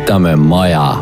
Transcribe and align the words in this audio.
ehitame 0.00 0.36
maja. 0.36 0.96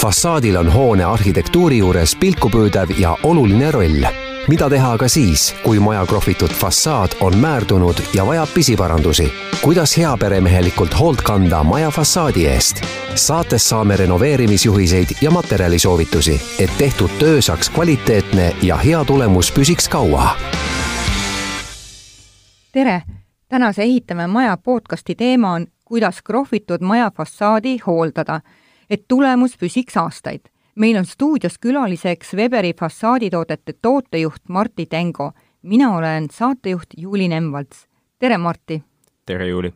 fassaadil 0.00 0.56
on 0.56 0.72
hoone 0.72 1.04
arhitektuuri 1.04 1.78
juures 1.78 2.16
pilkupüüdev 2.16 2.90
ja 2.98 3.16
oluline 3.22 3.70
roll. 3.70 4.04
mida 4.48 4.70
teha 4.70 4.92
aga 4.92 5.08
siis, 5.08 5.54
kui 5.62 5.78
maja 5.78 6.06
krohvitud 6.06 6.50
fassaad 6.50 7.10
on 7.20 7.36
määrdunud 7.36 7.96
ja 8.14 8.26
vajab 8.26 8.48
pisiparandusi? 8.54 9.32
kuidas 9.62 9.98
heaperemehelikult 9.98 10.98
hoolt 10.98 11.22
kanda 11.22 11.62
maja 11.64 11.90
fassaadi 11.90 12.46
eest? 12.46 12.84
saates 13.14 13.68
saame 13.68 13.96
renoveerimisjuhiseid 13.96 15.08
ja 15.20 15.30
materjalisoovitusi, 15.30 16.40
et 16.58 16.70
tehtud 16.78 17.10
töö 17.18 17.42
saaks 17.42 17.70
kvaliteetne 17.70 18.56
ja 18.62 18.76
hea 18.76 19.04
tulemus 19.04 19.52
püsiks 19.52 19.88
kaua. 19.88 20.30
tere 22.72 23.02
tänase 23.48 23.82
Ehitame 23.82 24.26
maja 24.26 24.56
podcasti 24.56 25.14
teema 25.14 25.52
on, 25.52 25.66
kuidas 25.86 26.22
krohvitud 26.22 26.82
maja 26.82 27.10
fassaadi 27.16 27.78
hooldada, 27.86 28.40
et 28.90 29.04
tulemus 29.08 29.56
püsiks 29.56 29.96
aastaid. 29.96 30.40
meil 30.74 30.96
on 30.96 31.06
stuudios 31.06 31.58
külaliseks 31.58 32.34
Weberi 32.34 32.74
fassaaditoodete 32.80 33.72
tootejuht 33.82 34.42
Martti 34.48 34.86
Tengo. 34.86 35.32
mina 35.62 35.96
olen 35.96 36.28
saatejuht 36.30 36.90
Juuli 36.96 37.28
Nemvalts. 37.28 37.86
tere, 38.18 38.38
Martti! 38.38 38.82
tere, 39.26 39.48
Juuli! 39.48 39.72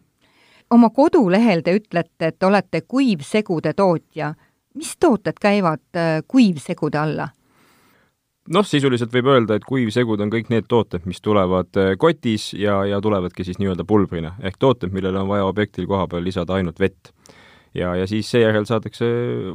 oma 0.70 0.90
kodulehel 0.90 1.62
te 1.62 1.74
ütlete, 1.74 2.26
et 2.26 2.42
olete 2.42 2.80
kuivsegude 2.80 3.72
tootja. 3.72 4.34
mis 4.74 4.96
tooted 5.00 5.38
käivad 5.40 5.96
äh, 5.96 6.22
kuivsegude 6.28 6.98
alla? 6.98 7.28
Noh, 8.54 8.66
sisuliselt 8.66 9.12
võib 9.14 9.30
öelda, 9.30 9.56
et 9.56 9.66
kuivsegud 9.68 10.20
on 10.24 10.32
kõik 10.32 10.50
need 10.52 10.66
tooted, 10.70 11.06
mis 11.10 11.22
tulevad 11.24 11.76
äh, 11.80 11.94
kotis 12.00 12.50
ja, 12.58 12.80
ja 12.88 13.00
tulevadki 13.02 13.46
siis 13.46 13.60
nii-öelda 13.62 13.86
pulbrina. 13.88 14.34
Ehk 14.42 14.58
tooted, 14.60 14.92
millele 14.94 15.22
on 15.22 15.30
vaja 15.30 15.46
objektil 15.48 15.88
koha 15.90 16.08
peal 16.10 16.26
lisada 16.26 16.58
ainult 16.58 16.80
vett. 16.80 17.12
ja, 17.74 17.92
ja 17.94 18.06
siis 18.10 18.26
seejärel 18.30 18.64
saadakse 18.66 19.06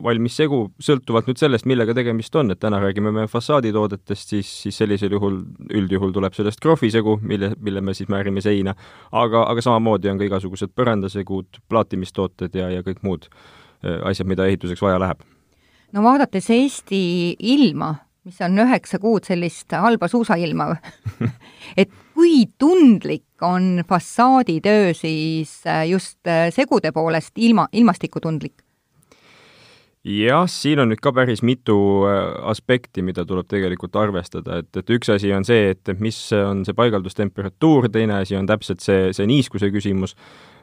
valmis 0.03 0.38
segu, 0.39 0.61
sõltuvalt 0.80 1.28
nüüd 1.28 1.39
sellest, 1.39 1.66
millega 1.67 1.94
tegemist 1.94 2.36
on, 2.39 2.53
et 2.53 2.59
täna 2.64 2.80
räägime 2.80 3.11
me 3.11 3.25
fassaaditoodetest, 3.28 4.30
siis, 4.30 4.52
siis 4.64 4.78
sellisel 4.78 5.11
juhul 5.11 5.42
üldjuhul 5.67 6.16
tuleb 6.16 6.38
sellest 6.38 6.64
krohvisegu, 6.64 7.17
mille, 7.22 7.52
mille 7.59 7.83
me 7.83 7.94
siis 7.94 8.08
määrime 8.08 8.42
seina, 8.42 8.72
aga, 9.11 9.44
aga 9.52 9.61
samamoodi 9.67 10.14
on 10.14 10.22
ka 10.22 10.30
igasugused 10.30 10.72
põrandasegud, 10.72 11.59
plaatimistooted 11.67 12.55
ja, 12.55 12.72
ja 12.77 12.88
kõik 12.88 13.03
muud 13.03 13.27
äh, 13.27 14.00
asjad, 14.08 14.31
mida 14.31 14.48
ehituseks 14.48 14.81
vaja 14.81 15.03
läheb. 15.03 15.27
No 15.92 16.08
vaadates 16.08 16.48
Eesti 16.52 17.36
ilma, 17.39 17.94
mis 18.26 18.42
on 18.42 18.58
üheksa 18.58 18.98
kuud 19.02 19.28
sellist 19.28 19.76
halba 19.78 20.09
suusailma 20.09 20.72
et 21.81 21.92
kui 22.16 22.45
tundlik 22.58 23.45
on 23.45 23.84
fassaaditöö 23.88 24.94
siis 24.98 25.62
äh, 25.67 25.88
just 25.90 26.28
äh, 26.28 26.50
segude 26.50 26.92
poolest 26.92 27.38
ilma, 27.38 27.67
ilmastikutundlik? 27.72 28.64
jah, 30.06 30.45
siin 30.50 30.82
on 30.82 30.92
nüüd 30.94 31.02
ka 31.02 31.14
päris 31.14 31.44
mitu 31.45 31.78
äh, 32.09 32.17
aspekti, 32.50 33.06
mida 33.06 33.26
tuleb 33.26 33.50
tegelikult 33.50 33.95
arvestada, 34.02 34.62
et, 34.64 34.72
et 34.78 34.89
üks 34.98 35.10
asi 35.14 35.34
on 35.34 35.45
see, 35.45 35.76
et 35.76 35.94
mis 36.02 36.17
on 36.38 36.66
see 36.66 36.78
paigaldustemperatuur, 36.78 37.89
teine 37.94 38.22
asi 38.23 38.38
on 38.38 38.50
täpselt 38.50 38.82
see, 38.86 39.14
see 39.14 39.30
niiskuse 39.30 39.70
küsimus 39.73 40.17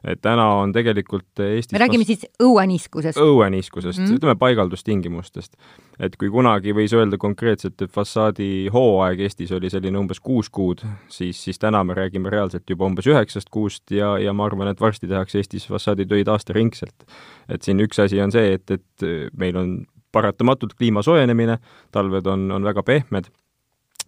et 0.04 0.20
täna 0.22 0.46
on 0.62 0.72
tegelikult 0.74 1.42
Eestis 1.44 1.72
me 1.76 1.82
räägime 1.82 2.06
siis 2.06 2.24
õueniiskusest? 2.42 3.18
õueniiskusest 3.20 3.98
mm, 3.98 4.06
-hmm. 4.06 4.18
ütleme 4.18 4.36
paigaldustingimustest. 4.38 5.56
et 6.00 6.16
kui 6.16 6.30
kunagi 6.30 6.74
võis 6.74 6.94
öelda 6.96 7.18
konkreetselt, 7.18 7.82
et 7.82 7.92
fassaadi 7.92 8.68
hooaeg 8.72 9.20
Eestis 9.20 9.52
oli 9.52 9.70
selline 9.70 9.98
umbes 9.98 10.20
kuus 10.20 10.50
kuud, 10.50 10.82
siis, 11.08 11.44
siis 11.44 11.58
täna 11.58 11.84
me 11.84 11.94
räägime 11.94 12.30
reaalselt 12.30 12.70
juba 12.70 12.86
umbes 12.86 13.06
üheksast 13.06 13.50
kuust 13.50 13.90
ja, 13.90 14.18
ja 14.18 14.32
ma 14.32 14.46
arvan, 14.46 14.68
et 14.68 14.80
varsti 14.80 15.08
tehakse 15.08 15.38
Eestis 15.38 15.68
fassaaditöid 15.68 16.28
aastaringselt. 16.28 17.06
et 17.48 17.62
siin 17.62 17.80
üks 17.80 18.02
asi 18.02 18.20
on 18.20 18.32
see, 18.32 18.52
et, 18.54 18.70
et 18.70 19.08
meil 19.36 19.56
on 19.56 19.84
paratamatult 20.12 20.74
kliima 20.74 21.02
soojenemine, 21.02 21.58
talved 21.92 22.26
on, 22.26 22.50
on 22.52 22.64
väga 22.64 22.82
pehmed 22.82 23.30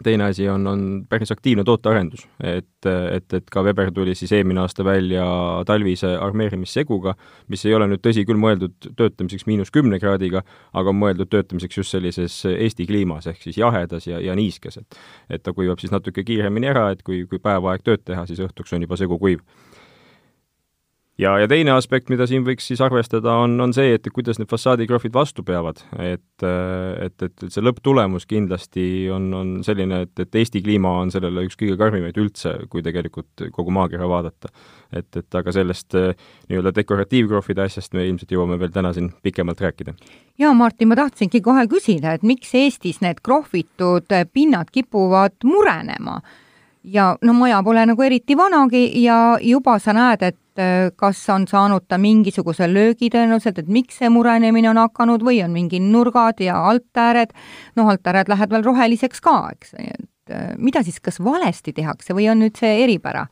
teine 0.02 0.24
asi 0.24 0.48
on, 0.48 0.66
on 0.66 0.82
päris 1.08 1.32
aktiivne 1.32 1.64
tootearendus, 1.64 2.26
et, 2.42 2.86
et, 2.86 3.34
et 3.38 3.50
ka 3.50 3.62
Weber 3.62 3.92
tuli 3.94 4.14
siis 4.18 4.32
eelmine 4.32 4.60
aasta 4.64 4.84
välja 4.84 5.24
talvise 5.66 6.14
armeerimisseguga, 6.20 7.14
mis 7.52 7.64
ei 7.66 7.74
ole 7.76 7.88
nüüd 7.90 8.02
tõsi 8.04 8.24
küll 8.26 8.40
mõeldud 8.40 8.90
töötamiseks 8.96 9.46
miinus 9.46 9.70
kümne 9.74 10.00
kraadiga, 10.02 10.42
aga 10.72 10.90
on 10.90 10.98
mõeldud 11.00 11.30
töötamiseks 11.30 11.80
just 11.82 11.94
sellises 11.94 12.40
Eesti 12.54 12.88
kliimas, 12.90 13.28
ehk 13.30 13.42
siis 13.44 13.60
jahedas 13.60 14.08
ja, 14.10 14.20
ja 14.20 14.34
niiskes, 14.38 14.80
et 14.82 14.98
et 15.30 15.42
ta 15.42 15.52
kuivab 15.54 15.80
siis 15.80 15.92
natuke 15.92 16.24
kiiremini 16.24 16.68
ära, 16.70 16.90
et 16.94 17.02
kui, 17.02 17.24
kui 17.30 17.40
päev 17.42 17.66
aeg 17.70 17.84
tööd 17.84 18.04
teha, 18.04 18.26
siis 18.26 18.42
õhtuks 18.44 18.74
on 18.74 18.84
juba 18.84 18.98
segu 19.00 19.18
kuiv 19.18 19.42
ja, 21.18 21.34
ja 21.38 21.48
teine 21.48 21.74
aspekt, 21.74 22.10
mida 22.12 22.26
siin 22.28 22.44
võiks 22.46 22.66
siis 22.68 22.80
arvestada, 22.84 23.36
on, 23.44 23.54
on 23.62 23.74
see, 23.76 23.94
et 23.96 24.06
kuidas 24.14 24.40
need 24.40 24.50
fassaadikrohvid 24.50 25.14
vastu 25.14 25.44
peavad. 25.46 25.82
et, 25.98 26.44
et, 26.44 27.26
et 27.28 27.44
see 27.46 27.64
lõpptulemus 27.64 28.26
kindlasti 28.30 28.86
on, 29.14 29.30
on 29.34 29.52
selline, 29.66 30.04
et, 30.08 30.14
et 30.24 30.40
Eesti 30.42 30.62
kliima 30.64 30.96
on 31.02 31.12
sellele 31.14 31.46
üks 31.46 31.58
kõige 31.60 31.78
karmimaid 31.80 32.18
üldse, 32.20 32.56
kui 32.70 32.82
tegelikult 32.84 33.46
kogu 33.54 33.74
maakera 33.74 34.08
vaadata. 34.10 34.50
et, 34.92 35.08
et 35.16 35.40
aga 35.40 35.54
sellest 35.54 35.94
eh, 35.98 36.12
nii-öelda 36.50 36.74
dekoratiivkrohvide 36.74 37.64
asjast 37.64 37.94
me 37.94 38.06
ilmselt 38.08 38.30
jõuame 38.34 38.58
veel 38.60 38.74
täna 38.74 38.92
siin 38.94 39.12
pikemalt 39.22 39.60
rääkida. 39.60 39.94
jaa, 40.38 40.54
Martin, 40.54 40.90
ma 40.90 40.98
tahtsingi 40.98 41.40
kohe 41.44 41.66
küsida, 41.70 42.14
et 42.14 42.26
miks 42.26 42.54
Eestis 42.54 43.00
need 43.04 43.22
krohvitud 43.22 44.10
pinnad 44.32 44.70
kipuvad 44.74 45.38
murenema 45.44 46.20
ja 46.84 47.16
no 47.22 47.34
maja 47.36 47.62
pole 47.64 47.84
nagu 47.86 48.02
eriti 48.02 48.36
vanagi 48.36 48.86
ja 49.02 49.36
juba 49.42 49.78
sa 49.82 49.94
näed, 49.96 50.22
et 50.22 50.60
äh, 50.60 50.90
kas 50.96 51.22
on 51.32 51.46
saanud 51.48 51.86
ta 51.88 51.98
mingisuguse 51.98 52.68
löögi 52.70 53.10
tõenäoliselt, 53.12 53.58
et 53.58 53.70
miks 53.72 54.00
see 54.02 54.10
murenemine 54.12 54.70
on 54.70 54.82
hakanud 54.84 55.24
või 55.24 55.40
on 55.44 55.54
mingi 55.54 55.80
nurgad 55.80 56.42
ja 56.44 56.60
altääred, 56.70 57.32
noh, 57.76 57.88
altääred 57.92 58.28
lähevad 58.28 58.56
veel 58.56 58.66
roheliseks 58.68 59.24
ka, 59.24 59.38
eks, 59.54 59.74
et 59.80 60.34
äh, 60.34 60.52
mida 60.58 60.84
siis 60.84 61.00
kas 61.00 61.20
valesti 61.24 61.72
tehakse 61.72 62.16
või 62.16 62.28
on 62.32 62.44
nüüd 62.44 62.60
see 62.60 62.82
eripära? 62.84 63.26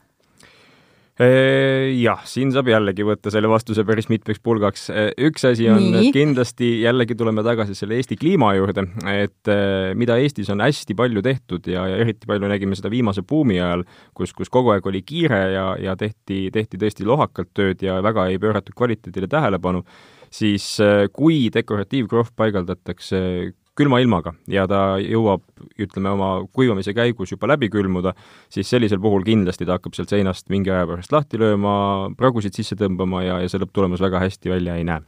Jah, 1.20 2.22
siin 2.24 2.48
saab 2.54 2.70
jällegi 2.70 3.04
võtta 3.04 3.28
selle 3.30 3.50
vastuse 3.50 3.84
päris 3.84 4.08
mitmeks 4.08 4.40
pulgaks. 4.40 4.86
üks 5.20 5.44
asi 5.44 5.66
on 5.68 5.84
Nii. 5.92 6.12
kindlasti, 6.14 6.70
jällegi 6.86 7.14
tuleme 7.20 7.44
tagasi 7.44 7.76
selle 7.76 7.98
Eesti 8.00 8.16
kliima 8.16 8.54
juurde, 8.56 8.86
et 9.12 9.52
mida 9.98 10.16
Eestis 10.16 10.48
on 10.54 10.64
hästi 10.64 10.96
palju 10.96 11.20
tehtud 11.22 11.68
ja, 11.68 11.84
ja 11.90 12.00
eriti 12.00 12.26
palju 12.26 12.48
nägime 12.48 12.78
seda 12.78 12.88
viimase 12.90 13.26
buumi 13.28 13.60
ajal, 13.60 13.84
kus, 14.16 14.32
kus 14.32 14.48
kogu 14.48 14.72
aeg 14.72 14.88
oli 14.88 15.04
kiire 15.04 15.42
ja, 15.52 15.66
ja 15.76 15.96
tehti, 16.00 16.46
tehti 16.54 16.80
tõesti 16.80 17.04
lohakalt 17.04 17.52
tööd 17.52 17.84
ja 17.84 18.00
väga 18.02 18.30
ei 18.32 18.40
pööratud 18.40 18.72
kvaliteedile 18.72 19.28
tähelepanu, 19.28 19.84
siis 20.32 20.78
kui 21.12 21.50
dekoratiivkrohv 21.52 22.32
paigaldatakse 22.40 23.52
külma 23.78 24.02
ilmaga 24.02 24.34
ja 24.52 24.66
ta 24.68 24.98
jõuab, 25.00 25.44
ütleme, 25.80 26.12
oma 26.12 26.30
kuivamise 26.52 26.92
käigus 26.96 27.32
juba 27.32 27.48
läbi 27.54 27.70
külmuda, 27.72 28.12
siis 28.52 28.68
sellisel 28.68 29.00
puhul 29.00 29.24
kindlasti 29.26 29.66
ta 29.68 29.78
hakkab 29.78 29.96
sealt 29.96 30.12
seinast 30.12 30.50
mingi 30.52 30.72
aja 30.72 30.86
pärast 30.88 31.14
lahti 31.14 31.40
lööma, 31.40 31.74
pragusid 32.18 32.56
sisse 32.56 32.76
tõmbama 32.78 33.24
ja, 33.24 33.40
ja 33.42 33.50
see 33.50 33.62
lõpptulemus 33.62 34.02
väga 34.04 34.20
hästi 34.26 34.52
välja 34.52 34.76
ei 34.76 34.84
näe. 34.88 35.04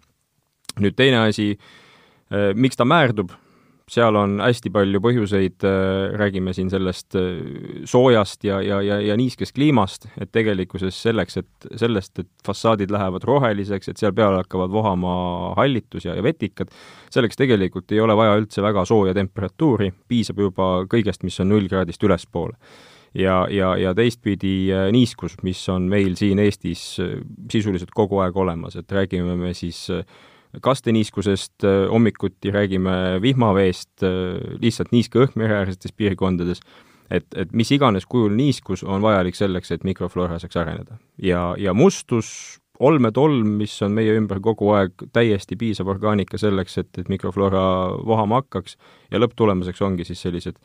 nüüd 0.81 0.97
teine 0.97 1.21
asi, 1.29 1.53
eh, 2.33 2.53
miks 2.57 2.81
ta 2.81 2.89
määrdub, 2.89 3.35
seal 3.91 4.17
on 4.17 4.39
hästi 4.41 4.71
palju 4.73 5.01
põhjuseid, 5.05 5.65
äh, 5.69 6.15
räägime 6.17 6.55
siin 6.57 6.71
sellest 6.73 7.17
äh, 7.21 7.85
soojast 7.89 8.45
ja, 8.47 8.61
ja, 8.65 8.81
ja, 8.85 8.97
ja 9.05 9.17
niiskest 9.21 9.55
kliimast, 9.57 10.09
et 10.21 10.33
tegelikkuses 10.33 10.97
selleks, 11.05 11.37
et 11.43 11.69
sellest, 11.81 12.23
et 12.23 12.31
fassaadid 12.47 12.93
lähevad 12.95 13.27
roheliseks, 13.29 13.93
et 13.93 14.01
seal 14.01 14.17
peal 14.17 14.39
hakkavad 14.41 14.73
vohama 14.73 15.15
hallitus 15.59 16.09
ja, 16.09 16.17
ja 16.17 16.25
vetikad, 16.25 16.73
selleks 17.13 17.37
tegelikult 17.41 17.93
ei 17.93 18.01
ole 18.01 18.17
vaja 18.17 18.39
üldse 18.41 18.65
väga 18.65 18.87
sooja 18.89 19.15
temperatuuri, 19.17 19.93
piisab 20.09 20.41
juba 20.47 20.73
kõigest, 20.91 21.27
mis 21.27 21.39
on 21.45 21.53
null 21.53 21.69
kraadist 21.69 22.09
ülespoole 22.09 22.57
ja, 23.21 23.43
ja, 23.53 23.75
ja 23.77 23.93
teistpidi 23.97 24.73
äh, 24.73 24.89
niiskus, 24.97 25.37
mis 25.45 25.61
on 25.69 25.91
meil 25.93 26.17
siin 26.17 26.41
Eestis 26.41 26.87
sisuliselt 27.53 27.93
kogu 27.93 28.25
aeg 28.25 28.37
olemas, 28.37 28.81
et 28.81 28.97
räägime 28.97 29.37
me 29.37 29.53
siis 29.53 29.91
äh, 29.93 30.09
kasteniiskusest, 30.63 31.65
äh, 31.65 31.85
hommikuti 31.91 32.51
räägime 32.55 33.21
vihmaveest, 33.23 34.03
äh, 34.03 34.59
lihtsalt 34.63 34.93
niiske 34.93 35.23
õhk 35.25 35.39
mereäärsetes 35.41 35.93
piirkondades, 35.97 36.63
et, 37.11 37.27
et 37.37 37.53
mis 37.53 37.71
iganes 37.75 38.07
kujul 38.07 38.35
niiskus 38.37 38.85
on 38.85 39.03
vajalik 39.05 39.37
selleks, 39.39 39.73
et 39.75 39.85
mikroflora 39.85 40.39
saaks 40.39 40.57
areneda. 40.57 40.99
ja, 41.23 41.55
ja 41.59 41.75
mustus, 41.75 42.61
olmetolm, 42.79 43.55
mis 43.61 43.77
on 43.87 43.93
meie 43.95 44.17
ümber 44.19 44.41
kogu 44.43 44.73
aeg 44.75 45.07
täiesti 45.13 45.57
piisav 45.57 45.89
orgaanika 45.89 46.39
selleks, 46.39 46.79
et, 46.79 46.91
et 46.99 47.09
mikroflora 47.09 47.63
vohama 48.07 48.43
hakkaks 48.43 48.77
ja 49.11 49.21
lõpptulemuseks 49.23 49.83
ongi 49.83 50.05
siis 50.05 50.23
sellised 50.27 50.59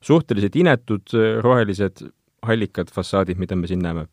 suhteliselt 0.00 0.56
inetud 0.56 1.12
rohelised 1.42 2.06
hallikad 2.46 2.88
fassaadid, 2.94 3.38
mida 3.38 3.56
me 3.56 3.66
siin 3.66 3.82
näeme. 3.84 4.06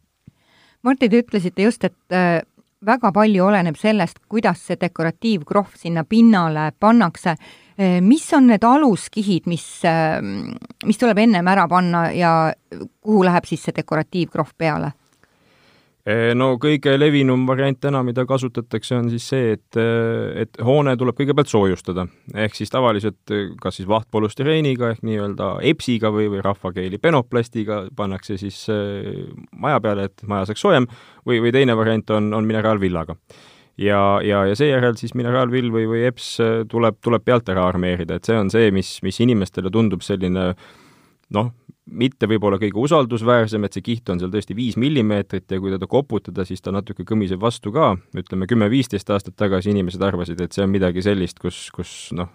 Martti, 0.84 1.10
te 1.10 1.22
ütlesite 1.24 1.64
just, 1.64 1.84
et 1.88 2.16
äh, 2.16 2.42
väga 2.85 3.12
palju 3.12 3.45
oleneb 3.45 3.77
sellest, 3.77 4.19
kuidas 4.29 4.62
see 4.68 4.77
dekoratiivkrohv 4.79 5.77
sinna 5.77 6.03
pinnale 6.03 6.71
pannakse. 6.79 7.35
Eh, 7.77 8.00
mis 8.01 8.25
on 8.33 8.47
need 8.47 8.63
aluskihid, 8.63 9.47
mis, 9.47 9.65
eh, 9.85 10.21
mis 10.85 10.97
tuleb 10.97 11.18
ennem 11.18 11.47
ära 11.47 11.68
panna 11.68 12.12
ja 12.12 12.53
kuhu 13.01 13.24
läheb 13.24 13.45
siis 13.45 13.63
see 13.63 13.75
dekoratiivkrohv 13.75 14.53
peale? 14.57 14.91
No 16.39 16.54
kõige 16.62 16.94
levinum 16.95 17.42
variant 17.50 17.80
täna, 17.83 18.00
mida 18.06 18.24
kasutatakse, 18.30 18.95
on 18.95 19.09
siis 19.12 19.25
see, 19.27 19.57
et, 19.57 19.80
et 20.44 20.62
hoone 20.63 20.94
tuleb 21.00 21.18
kõigepealt 21.18 21.51
soojustada. 21.51 22.07
ehk 22.36 22.56
siis 22.56 22.71
tavaliselt 22.71 23.36
kas 23.62 23.80
siis 23.80 23.89
vahtpolüstireeniga 23.89 24.94
ehk 24.94 25.04
nii-öelda 25.07 25.50
EPS-iga 25.71 26.13
või, 26.13 26.30
või 26.31 26.45
rahvakeeli 26.45 27.01
penoplastiga 27.04 27.83
pannakse 27.95 28.38
siis 28.39 28.63
maja 29.51 29.83
peale, 29.83 30.07
et 30.07 30.24
maja 30.27 30.48
saaks 30.48 30.63
soojem, 30.63 30.88
või, 31.27 31.42
või 31.44 31.51
teine 31.51 31.75
variant 31.77 32.15
on, 32.15 32.31
on 32.39 32.48
mineraalvillaga 32.48 33.18
ja, 33.77 34.19
ja, 34.24 34.45
ja 34.45 34.56
seejärel 34.57 34.98
siis 34.98 35.13
mineraalvill 35.18 35.69
või, 35.74 35.86
või 35.89 36.04
EPS 36.09 36.30
tuleb, 36.71 37.00
tuleb 37.04 37.25
pealt 37.25 37.50
ära 37.54 37.68
armeerida, 37.69 38.18
et 38.18 38.27
see 38.27 38.38
on 38.38 38.51
see, 38.54 38.71
mis, 38.75 38.98
mis 39.06 39.19
inimestele 39.24 39.71
tundub 39.74 40.06
selline 40.06 40.51
noh, 41.35 41.51
mitte 41.88 42.27
võib-olla 42.27 42.59
kõige 42.59 42.79
usaldusväärsem, 42.83 43.63
et 43.63 43.77
see 43.77 43.85
kiht 43.85 44.09
on 44.12 44.19
seal 44.19 44.31
tõesti 44.33 44.56
viis 44.57 44.77
millimeetrit 44.79 45.51
ja 45.51 45.59
kui 45.63 45.71
teda 45.71 45.88
koputada, 45.89 46.45
siis 46.47 46.63
ta 46.63 46.74
natuke 46.75 47.06
kõmiseb 47.07 47.41
vastu 47.41 47.71
ka, 47.75 47.94
ütleme 48.18 48.47
kümme-viisteist 48.50 49.09
aastat 49.15 49.38
tagasi 49.39 49.71
inimesed 49.71 50.03
arvasid, 50.03 50.41
et 50.44 50.56
see 50.56 50.65
on 50.65 50.74
midagi 50.74 51.03
sellist, 51.06 51.39
kus, 51.39 51.68
kus 51.75 51.94
noh, 52.18 52.31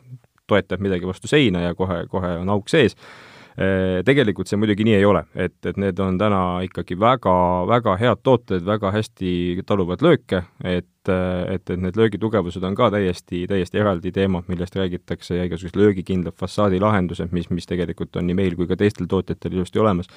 toetab 0.49 0.83
midagi 0.85 1.09
vastu 1.09 1.31
seina 1.31 1.67
ja 1.67 1.77
kohe, 1.77 2.05
kohe 2.11 2.37
on 2.41 2.53
auk 2.53 2.73
sees 2.73 2.97
tegelikult 3.57 4.49
see 4.49 4.57
muidugi 4.61 4.87
nii 4.87 4.95
ei 4.97 5.05
ole, 5.05 5.25
et, 5.37 5.59
et 5.69 5.77
need 5.81 5.99
on 6.01 6.17
täna 6.21 6.43
ikkagi 6.65 6.97
väga, 7.01 7.35
väga 7.69 7.97
head 8.01 8.23
tooted, 8.25 8.65
väga 8.65 8.93
hästi 8.95 9.63
taluvad 9.69 10.05
lööke, 10.05 10.45
et, 10.65 10.89
et, 11.05 11.65
et 11.69 11.75
need 11.77 11.99
löögitugevused 11.99 12.65
on 12.65 12.77
ka 12.79 12.89
täiesti, 12.95 13.45
täiesti 13.51 13.83
eraldi 13.83 14.13
teemad, 14.15 14.49
millest 14.49 14.77
räägitakse 14.79 15.37
ja 15.37 15.45
igasugused 15.49 15.77
löögikindlad 15.81 16.39
fassaadilahendused, 16.41 17.35
mis, 17.37 17.51
mis 17.53 17.69
tegelikult 17.69 18.17
on 18.17 18.29
nii 18.31 18.39
meil 18.39 18.57
kui 18.57 18.71
ka 18.71 18.79
teistel 18.81 19.11
tootjatel 19.11 19.59
ilusti 19.59 19.83
olemas 19.83 20.09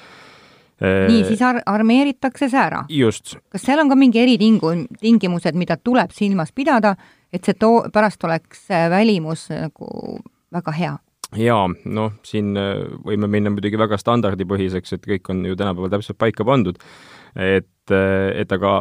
äh, 0.80 1.04
nii, 1.10 1.24
siis 1.28 1.42
ar-, 1.44 1.62
armeeritakse 1.66 2.48
see 2.48 2.62
ära? 2.62 2.84
kas 3.52 3.68
seal 3.68 3.84
on 3.84 3.92
ka 3.92 3.98
mingi 4.00 4.22
eritingu-, 4.24 4.78
tingimused, 5.02 5.58
mida 5.60 5.76
tuleb 5.76 6.14
silmas 6.16 6.56
pidada, 6.56 6.96
et 7.32 7.44
see 7.44 7.58
too-, 7.58 7.90
pärast 7.92 8.24
oleks 8.24 8.68
välimus 8.92 9.50
nagu 9.52 10.22
väga 10.56 10.72
hea? 10.80 10.94
Jaa, 11.34 11.66
noh, 11.84 12.12
siin 12.26 12.54
äh, 12.60 12.84
võime 13.06 13.28
minna 13.30 13.50
muidugi 13.50 13.78
väga 13.80 13.98
standardipõhiseks, 13.98 14.96
et 14.96 15.06
kõik 15.06 15.32
on 15.32 15.44
ju 15.48 15.58
tänapäeval 15.58 15.90
täpselt 15.96 16.18
paika 16.18 16.46
pandud, 16.46 16.78
et, 17.34 17.90
äh, 17.90 18.30
et 18.42 18.52
aga 18.52 18.78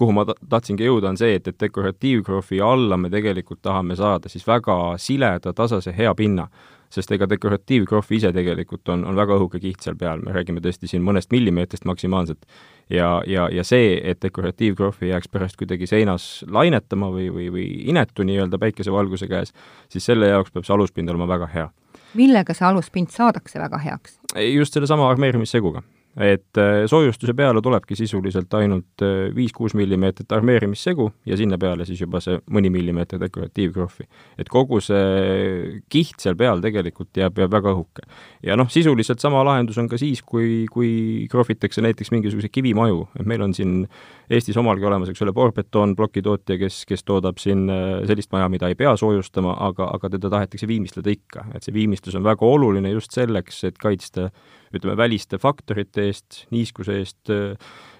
kuhu 0.00 0.14
ma 0.16 0.24
tahtsingi 0.24 0.86
jõuda, 0.86 1.12
on 1.12 1.20
see, 1.20 1.34
et, 1.36 1.48
et 1.50 1.60
dekoratiivkrohvi 1.60 2.62
alla 2.64 2.96
me 2.96 3.10
tegelikult 3.12 3.60
tahame 3.62 3.96
saada 3.98 4.30
siis 4.32 4.46
väga 4.48 4.96
sileda, 5.02 5.52
tasase, 5.56 5.92
hea 5.96 6.14
pinna. 6.16 6.48
Sest 6.90 7.12
ega 7.14 7.28
dekoratiivkrohv 7.30 8.12
ise 8.16 8.32
tegelikult 8.34 8.88
on, 8.92 9.04
on 9.06 9.18
väga 9.18 9.36
õhuke 9.38 9.60
kiht 9.62 9.84
seal 9.84 9.96
peal, 9.98 10.22
me 10.24 10.34
räägime 10.34 10.62
tõesti 10.64 10.90
siin 10.90 11.04
mõnest 11.06 11.30
millimeetrist 11.34 11.86
maksimaalselt. 11.88 12.46
ja, 12.90 13.20
ja, 13.26 13.48
ja 13.52 13.64
see, 13.64 14.00
et 14.10 14.22
dekoratiivkrohv 14.22 15.04
ei 15.04 15.12
jääks 15.12 15.30
pärast 15.30 15.56
kuidagi 15.60 15.86
seinas 15.86 16.44
lainetama 16.48 17.10
või, 17.14 17.28
või, 17.34 17.50
või 17.54 17.68
inetu 17.92 18.26
nii-öelda 18.26 18.58
päikesevalguse 18.58 19.28
käes, 19.30 19.54
siis 19.88 20.04
selle 20.04 20.32
jaoks 20.32 20.50
peab 20.50 20.66
see 20.66 20.74
aluspind 20.74 21.10
olema 21.10 21.28
väga 21.30 21.50
hea 21.54 21.70
millega 22.18 22.54
see 22.54 22.66
aluspind 22.66 23.14
saadakse 23.14 23.60
väga 23.62 23.78
heaks? 23.78 24.18
just 24.50 24.74
sellesama 24.74 25.08
armeerimisseguga 25.10 25.82
et 26.16 26.58
äh, 26.58 26.84
soojustuse 26.90 27.34
peale 27.38 27.62
tulebki 27.62 27.94
sisuliselt 27.94 28.54
ainult 28.58 29.04
äh, 29.06 29.28
viis-kuus 29.34 29.76
millimeetrit 29.78 30.32
armeerimissegu 30.34 31.06
ja 31.26 31.36
sinna 31.38 31.58
peale 31.58 31.86
siis 31.86 32.00
juba 32.02 32.18
see 32.24 32.40
mõni 32.50 32.72
millimeeter 32.74 33.20
dekoratiivkrohvi. 33.22 34.08
et 34.38 34.50
kogu 34.50 34.80
see 34.82 35.82
kiht 35.88 36.18
seal 36.18 36.34
peal 36.36 36.62
tegelikult 36.64 37.14
jääb, 37.14 37.38
jääb 37.38 37.54
väga 37.54 37.74
õhuke. 37.76 38.06
ja 38.42 38.58
noh, 38.58 38.70
sisuliselt 38.70 39.22
sama 39.22 39.44
lahendus 39.46 39.78
on 39.78 39.88
ka 39.88 39.98
siis, 40.00 40.22
kui, 40.22 40.66
kui 40.72 41.28
krohvitakse 41.30 41.82
näiteks 41.82 42.10
mingisuguseid 42.10 42.52
kivimaju, 42.52 43.06
et 43.20 43.26
meil 43.30 43.46
on 43.46 43.54
siin 43.54 43.84
Eestis 44.30 44.54
omalgi 44.60 44.86
olemas, 44.86 45.10
eks 45.10 45.24
ole, 45.24 45.32
Borbetoon 45.34 45.96
plokitootja, 45.98 46.54
kes, 46.60 46.84
kes 46.86 47.02
toodab 47.02 47.40
siin 47.42 47.64
äh, 47.72 48.04
sellist 48.06 48.30
maja, 48.30 48.46
mida 48.52 48.68
ei 48.70 48.76
pea 48.78 48.92
soojustama, 48.98 49.56
aga, 49.66 49.88
aga 49.96 50.10
teda 50.12 50.30
tahetakse 50.30 50.68
viimistleda 50.70 51.10
ikka, 51.10 51.48
et 51.54 51.66
see 51.66 51.74
viimistlus 51.74 52.14
on 52.18 52.22
väga 52.26 52.46
oluline 52.46 52.92
just 52.92 53.16
selleks, 53.16 53.64
et 53.66 53.80
kaitsta 53.82 54.28
ütleme, 54.70 54.94
väliste 55.00 55.40
faktorite 55.42 56.06
eest, 56.06 56.44
niiskuse 56.54 57.00
eest, 57.00 57.32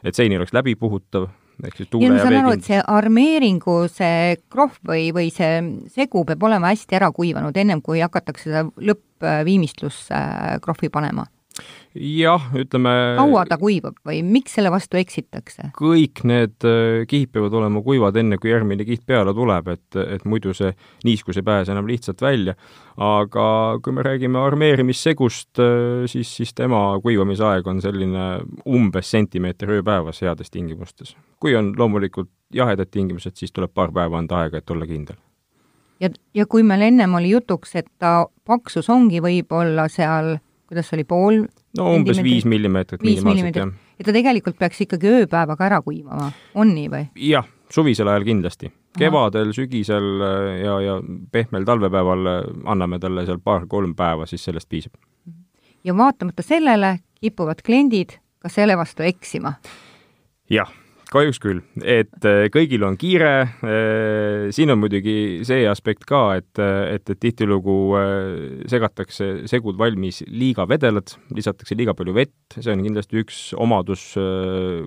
et 0.07 0.15
sein 0.15 0.31
ei 0.31 0.39
oleks 0.39 0.55
läbipuhutav, 0.55 1.27
ehk 1.67 1.81
siis 1.81 1.91
tuule 1.91 2.13
ja, 2.15 2.23
ja 2.23 2.45
aru, 2.45 2.55
et 2.55 2.69
see 2.69 2.79
armeeringu, 2.79 3.77
see 3.91 4.39
krohv 4.55 4.79
või, 4.87 5.11
või 5.17 5.35
see 5.35 5.59
segu 5.91 6.23
peab 6.29 6.47
olema 6.47 6.71
hästi 6.71 7.01
ära 7.01 7.11
kuivanud, 7.17 7.59
ennem 7.59 7.83
kui 7.83 8.05
hakatakse 8.07 8.53
seda 8.53 8.65
lõppviimistlusse 8.79 10.23
krohvi 10.63 10.95
panema 10.95 11.27
jah, 11.95 12.45
ütleme 12.55 12.91
kaua 13.19 13.43
ta 13.49 13.57
kuivab 13.59 13.97
või 14.07 14.21
miks 14.27 14.55
selle 14.57 14.71
vastu 14.71 14.99
eksitakse? 15.01 15.71
kõik 15.79 16.23
need 16.29 16.67
äh, 16.67 17.03
kihid 17.11 17.33
peavad 17.35 17.55
olema 17.59 17.83
kuivad, 17.83 18.17
enne 18.21 18.39
kui 18.39 18.53
järgmine 18.53 18.87
kiht 18.87 19.03
peale 19.07 19.35
tuleb, 19.35 19.73
et, 19.75 19.99
et 19.99 20.25
muidu 20.29 20.55
see 20.57 20.71
niiskus 21.05 21.41
ei 21.41 21.47
pääse 21.47 21.75
enam 21.75 21.89
lihtsalt 21.91 22.23
välja. 22.23 22.55
aga 22.97 23.47
kui 23.83 23.93
me 23.97 24.05
räägime 24.07 24.39
armeerimissegust, 24.39 25.59
äh, 25.59 26.05
siis, 26.11 26.37
siis 26.37 26.55
tema 26.55 27.01
kuivamisaeg 27.03 27.67
on 27.67 27.83
selline 27.83 28.29
umbes 28.67 29.11
sentimeeter 29.11 29.71
ööpäevas 29.81 30.23
heades 30.23 30.51
tingimustes. 30.51 31.17
kui 31.41 31.57
on 31.57 31.75
loomulikult 31.79 32.31
jahedad 32.55 32.91
tingimused, 32.91 33.35
siis 33.37 33.53
tuleb 33.53 33.75
paar 33.75 33.91
päeva 33.93 34.19
anda 34.19 34.45
aega, 34.45 34.59
et 34.59 34.71
olla 34.71 34.87
kindel 34.87 35.19
ja, 36.01 36.11
ja 36.35 36.47
kui 36.47 36.63
meil 36.63 36.87
ennem 36.87 37.15
oli 37.19 37.35
jutuks, 37.35 37.75
et 37.75 37.91
ta 37.99 38.29
paksus 38.47 38.89
ongi 38.91 39.19
võib-olla 39.23 39.89
seal 39.91 40.39
kuidas 40.71 40.87
see 40.87 41.01
oli, 41.01 41.05
pool 41.05 41.43
no 41.79 41.93
umbes 41.95 42.23
viis 42.23 42.47
millimeetrit 42.49 43.03
minimaalselt, 43.05 43.57
jah. 43.57 43.73
ja 43.99 44.07
ta 44.07 44.15
tegelikult 44.17 44.59
peaks 44.59 44.85
ikkagi 44.87 45.11
ööpäevaga 45.21 45.69
ära 45.69 45.81
kuivama, 45.85 46.31
on 46.55 46.75
nii 46.75 46.89
või? 46.93 47.07
jah, 47.31 47.47
suvisel 47.73 48.11
ajal 48.11 48.27
kindlasti. 48.29 48.73
kevadel, 48.99 49.53
sügisel 49.57 50.11
äh, 50.27 50.49
ja, 50.65 50.81
ja 50.87 50.99
pehmel 51.33 51.69
talvepäeval 51.69 52.33
äh, 52.33 52.43
anname 52.73 52.99
talle 53.03 53.27
seal 53.29 53.43
paar-kolm 53.45 53.95
päeva, 53.99 54.27
siis 54.27 54.45
sellest 54.49 54.69
piisab. 54.69 54.97
ja 55.85 55.97
vaatamata 55.97 56.43
sellele 56.47 56.99
kipuvad 57.21 57.63
kliendid 57.67 58.19
ka 58.41 58.49
selle 58.49 58.77
vastu 58.81 59.07
eksima? 59.07 59.55
jah 60.51 60.73
kahjuks 61.11 61.41
küll, 61.43 61.61
et 61.83 62.27
äh, 62.29 62.45
kõigil 62.55 62.85
on 62.87 62.97
kiire, 63.01 63.33
äh, 63.67 64.51
siin 64.55 64.71
on 64.73 64.81
muidugi 64.83 65.43
see 65.47 65.65
aspekt 65.69 66.07
ka, 66.09 66.23
et, 66.39 66.51
äh, 66.63 66.95
et, 66.97 67.11
et 67.11 67.21
tihtilugu 67.21 67.77
segatakse 68.71 69.49
segud 69.51 69.79
valmis 69.81 70.23
liiga 70.31 70.67
vedelad, 70.71 71.15
lisatakse 71.35 71.79
liiga 71.79 71.97
palju 71.99 72.15
vett, 72.17 72.37
see 72.57 72.71
on 72.73 72.85
kindlasti 72.87 73.21
üks 73.25 73.41
omadus, 73.59 74.13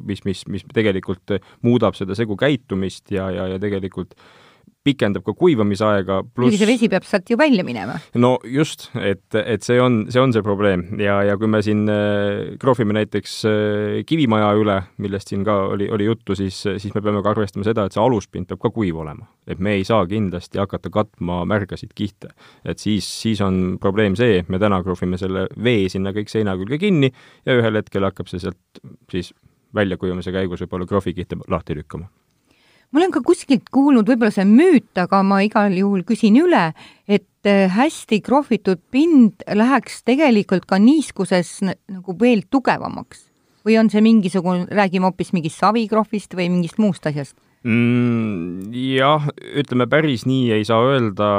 mis, 0.07 0.23
mis, 0.27 0.45
mis 0.51 0.65
tegelikult 0.73 1.35
muudab 1.65 1.97
seda 1.99 2.15
segu 2.17 2.37
käitumist 2.39 3.11
ja, 3.13 3.27
ja, 3.33 3.49
ja 3.53 3.59
tegelikult 3.61 4.15
äh, 4.15 4.42
pikendab 4.83 5.23
ka 5.25 5.33
kuivamisaega, 5.37 6.19
pluss 6.35 6.59
see 6.59 6.67
vesi 6.67 6.89
peab 6.91 7.05
sealt 7.07 7.29
ju 7.31 7.37
välja 7.39 7.63
minema. 7.65 7.95
no 8.19 8.35
just, 8.43 8.89
et, 8.99 9.23
et 9.39 9.63
see 9.63 9.79
on, 9.81 10.03
see 10.11 10.21
on 10.21 10.33
see 10.35 10.43
probleem 10.45 10.85
ja, 11.01 11.21
ja 11.27 11.37
kui 11.39 11.49
me 11.51 11.61
siin 11.65 11.85
äh, 11.91 12.55
krohvime 12.61 12.95
näiteks 12.97 13.35
äh, 13.49 14.01
kivimaja 14.09 14.51
üle, 14.59 14.79
millest 15.03 15.31
siin 15.31 15.45
ka 15.47 15.55
oli, 15.73 15.87
oli 15.93 16.07
juttu, 16.09 16.35
siis, 16.39 16.59
siis 16.65 16.95
me 16.95 17.03
peame 17.03 17.23
ka 17.23 17.31
arvestama 17.33 17.67
seda, 17.67 17.87
et 17.87 17.95
see 17.95 18.03
aluspind 18.03 18.49
peab 18.49 18.63
ka 18.65 18.73
kuiv 18.75 18.99
olema. 19.03 19.29
et 19.47 19.59
me 19.59 19.77
ei 19.77 19.87
saa 19.87 20.05
kindlasti 20.07 20.59
hakata 20.61 20.91
katma 20.93 21.43
märgasid 21.49 21.95
kihte. 21.95 22.33
et 22.65 22.79
siis, 22.79 23.07
siis 23.07 23.41
on 23.45 23.77
probleem 23.81 24.17
see, 24.19 24.41
et 24.43 24.51
me 24.51 24.59
täna 24.59 24.81
krohvime 24.83 25.19
selle 25.21 25.47
vee 25.63 25.87
sinna 25.91 26.11
kõik 26.15 26.31
seina 26.31 26.57
külge 26.59 26.81
kinni 26.81 27.11
ja 27.45 27.55
ühel 27.59 27.79
hetkel 27.79 28.03
hakkab 28.09 28.31
see 28.31 28.43
sealt 28.43 28.83
siis 29.11 29.31
väljakuivamise 29.73 30.33
käigus 30.35 30.61
võib-olla 30.65 30.89
krohvikihte 30.89 31.39
lahti 31.49 31.79
lükkama 31.79 32.11
ma 32.93 33.01
olen 33.01 33.13
ka 33.13 33.23
kuskilt 33.25 33.69
kuulnud, 33.73 34.07
võib-olla 34.07 34.31
see 34.33 34.45
on 34.45 34.53
müüt, 34.53 34.91
aga 35.01 35.23
ma 35.25 35.41
igal 35.45 35.73
juhul 35.73 36.03
küsin 36.05 36.37
üle, 36.37 36.67
et 37.09 37.49
äh, 37.49 37.65
hästi 37.73 38.21
krohvitud 38.25 38.83
pind 38.93 39.41
läheks 39.49 40.03
tegelikult 40.05 40.67
ka 40.69 40.77
niiskuses 40.81 41.59
nagu 41.65 42.17
veel 42.19 42.45
tugevamaks. 42.53 43.25
Või 43.63 43.79
on 43.79 43.89
see 43.89 44.03
mingisugune, 44.03 44.67
räägime 44.75 45.07
hoopis 45.07 45.31
mingist 45.33 45.61
savikrohvist 45.63 46.35
või 46.35 46.49
mingist 46.51 46.77
muust 46.83 47.05
asjast? 47.09 47.37
Mm,? 47.63 48.69
jah, 48.75 49.29
ütleme 49.55 49.87
päris 49.87 50.27
nii 50.27 50.51
ei 50.59 50.65
saa 50.67 50.83
öelda, 50.83 51.29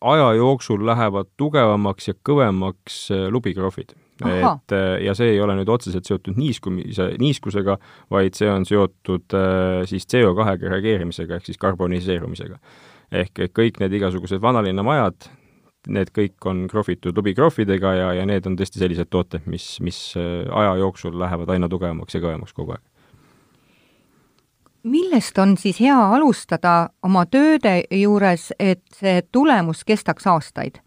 aja 0.00 0.28
jooksul 0.38 0.86
lähevad 0.86 1.28
tugevamaks 1.36 2.12
ja 2.12 2.16
kõvemaks 2.24 3.00
äh, 3.12 3.26
lubikrohvid 3.34 3.96
et 4.24 4.72
äh, 4.72 5.04
ja 5.04 5.14
see 5.16 5.34
ei 5.34 5.40
ole 5.44 5.56
nüüd 5.58 5.68
otseselt 5.68 6.08
seotud 6.08 6.38
niiskumise, 6.40 7.10
niiskusega, 7.20 7.76
vaid 8.12 8.36
see 8.38 8.48
on 8.50 8.64
seotud 8.68 9.36
äh, 9.36 9.82
siis 9.88 10.08
CO2-ga 10.08 10.70
reageerimisega 10.72 11.36
ehk 11.36 11.48
siis 11.50 11.60
karboniseerumisega. 11.60 12.58
ehk 13.12 13.44
kõik 13.54 13.80
need 13.82 13.92
igasugused 14.00 14.40
vanalinna 14.42 14.82
majad, 14.82 15.28
need 15.92 16.10
kõik 16.16 16.48
on 16.48 16.64
krohvitud 16.70 17.16
lubikrohvidega 17.16 17.94
ja, 17.94 18.08
ja 18.20 18.26
need 18.26 18.46
on 18.48 18.56
tõesti 18.58 18.80
sellised 18.82 19.10
tooted, 19.12 19.46
mis, 19.50 19.76
mis 19.84 20.00
äh, 20.18 20.44
aja 20.50 20.76
jooksul 20.80 21.18
lähevad 21.20 21.52
aina 21.54 21.68
tugevamaks 21.68 22.16
ja 22.16 22.22
kõvemaks 22.24 22.56
kogu 22.56 22.76
aeg. 22.76 22.84
millest 24.86 25.38
on 25.38 25.56
siis 25.60 25.80
hea 25.82 25.98
alustada 26.16 26.88
oma 27.02 27.26
tööde 27.26 27.82
juures, 27.90 28.52
et 28.58 28.82
see 28.94 29.22
tulemus 29.32 29.84
kestaks 29.84 30.26
aastaid? 30.26 30.80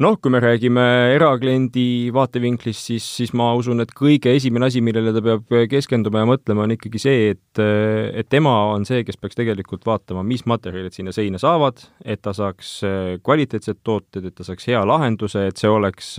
Noh, 0.00 0.16
kui 0.16 0.32
me 0.32 0.40
räägime 0.40 0.82
erakliendi 1.12 2.10
vaatevinklist, 2.14 2.86
siis, 2.88 3.04
siis 3.18 3.32
ma 3.36 3.50
usun, 3.58 3.82
et 3.84 3.92
kõige 3.96 4.32
esimene 4.34 4.70
asi, 4.70 4.80
millele 4.84 5.12
ta 5.14 5.22
peab 5.24 5.52
keskenduma 5.70 6.22
ja 6.22 6.28
mõtlema, 6.30 6.64
on 6.64 6.74
ikkagi 6.74 7.00
see, 7.02 7.34
et, 7.34 7.60
et 7.60 8.28
tema 8.32 8.54
on 8.72 8.86
see, 8.88 9.02
kes 9.06 9.20
peaks 9.20 9.38
tegelikult 9.38 9.84
vaatama, 9.86 10.24
mis 10.26 10.46
materjalid 10.48 10.96
sinna 10.96 11.14
seina 11.14 11.40
saavad, 11.42 11.84
et 12.04 12.22
ta 12.24 12.34
saaks 12.36 12.74
kvaliteetsed 13.22 13.82
tooted, 13.84 14.30
et 14.30 14.36
ta 14.38 14.46
saaks 14.48 14.70
hea 14.72 14.80
lahenduse, 14.88 15.44
et 15.50 15.60
see 15.60 15.70
oleks 15.70 16.14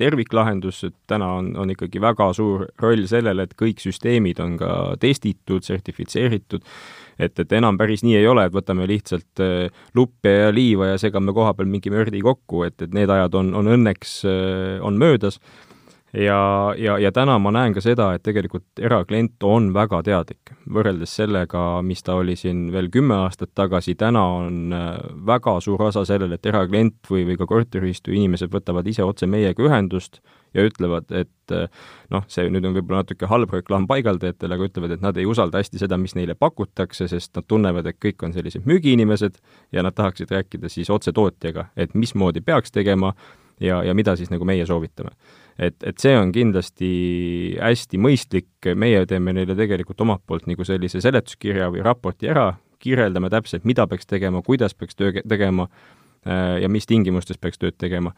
terviklahendus, 0.00 0.82
et 0.90 0.96
täna 1.10 1.30
on, 1.38 1.54
on 1.62 1.76
ikkagi 1.76 2.02
väga 2.02 2.32
suur 2.36 2.66
roll 2.82 3.06
sellele, 3.10 3.46
et 3.46 3.54
kõik 3.58 3.80
süsteemid 3.86 4.42
on 4.42 4.58
ka 4.60 4.74
testitud, 5.00 5.64
sertifitseeritud 5.64 6.66
et, 7.20 7.38
et 7.42 7.56
enam 7.58 7.78
päris 7.80 8.04
nii 8.06 8.16
ei 8.18 8.28
ole, 8.30 8.46
et 8.48 8.54
võtame 8.54 8.88
lihtsalt 8.90 9.42
äh, 9.44 9.82
luppe 9.94 10.32
ja 10.32 10.52
liiva 10.54 10.92
ja 10.92 11.00
segame 11.00 11.34
koha 11.36 11.54
peal 11.56 11.70
mingi 11.70 11.92
mördi 11.92 12.22
kokku, 12.24 12.64
et, 12.68 12.78
et 12.82 12.94
need 12.96 13.10
ajad 13.10 13.36
on, 13.40 13.52
on 13.60 13.74
õnneks, 13.78 14.20
äh, 14.28 14.78
on 14.86 14.98
möödas 15.00 15.40
ja, 16.12 16.74
ja, 16.78 16.98
ja 16.98 17.12
täna 17.12 17.38
ma 17.38 17.52
näen 17.54 17.74
ka 17.74 17.82
seda, 17.84 18.10
et 18.14 18.24
tegelikult 18.26 18.82
eraklient 18.82 19.42
on 19.46 19.70
väga 19.74 20.02
teadlik. 20.06 20.54
võrreldes 20.70 21.14
sellega, 21.18 21.82
mis 21.82 22.02
ta 22.06 22.14
oli 22.14 22.36
siin 22.38 22.68
veel 22.72 22.90
kümme 22.90 23.14
aastat 23.24 23.50
tagasi, 23.54 23.94
täna 23.98 24.22
on 24.40 24.74
äh, 24.74 24.90
väga 25.26 25.58
suur 25.60 25.82
osa 25.82 26.04
sellel, 26.06 26.32
et 26.32 26.46
eraklient 26.46 27.10
või, 27.10 27.24
või 27.26 27.38
ka 27.38 27.46
korteriühistu 27.46 28.14
inimesed 28.14 28.52
võtavad 28.52 28.86
ise 28.86 29.04
otse 29.04 29.26
meiega 29.26 29.62
ühendust 29.62 30.20
ja 30.54 30.64
ütlevad, 30.66 31.10
et 31.14 31.54
äh, 31.54 31.66
noh, 32.10 32.24
see 32.28 32.48
nüüd 32.50 32.66
on 32.66 32.74
võib-olla 32.78 33.04
natuke 33.04 33.30
halb 33.30 33.54
reklaam 33.54 33.86
paigaldajatele, 33.90 34.54
aga 34.54 34.70
ütlevad, 34.70 34.94
et 34.94 35.04
nad 35.04 35.18
ei 35.18 35.26
usalda 35.30 35.62
hästi 35.62 35.82
seda, 35.82 35.98
mis 35.98 36.16
neile 36.18 36.34
pakutakse, 36.38 37.08
sest 37.10 37.34
nad 37.38 37.46
tunnevad, 37.50 37.86
et 37.86 37.98
kõik 38.02 38.26
on 38.26 38.34
sellised 38.34 38.66
müügiinimesed 38.66 39.38
ja 39.72 39.86
nad 39.86 39.94
tahaksid 39.98 40.30
rääkida 40.30 40.70
siis 40.70 40.90
otse 40.90 41.14
tootjaga, 41.14 41.70
et 41.76 41.94
mismoodi 41.94 42.42
peaks 42.42 42.74
tegema 42.74 43.14
ja, 43.60 43.82
ja 43.84 43.94
mida 43.94 44.16
siis 44.16 44.32
nagu 44.32 44.44
meie 44.48 44.66
soovitame 44.66 45.14
et, 45.60 45.76
et 45.86 46.00
see 46.00 46.16
on 46.16 46.32
kindlasti 46.34 46.90
hästi 47.60 48.00
mõistlik, 48.00 48.50
meie 48.78 49.04
teeme 49.08 49.34
neile 49.36 49.56
tegelikult 49.58 50.00
omalt 50.04 50.24
poolt 50.26 50.48
nagu 50.50 50.66
sellise 50.66 51.02
seletuskirja 51.04 51.70
või 51.74 51.84
raporti 51.84 52.30
ära, 52.30 52.52
kirjeldame 52.80 53.30
täpselt, 53.32 53.66
mida 53.68 53.86
peaks 53.88 54.08
tegema, 54.08 54.42
kuidas 54.44 54.74
peaks 54.74 54.96
töö 54.96 55.12
tegema 55.20 55.66
äh, 55.68 56.60
ja 56.62 56.70
mis 56.72 56.88
tingimustes 56.88 57.40
peaks 57.40 57.60
tööd 57.60 57.76
tegema. 57.78 58.14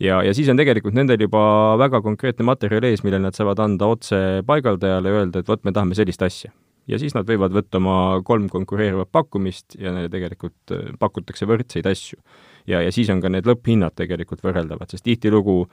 ja, 0.00 0.22
ja 0.22 0.34
siis 0.34 0.48
on 0.50 0.60
tegelikult 0.60 0.94
nendel 0.94 1.26
juba 1.26 1.74
väga 1.80 2.02
konkreetne 2.02 2.46
materjal 2.46 2.86
ees, 2.86 3.02
mille 3.06 3.18
nad 3.22 3.34
saavad 3.34 3.62
anda 3.64 3.90
otse 3.90 4.20
paigaldajale 4.46 5.10
ja 5.10 5.22
öelda, 5.22 5.42
et 5.42 5.50
vot, 5.50 5.64
me 5.64 5.74
tahame 5.74 5.98
sellist 5.98 6.22
asja. 6.22 6.52
ja 6.86 6.98
siis 7.00 7.14
nad 7.16 7.26
võivad 7.26 7.54
võtta 7.54 7.82
oma 7.82 7.98
kolm 8.24 8.48
konkureerivat 8.52 9.10
pakkumist 9.10 9.78
ja 9.80 9.94
neile 9.94 10.12
tegelikult 10.12 10.76
äh, 10.76 10.92
pakutakse 10.98 11.48
võrdseid 11.50 11.90
asju. 11.90 12.22
Ja, 12.66 12.80
ja 12.82 12.92
siis 12.92 13.10
on 13.10 13.20
ka 13.20 13.30
need 13.32 13.46
lõpphinnad 13.48 13.96
tegelikult 13.96 14.42
võrreldavad, 14.44 14.90
sest 14.90 15.04
tihtilugu 15.04 15.64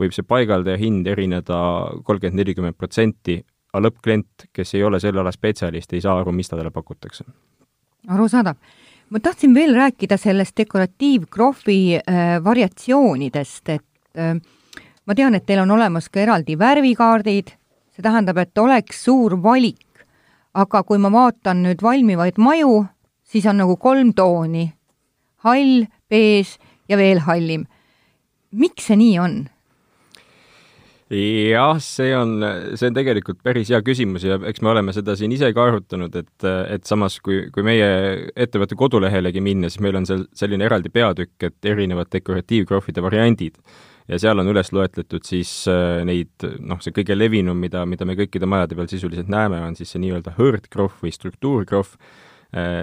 võib 0.00 0.14
see 0.14 0.26
paigaldaja 0.28 0.78
hind 0.80 1.06
erineda 1.08 1.58
kolmkümmend, 2.04 2.40
nelikümmend 2.40 2.76
protsenti, 2.78 3.40
aga 3.72 3.86
lõppklient, 3.86 4.48
kes 4.54 4.74
ei 4.76 4.84
ole 4.86 5.00
selle 5.02 5.22
ala 5.22 5.32
spetsialist, 5.34 5.92
ei 5.92 6.04
saa 6.04 6.18
aru, 6.20 6.34
mis 6.36 6.48
talle 6.48 6.70
pakutakse. 6.70 7.24
arusaadav. 8.08 8.56
ma 9.10 9.20
tahtsin 9.20 9.54
veel 9.54 9.74
rääkida 9.74 10.16
sellest 10.16 10.56
dekoratiivkrohvi 10.56 11.96
äh, 11.96 12.44
variatsioonidest, 12.44 13.68
et 13.68 14.18
äh, 14.18 14.34
ma 15.06 15.14
tean, 15.14 15.34
et 15.34 15.46
teil 15.46 15.62
on 15.62 15.70
olemas 15.70 16.08
ka 16.08 16.20
eraldi 16.20 16.58
värvikaardid, 16.58 17.52
see 17.94 18.02
tähendab, 18.02 18.38
et 18.38 18.58
oleks 18.58 19.04
suur 19.04 19.42
valik. 19.42 19.82
aga 20.56 20.82
kui 20.82 20.96
ma 20.98 21.10
vaatan 21.12 21.58
nüüd 21.62 21.82
valmivaid 21.84 22.38
maju, 22.40 22.86
siis 23.24 23.44
on 23.46 23.58
nagu 23.60 23.76
kolm 23.76 24.14
tooni, 24.16 24.72
hall, 25.44 25.84
beež 26.10 26.56
ja 26.88 26.98
veel 27.00 27.22
hallim. 27.26 27.66
miks 28.52 28.88
see 28.88 28.96
nii 28.96 29.18
on? 29.20 29.36
jah, 31.10 31.78
see 31.82 32.10
on, 32.18 32.40
see 32.74 32.88
on 32.90 32.96
tegelikult 32.96 33.38
päris 33.46 33.70
hea 33.70 33.78
küsimus 33.86 34.24
ja 34.26 34.40
eks 34.50 34.62
me 34.64 34.72
oleme 34.72 34.94
seda 34.94 35.14
siin 35.18 35.30
ise 35.34 35.52
ka 35.54 35.68
arutanud, 35.68 36.14
et, 36.18 36.46
et 36.74 36.88
samas, 36.88 37.20
kui, 37.22 37.44
kui 37.54 37.62
meie 37.66 37.90
ettevõtte 38.34 38.78
kodulehelegi 38.78 39.42
minna, 39.44 39.70
siis 39.70 39.84
meil 39.86 40.00
on 40.00 40.08
seal 40.08 40.24
selline 40.34 40.66
eraldi 40.66 40.90
peatükk, 40.90 41.36
et 41.46 41.70
erinevad 41.74 42.10
dekoratiivkrohvide 42.10 43.04
variandid. 43.06 43.60
ja 44.08 44.18
seal 44.22 44.38
on 44.38 44.50
üles 44.50 44.72
loetletud 44.74 45.22
siis 45.26 45.50
äh, 45.70 46.02
neid, 46.06 46.34
noh, 46.58 46.82
see 46.82 46.94
kõige 46.94 47.14
levinum, 47.14 47.58
mida, 47.58 47.86
mida 47.86 48.06
me 48.06 48.18
kõikide 48.18 48.46
majade 48.46 48.74
peal 48.74 48.90
sisuliselt 48.90 49.30
näeme, 49.30 49.62
on 49.62 49.78
siis 49.78 49.94
see 49.94 50.02
nii-öelda 50.02 50.34
hõõrdkrohv 50.38 51.06
või 51.06 51.14
struktuurkrohv 51.14 51.94
Äh, 51.94 52.25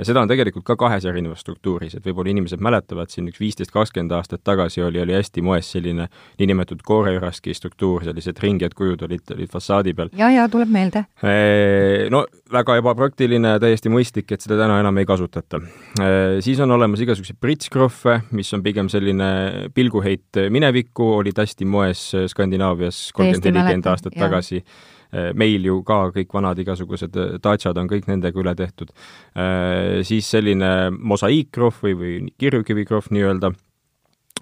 seda 0.05 0.21
on 0.21 0.29
tegelikult 0.29 0.65
ka 0.67 0.75
kahes 0.79 1.05
erinevas 1.09 1.41
struktuuris, 1.43 1.95
et 1.97 2.05
võib-olla 2.05 2.33
inimesed 2.33 2.61
mäletavad, 2.63 3.11
siin 3.13 3.27
üks 3.31 3.41
viisteist, 3.41 3.73
kakskümmend 3.73 4.13
aastat 4.17 4.43
tagasi 4.45 4.83
oli, 4.85 5.01
oli 5.01 5.15
hästi 5.17 5.43
moes 5.45 5.71
selline 5.75 6.07
niinimetatud 6.41 6.83
kooreüraski 6.85 7.55
struktuur, 7.57 8.05
sellised 8.07 8.39
ringed 8.43 8.75
kujud 8.77 9.03
olid, 9.07 9.25
olid 9.35 9.51
fassaadi 9.51 9.95
peal. 9.97 10.13
ja, 10.19 10.29
ja 10.33 10.47
tuleb 10.51 10.71
meelde. 10.73 11.05
Äh, 11.25 12.07
no 12.13 12.23
väga 12.53 12.77
ebapraktiline, 12.81 13.55
täiesti 13.63 13.91
mõistlik, 13.93 14.29
et 14.35 14.45
seda 14.45 14.59
täna 14.61 14.79
enam 14.83 15.01
ei 15.01 15.09
kasutata. 15.09 15.61
Äh, 15.99 16.39
siis 16.45 16.61
on 16.63 16.71
olemas 16.77 17.03
igasuguseid 17.03 17.41
pritskrohve, 17.41 18.19
mis 18.37 18.53
on 18.55 18.63
pigem 18.65 18.91
selline 18.93 19.69
pilguheit 19.73 20.43
minevikku, 20.53 21.13
olid 21.19 21.39
hästi 21.43 21.67
moes 21.69 22.09
Skandinaavias 22.33 23.07
kolmkümmend, 23.15 23.49
nelikümmend 23.51 23.93
aastat 23.93 24.17
ja. 24.17 24.27
tagasi 24.27 24.63
Äh, 24.63 24.92
meil 25.37 25.65
ju 25.67 25.81
ka 25.85 26.07
kõik 26.15 26.33
vanad 26.33 26.59
igasugused 26.59 27.17
äh, 27.19 27.35
Daciad 27.43 27.77
on 27.77 27.89
kõik 27.91 28.07
nendega 28.09 28.39
üle 28.39 28.55
tehtud. 28.57 28.93
Äh, 29.35 30.01
siis 30.07 30.29
selline 30.33 30.89
mosaiikkrohv 30.97 31.83
või, 31.85 31.99
või 31.99 32.15
kirjukivikrohv 32.41 33.11
nii-öelda 33.13 33.53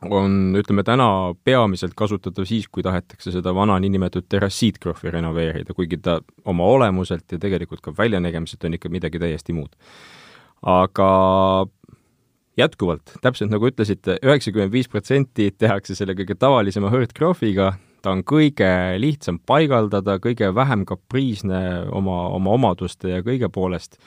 on, 0.09 0.55
ütleme 0.57 0.83
täna 0.87 1.09
peamiselt 1.45 1.93
kasutatav 1.97 2.47
siis, 2.49 2.65
kui 2.71 2.83
tahetakse 2.85 3.33
seda 3.35 3.53
vana 3.53 3.77
niinimetatud 3.83 4.29
terrassiitkrohvi 4.31 5.13
renoveerida, 5.13 5.75
kuigi 5.77 5.99
ta 6.01 6.19
oma 6.45 6.65
olemuselt 6.65 7.35
ja 7.35 7.41
tegelikult 7.41 7.83
ka 7.85 7.93
väljanägemiselt 7.97 8.65
on 8.65 8.79
ikka 8.79 8.89
midagi 8.89 9.21
täiesti 9.21 9.53
muud. 9.53 9.75
aga 10.61 11.11
jätkuvalt, 12.57 13.15
täpselt 13.21 13.49
nagu 13.49 13.69
ütlesite, 13.69 14.17
üheksakümmend 14.21 14.73
viis 14.73 14.89
protsenti 14.91 15.49
tehakse 15.57 15.95
selle 15.97 16.13
kõige 16.17 16.35
tavalisema 16.37 16.91
hõõrdkrohviga, 16.93 17.71
ta 18.01 18.15
on 18.15 18.23
kõige 18.27 18.69
lihtsam 19.01 19.39
paigaldada, 19.45 20.17
kõige 20.23 20.51
vähem 20.55 20.85
kapriisne 20.89 21.61
oma, 21.91 22.25
oma 22.35 22.55
omaduste 22.57 23.15
ja 23.15 23.23
kõige 23.25 23.49
poolest, 23.53 23.97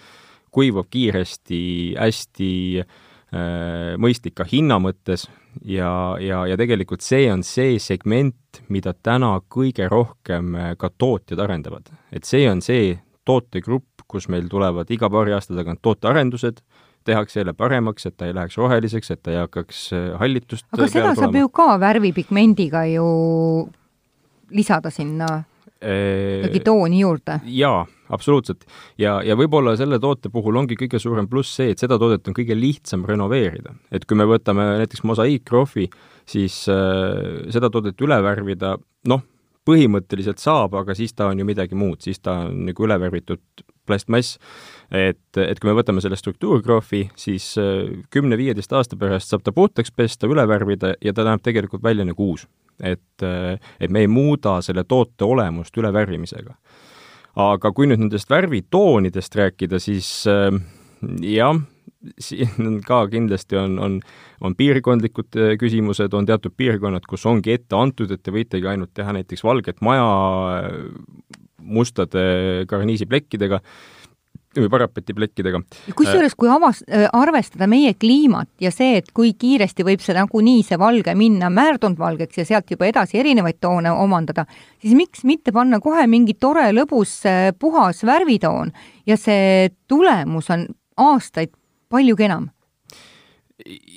kuivab 0.54 0.90
kiiresti, 0.92 1.62
hästi 1.98 2.52
äh, 2.82 3.94
mõistlik 4.00 4.36
ka 4.38 4.46
hinna 4.50 4.78
mõttes 4.82 5.26
ja, 5.62 6.16
ja, 6.22 6.44
ja 6.46 6.58
tegelikult 6.58 7.04
see 7.04 7.26
on 7.32 7.42
see 7.46 7.78
segment, 7.82 8.62
mida 8.72 8.94
täna 8.94 9.36
kõige 9.50 9.88
rohkem 9.90 10.54
äh, 10.58 10.72
ka 10.78 10.90
tootjad 10.98 11.42
arendavad. 11.42 11.90
et 12.12 12.24
see 12.24 12.48
on 12.50 12.62
see 12.62 12.96
tootegrupp, 13.24 14.04
kus 14.08 14.28
meil 14.28 14.48
tulevad 14.50 14.90
iga 14.92 15.08
paari 15.10 15.34
aasta 15.34 15.56
tagant 15.56 15.80
tootearendused, 15.82 16.60
tehakse 17.04 17.40
jälle 17.40 17.52
paremaks, 17.52 18.06
et 18.06 18.16
ta 18.16 18.28
ei 18.28 18.34
läheks 18.34 18.56
roheliseks, 18.56 19.10
et 19.10 19.22
ta 19.22 19.32
ei 19.32 19.40
hakkaks 19.42 19.86
äh, 19.92 20.10
hallitust 20.20 20.66
aga 20.72 20.88
seda 20.92 21.14
saab 21.18 21.36
ju 21.36 21.48
ka 21.52 21.74
värvipigmendiga 21.80 22.84
ju 22.94 23.08
lisada 24.54 24.90
sinna 24.94 25.42
ikkagi 25.84 26.61
tooni 26.64 27.00
juurde? 27.00 27.40
jaa, 27.44 27.84
absoluutselt. 28.08 28.64
ja, 28.99 29.18
ja 29.25 29.37
võib-olla 29.37 29.76
selle 29.76 29.99
toote 30.00 30.30
puhul 30.32 30.56
ongi 30.56 30.78
kõige 30.80 31.00
suurem 31.02 31.28
pluss 31.28 31.56
see, 31.58 31.75
et 31.75 31.82
seda 31.82 31.99
toodet 32.00 32.26
on 32.28 32.37
kõige 32.37 32.56
lihtsam 32.58 33.04
renoveerida. 33.08 33.75
et 33.92 34.06
kui 34.06 34.18
me 34.18 34.26
võtame 34.28 34.66
näiteks 34.80 35.04
mosaiikkrohvi, 35.04 35.88
siis 36.28 36.64
äh, 36.73 37.44
seda 37.52 37.70
toodet 37.70 38.00
üle 38.00 38.20
värvida, 38.25 38.76
noh, 39.11 39.25
põhimõtteliselt 39.64 40.42
saab, 40.42 40.75
aga 40.76 40.96
siis 40.96 41.14
ta 41.16 41.30
on 41.32 41.38
ju 41.40 41.46
midagi 41.49 41.76
muud, 41.76 42.02
siis 42.04 42.20
ta 42.20 42.42
on 42.49 42.66
nagu 42.68 42.84
üle 42.84 42.99
värvitud 43.00 43.64
plastmass. 43.88 44.38
et, 44.90 45.37
et 45.37 45.61
kui 45.61 45.68
me 45.68 45.76
võtame 45.76 46.00
selle 46.04 46.16
struktuurkrohvi, 46.20 47.08
siis 47.16 47.54
kümne-viieteist 48.12 48.73
aasta 48.73 48.96
pärast 49.00 49.32
saab 49.32 49.44
ta 49.44 49.52
puhtaks 49.52 49.92
pesta, 49.92 50.28
üle 50.28 50.44
värvida 50.49 50.94
ja 51.00 51.12
ta 51.12 51.25
näeb 51.25 51.44
tegelikult 51.44 51.84
välja 51.84 52.04
nagu 52.08 52.32
uus 52.32 52.46
et, 52.82 53.24
et 53.80 53.90
me 53.90 54.04
ei 54.04 54.08
muuda 54.10 54.58
selle 54.64 54.84
toote 54.88 55.24
olemust 55.24 55.76
ülevärvimisega. 55.76 56.54
aga 57.34 57.70
kui 57.74 57.88
nüüd 57.90 57.98
nendest 57.98 58.30
värvitoonidest 58.30 59.34
rääkida, 59.34 59.80
siis 59.82 60.26
äh, 60.30 60.54
jah, 61.22 61.58
siin 62.18 62.80
ka 62.86 63.04
kindlasti 63.10 63.58
on, 63.58 63.78
on, 63.82 63.96
on 64.44 64.54
piirkondlikud 64.58 65.38
äh, 65.40 65.54
küsimused, 65.60 66.14
on 66.14 66.28
teatud 66.28 66.54
piirkonnad, 66.56 67.06
kus 67.10 67.26
ongi 67.26 67.56
ette 67.56 67.76
antud, 67.78 68.12
et 68.14 68.22
te 68.22 68.34
võitegi 68.34 68.68
ainult 68.70 68.94
teha 68.94 69.14
näiteks 69.16 69.44
valget 69.44 69.82
maja 69.84 70.06
äh, 70.60 70.70
mustade 71.64 72.66
karniisiplekkidega 72.68 73.60
või 74.62 74.70
parapetiplekkidega. 74.73 75.61
kusjuures, 75.96 76.34
kui 76.38 76.50
avas-, 76.52 76.84
äh, 76.88 77.06
arvestada 77.12 77.68
meie 77.70 77.94
kliimat 77.94 78.49
ja 78.61 78.70
see, 78.75 78.99
et 79.00 79.11
kui 79.14 79.34
kiiresti 79.38 79.87
võib 79.87 80.02
see 80.04 80.16
nagunii, 80.16 80.62
see 80.66 80.78
valge 80.80 81.14
minna 81.18 81.50
määrdunud 81.52 81.99
valgeks 81.99 82.40
ja 82.40 82.46
sealt 82.49 82.70
juba 82.70 82.88
edasi 82.90 83.20
erinevaid 83.23 83.61
toone 83.61 83.92
omandada, 83.92 84.46
siis 84.82 84.96
miks 84.99 85.25
mitte 85.25 85.52
panna 85.52 85.80
kohe 85.84 86.06
mingi 86.11 86.37
tore, 86.38 86.66
lõbus, 86.76 87.20
äh, 87.28 87.52
puhas 87.58 88.04
värvitoon 88.06 88.73
ja 89.06 89.18
see 89.20 89.70
tulemus 89.88 90.50
on 90.54 90.68
aastaid 91.00 91.54
palju 91.90 92.16
kenam 92.16 92.50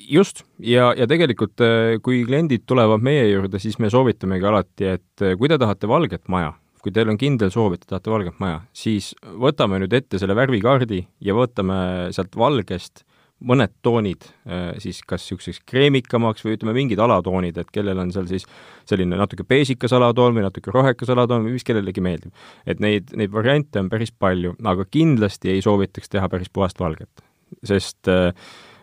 just, 0.07 0.43
ja, 0.61 0.91
ja 0.95 1.07
tegelikult 1.09 1.59
kui 2.05 2.21
kliendid 2.27 2.63
tulevad 2.69 3.01
meie 3.03 3.25
juurde, 3.31 3.59
siis 3.59 3.79
me 3.81 3.89
soovitamegi 3.91 4.45
alati, 4.45 4.93
et 4.93 5.25
kui 5.39 5.49
te 5.49 5.57
tahate 5.59 5.89
valget 5.89 6.23
maja, 6.31 6.53
kui 6.83 6.93
teil 6.93 7.09
on 7.11 7.19
kindel 7.19 7.51
soov, 7.53 7.75
et 7.75 7.83
te 7.83 7.91
tahate 7.91 8.13
valget 8.13 8.39
maja, 8.43 8.61
siis 8.75 9.13
võtame 9.41 9.81
nüüd 9.81 9.93
ette 9.97 10.19
selle 10.21 10.35
värvikaardi 10.37 11.03
ja 11.25 11.35
võtame 11.37 11.77
sealt 12.15 12.35
valgest 12.37 13.03
mõned 13.45 13.73
toonid 13.85 14.25
äh, 14.49 14.71
siis 14.81 15.03
kas 15.05 15.21
niisuguseks 15.21 15.61
kreemikamaks 15.69 16.45
või 16.45 16.55
ütleme, 16.55 16.73
mingid 16.77 17.01
alatoonid, 17.01 17.57
et 17.61 17.69
kellel 17.73 17.99
on 18.01 18.11
seal 18.13 18.25
siis 18.29 18.47
selline 18.89 19.19
natuke 19.19 19.45
beesikas 19.47 19.93
alatoon 19.93 20.37
või 20.37 20.45
natuke 20.47 20.73
rohekas 20.73 21.11
alatoon 21.13 21.45
või 21.45 21.57
mis 21.57 21.67
kellelegi 21.67 22.01
meeldib. 22.01 22.33
et 22.65 22.81
neid, 22.81 23.13
neid 23.17 23.33
variante 23.33 23.81
on 23.83 23.91
päris 23.93 24.11
palju, 24.11 24.55
aga 24.65 24.87
kindlasti 24.89 25.53
ei 25.53 25.61
soovitaks 25.65 26.09
teha 26.09 26.29
päris 26.33 26.49
puhast 26.49 26.81
valget, 26.81 27.21
sest 27.63 28.09
äh, 28.09 28.33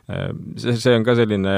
äh, 0.06 0.30
see, 0.56 0.76
see 0.78 0.94
on 0.94 1.06
ka 1.06 1.18
selline 1.18 1.56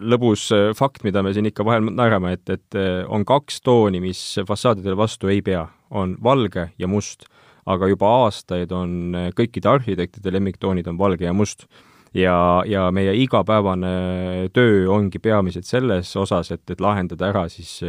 lõbus 0.00 0.48
fakt, 0.76 1.04
mida 1.04 1.22
me 1.22 1.32
siin 1.34 1.48
ikka 1.48 1.64
vahel 1.66 1.88
naerame, 1.88 2.36
et, 2.36 2.50
et 2.50 2.78
on 3.08 3.24
kaks 3.26 3.60
tooni, 3.64 4.00
mis 4.04 4.20
fassaadidele 4.46 4.96
vastu 4.98 5.32
ei 5.32 5.42
pea, 5.42 5.66
on 5.90 6.16
valge 6.22 6.70
ja 6.78 6.88
must. 6.88 7.26
Aga 7.66 7.88
juba 7.90 8.12
aastaid 8.22 8.70
on 8.74 9.14
eh, 9.18 9.28
kõikide 9.34 9.70
arhitektide 9.72 10.30
lemmiktoonid 10.36 10.86
on 10.86 10.98
valge 10.98 11.26
ja 11.26 11.34
must. 11.34 11.66
ja, 12.14 12.62
ja 12.64 12.86
meie 12.94 13.12
igapäevane 13.18 14.48
töö 14.54 14.86
ongi 14.88 15.18
peamiselt 15.18 15.66
selles 15.66 16.14
osas, 16.16 16.50
et, 16.54 16.62
et 16.70 16.80
lahendada 16.80 17.26
ära 17.28 17.42
siis 17.52 17.82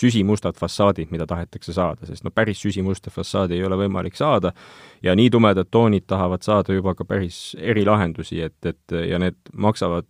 süsimustad 0.00 0.56
fassaadid, 0.56 1.10
mida 1.10 1.26
tahetakse 1.26 1.74
saada, 1.74 2.06
sest 2.06 2.24
no 2.24 2.30
päris 2.30 2.62
süsimusta 2.62 3.10
fassaadi 3.10 3.58
ei 3.58 3.64
ole 3.66 3.76
võimalik 3.82 4.16
saada. 4.16 4.54
Ja 5.02 5.12
nii 5.18 5.28
tumedad 5.30 5.68
toonid 5.70 6.06
tahavad 6.06 6.46
saada 6.46 6.72
juba 6.72 6.94
ka 6.94 7.04
päris 7.04 7.56
erilahendusi, 7.58 8.40
et, 8.40 8.56
et 8.64 8.96
ja 9.10 9.18
need 9.18 9.36
maksavad 9.52 10.06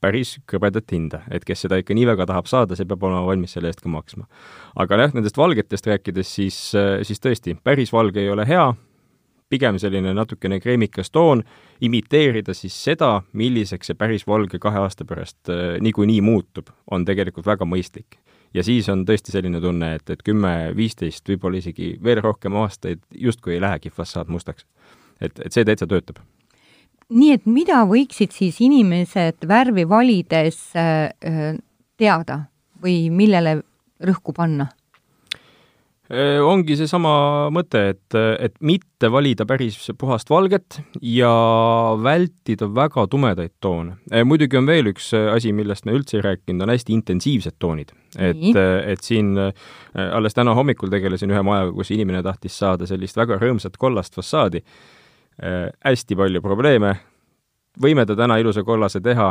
päris 0.00 0.36
krõbedat 0.46 0.92
hinda, 0.94 1.22
et 1.30 1.44
kes 1.46 1.64
seda 1.66 1.78
ikka 1.80 1.96
nii 1.96 2.06
väga 2.12 2.26
tahab 2.30 2.46
saada, 2.50 2.76
see 2.78 2.86
peab 2.88 3.02
olema 3.08 3.24
valmis 3.26 3.56
selle 3.56 3.70
eest 3.72 3.82
ka 3.82 3.90
maksma. 3.92 4.28
aga 4.76 5.00
jah, 5.02 5.14
nendest 5.14 5.38
valgetest 5.38 5.86
rääkides, 5.90 6.34
siis, 6.34 6.58
siis 7.02 7.24
tõesti, 7.24 7.56
päris 7.64 7.92
valge 7.92 8.22
ei 8.22 8.30
ole 8.30 8.46
hea, 8.46 8.68
pigem 9.48 9.78
selline 9.80 10.12
natukene 10.14 10.60
kreemikas 10.60 11.10
toon, 11.10 11.42
imiteerida 11.80 12.54
siis 12.56 12.76
seda, 12.84 13.22
milliseks 13.32 13.90
see 13.90 13.98
päris 13.98 14.26
valge 14.28 14.60
kahe 14.62 14.82
aasta 14.84 15.06
pärast 15.08 15.52
äh, 15.52 15.76
niikuinii 15.84 16.20
muutub, 16.24 16.72
on 16.90 17.06
tegelikult 17.08 17.46
väga 17.48 17.68
mõistlik. 17.68 18.20
ja 18.54 18.62
siis 18.64 18.88
on 18.88 19.04
tõesti 19.06 19.32
selline 19.32 19.60
tunne, 19.60 19.94
et, 19.98 20.10
et 20.10 20.22
kümme, 20.24 20.72
viisteist, 20.76 21.26
võib-olla 21.28 21.60
isegi 21.60 21.96
veel 22.04 22.22
rohkem 22.24 22.56
aastaid 22.56 23.02
justkui 23.12 23.58
ei 23.58 23.60
lähegi 23.60 23.90
fassaad 23.90 24.28
mustaks. 24.28 24.66
et, 25.20 25.32
et 25.44 25.52
see 25.52 25.64
täitsa 25.64 25.86
töötab 25.86 26.22
nii 27.08 27.34
et 27.36 27.46
mida 27.48 27.82
võiksid 27.88 28.34
siis 28.36 28.58
inimesed 28.64 29.46
värvi 29.48 29.86
valides 29.88 30.60
äh, 30.76 31.08
äh, 31.24 31.54
teada 31.98 32.44
või 32.82 33.08
millele 33.10 33.60
rõhku 34.04 34.34
panna? 34.36 34.68
Äh, 36.08 36.38
ongi 36.40 36.76
seesama 36.78 37.48
mõte, 37.52 37.82
et, 37.92 38.16
et 38.16 38.54
mitte 38.64 39.10
valida 39.12 39.44
päris 39.48 39.76
puhast 40.00 40.30
valget 40.32 40.78
ja 41.04 41.32
vältida 42.00 42.68
väga 42.72 43.06
tumedaid 43.12 43.56
toone. 43.60 43.98
muidugi 44.24 44.56
on 44.60 44.68
veel 44.68 44.92
üks 44.92 45.10
asi, 45.34 45.52
millest 45.52 45.88
me 45.88 45.96
üldse 45.96 46.16
ei 46.16 46.24
rääkinud, 46.24 46.64
on 46.64 46.72
hästi 46.72 46.96
intensiivsed 46.96 47.58
toonid. 47.58 47.92
et, 48.16 48.56
et 48.88 49.04
siin 49.04 49.34
alles 49.94 50.36
täna 50.36 50.54
hommikul 50.56 50.88
tegelesin 50.92 51.32
ühe 51.32 51.42
majaga, 51.44 51.74
kus 51.76 51.92
inimene 51.92 52.22
tahtis 52.24 52.56
saada 52.56 52.88
sellist 52.88 53.16
väga 53.16 53.36
rõõmsat 53.40 53.76
kollast 53.80 54.16
fassaadi 54.16 54.64
hästi 55.38 56.16
palju 56.18 56.40
probleeme, 56.42 56.96
võime 57.82 58.06
ta 58.06 58.16
täna 58.18 58.38
ilusa 58.42 58.64
kollase 58.66 59.00
teha, 59.00 59.28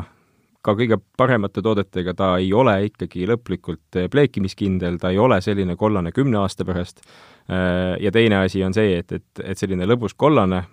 ka 0.68 0.76
kõige 0.76 0.98
paremate 1.18 1.62
toodetega 1.64 2.14
ta 2.18 2.30
ei 2.42 2.50
ole 2.56 2.76
ikkagi 2.90 3.28
lõplikult 3.30 4.00
äh, 4.00 4.10
pleekimiskindel, 4.12 4.98
ta 5.02 5.14
ei 5.14 5.20
ole 5.22 5.40
selline 5.44 5.78
kollane 5.80 6.12
kümne 6.16 6.42
aasta 6.42 6.66
pärast, 6.68 7.04
äh, 7.48 7.96
ja 8.04 8.12
teine 8.14 8.42
asi 8.44 8.64
on 8.66 8.76
see, 8.76 8.98
et, 9.00 9.12
et, 9.12 9.44
et 9.44 9.60
selline 9.60 9.88
lõbus 9.88 10.18
kollane, 10.18 10.64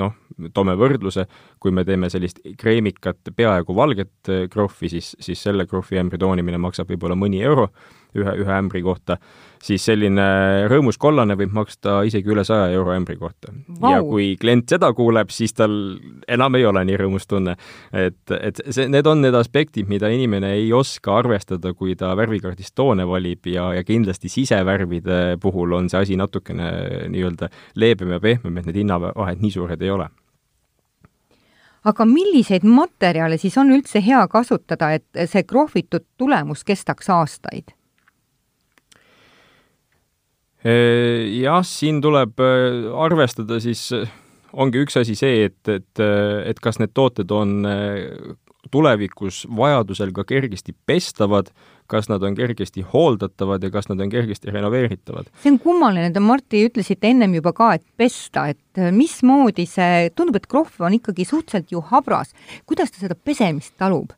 noh, 0.00 0.12
toome 0.54 0.76
võrdluse, 0.78 1.24
kui 1.62 1.72
me 1.74 1.84
teeme 1.86 2.10
sellist 2.12 2.42
kreemikat, 2.58 3.32
peaaegu 3.36 3.76
valget 3.76 4.32
äh, 4.32 4.44
krohvi, 4.52 4.92
siis, 4.92 5.14
siis 5.22 5.42
selle 5.48 5.66
krohvi 5.70 6.02
ämbri 6.02 6.20
toonimine 6.20 6.60
maksab 6.60 6.92
võib-olla 6.92 7.18
mõni 7.18 7.42
euro 7.46 7.70
ühe, 8.18 8.34
ühe 8.42 8.52
ämbri 8.56 8.82
kohta, 8.82 9.16
siis 9.62 9.84
selline 9.84 10.24
rõõmus 10.70 10.98
kollane 11.00 11.36
võib 11.38 11.52
maksta 11.54 12.00
isegi 12.08 12.32
üle 12.32 12.44
saja 12.48 12.70
euro 12.74 12.94
ämbri 12.94 13.18
kohta 13.20 13.52
wow.. 13.52 13.90
ja 13.92 14.00
kui 14.04 14.30
klient 14.40 14.70
seda 14.72 14.92
kuuleb, 14.96 15.32
siis 15.34 15.54
tal 15.56 15.74
enam 16.28 16.56
ei 16.58 16.66
ole 16.68 16.84
nii 16.88 17.00
rõõmus 17.02 17.28
tunne. 17.30 17.56
et, 17.92 18.20
et 18.36 18.62
see, 18.68 18.88
need 18.92 19.06
on 19.10 19.22
need 19.24 19.36
aspektid, 19.36 19.88
mida 19.90 20.08
inimene 20.12 20.54
ei 20.56 20.72
oska 20.72 21.18
arvestada, 21.20 21.74
kui 21.74 21.96
ta 21.98 22.14
värvikaardist 22.18 22.74
toone 22.74 23.06
valib 23.08 23.50
ja, 23.52 23.70
ja 23.76 23.84
kindlasti 23.84 24.32
sisevärvide 24.32 25.36
puhul 25.42 25.76
on 25.76 25.92
see 25.92 26.00
asi 26.00 26.18
natukene 26.20 26.72
nii-öelda 27.12 27.50
leebem 27.76 28.16
ja 28.16 28.20
pehmem, 28.20 28.58
et 28.58 28.70
need 28.70 28.82
hinnavahed 28.82 29.44
nii 29.44 29.54
suured 29.58 29.82
ei 29.84 29.92
ole 29.92 30.08
aga 31.84 32.04
milliseid 32.04 32.64
materjale 32.68 33.38
siis 33.40 33.56
on 33.60 33.72
üldse 33.72 34.02
hea 34.04 34.20
kasutada, 34.28 34.92
et 34.96 35.28
see 35.30 35.44
krohvitud 35.48 36.04
tulemus 36.20 36.64
kestaks 36.64 37.08
aastaid? 37.12 37.72
Jah, 40.64 41.62
siin 41.64 42.02
tuleb 42.04 42.40
arvestada 42.40 43.60
siis, 43.64 43.86
ongi 44.52 44.82
üks 44.84 44.98
asi 45.00 45.14
see, 45.16 45.46
et, 45.48 45.60
et, 45.68 46.02
et 46.44 46.60
kas 46.60 46.80
need 46.82 46.92
tooted 46.96 47.32
on 47.32 47.54
tulevikus 48.70 49.46
vajadusel 49.56 50.12
ka 50.14 50.24
kergesti 50.28 50.74
pestavad, 50.86 51.50
kas 51.90 52.08
nad 52.10 52.22
on 52.22 52.36
kergesti 52.38 52.84
hooldatavad 52.92 53.64
ja 53.64 53.70
kas 53.72 53.88
nad 53.90 54.00
on 54.00 54.12
kergesti 54.12 54.52
renoveeritavad. 54.52 55.30
see 55.42 55.52
on 55.52 55.58
kummaline, 55.58 56.12
te 56.12 56.20
Martti 56.20 56.62
ütlesite 56.68 57.10
ennem 57.10 57.34
juba 57.40 57.52
ka, 57.56 57.72
et 57.78 57.84
pesta, 57.96 58.46
et 58.52 58.82
mismoodi 58.94 59.66
see, 59.66 60.10
tundub, 60.14 60.38
et 60.38 60.46
krohv 60.50 60.86
on 60.86 61.00
ikkagi 61.00 61.26
suhteliselt 61.26 61.72
ju 61.72 61.82
habras. 61.90 62.34
kuidas 62.66 62.92
ta 62.92 63.02
seda 63.02 63.14
pesemist 63.16 63.74
talub? 63.78 64.12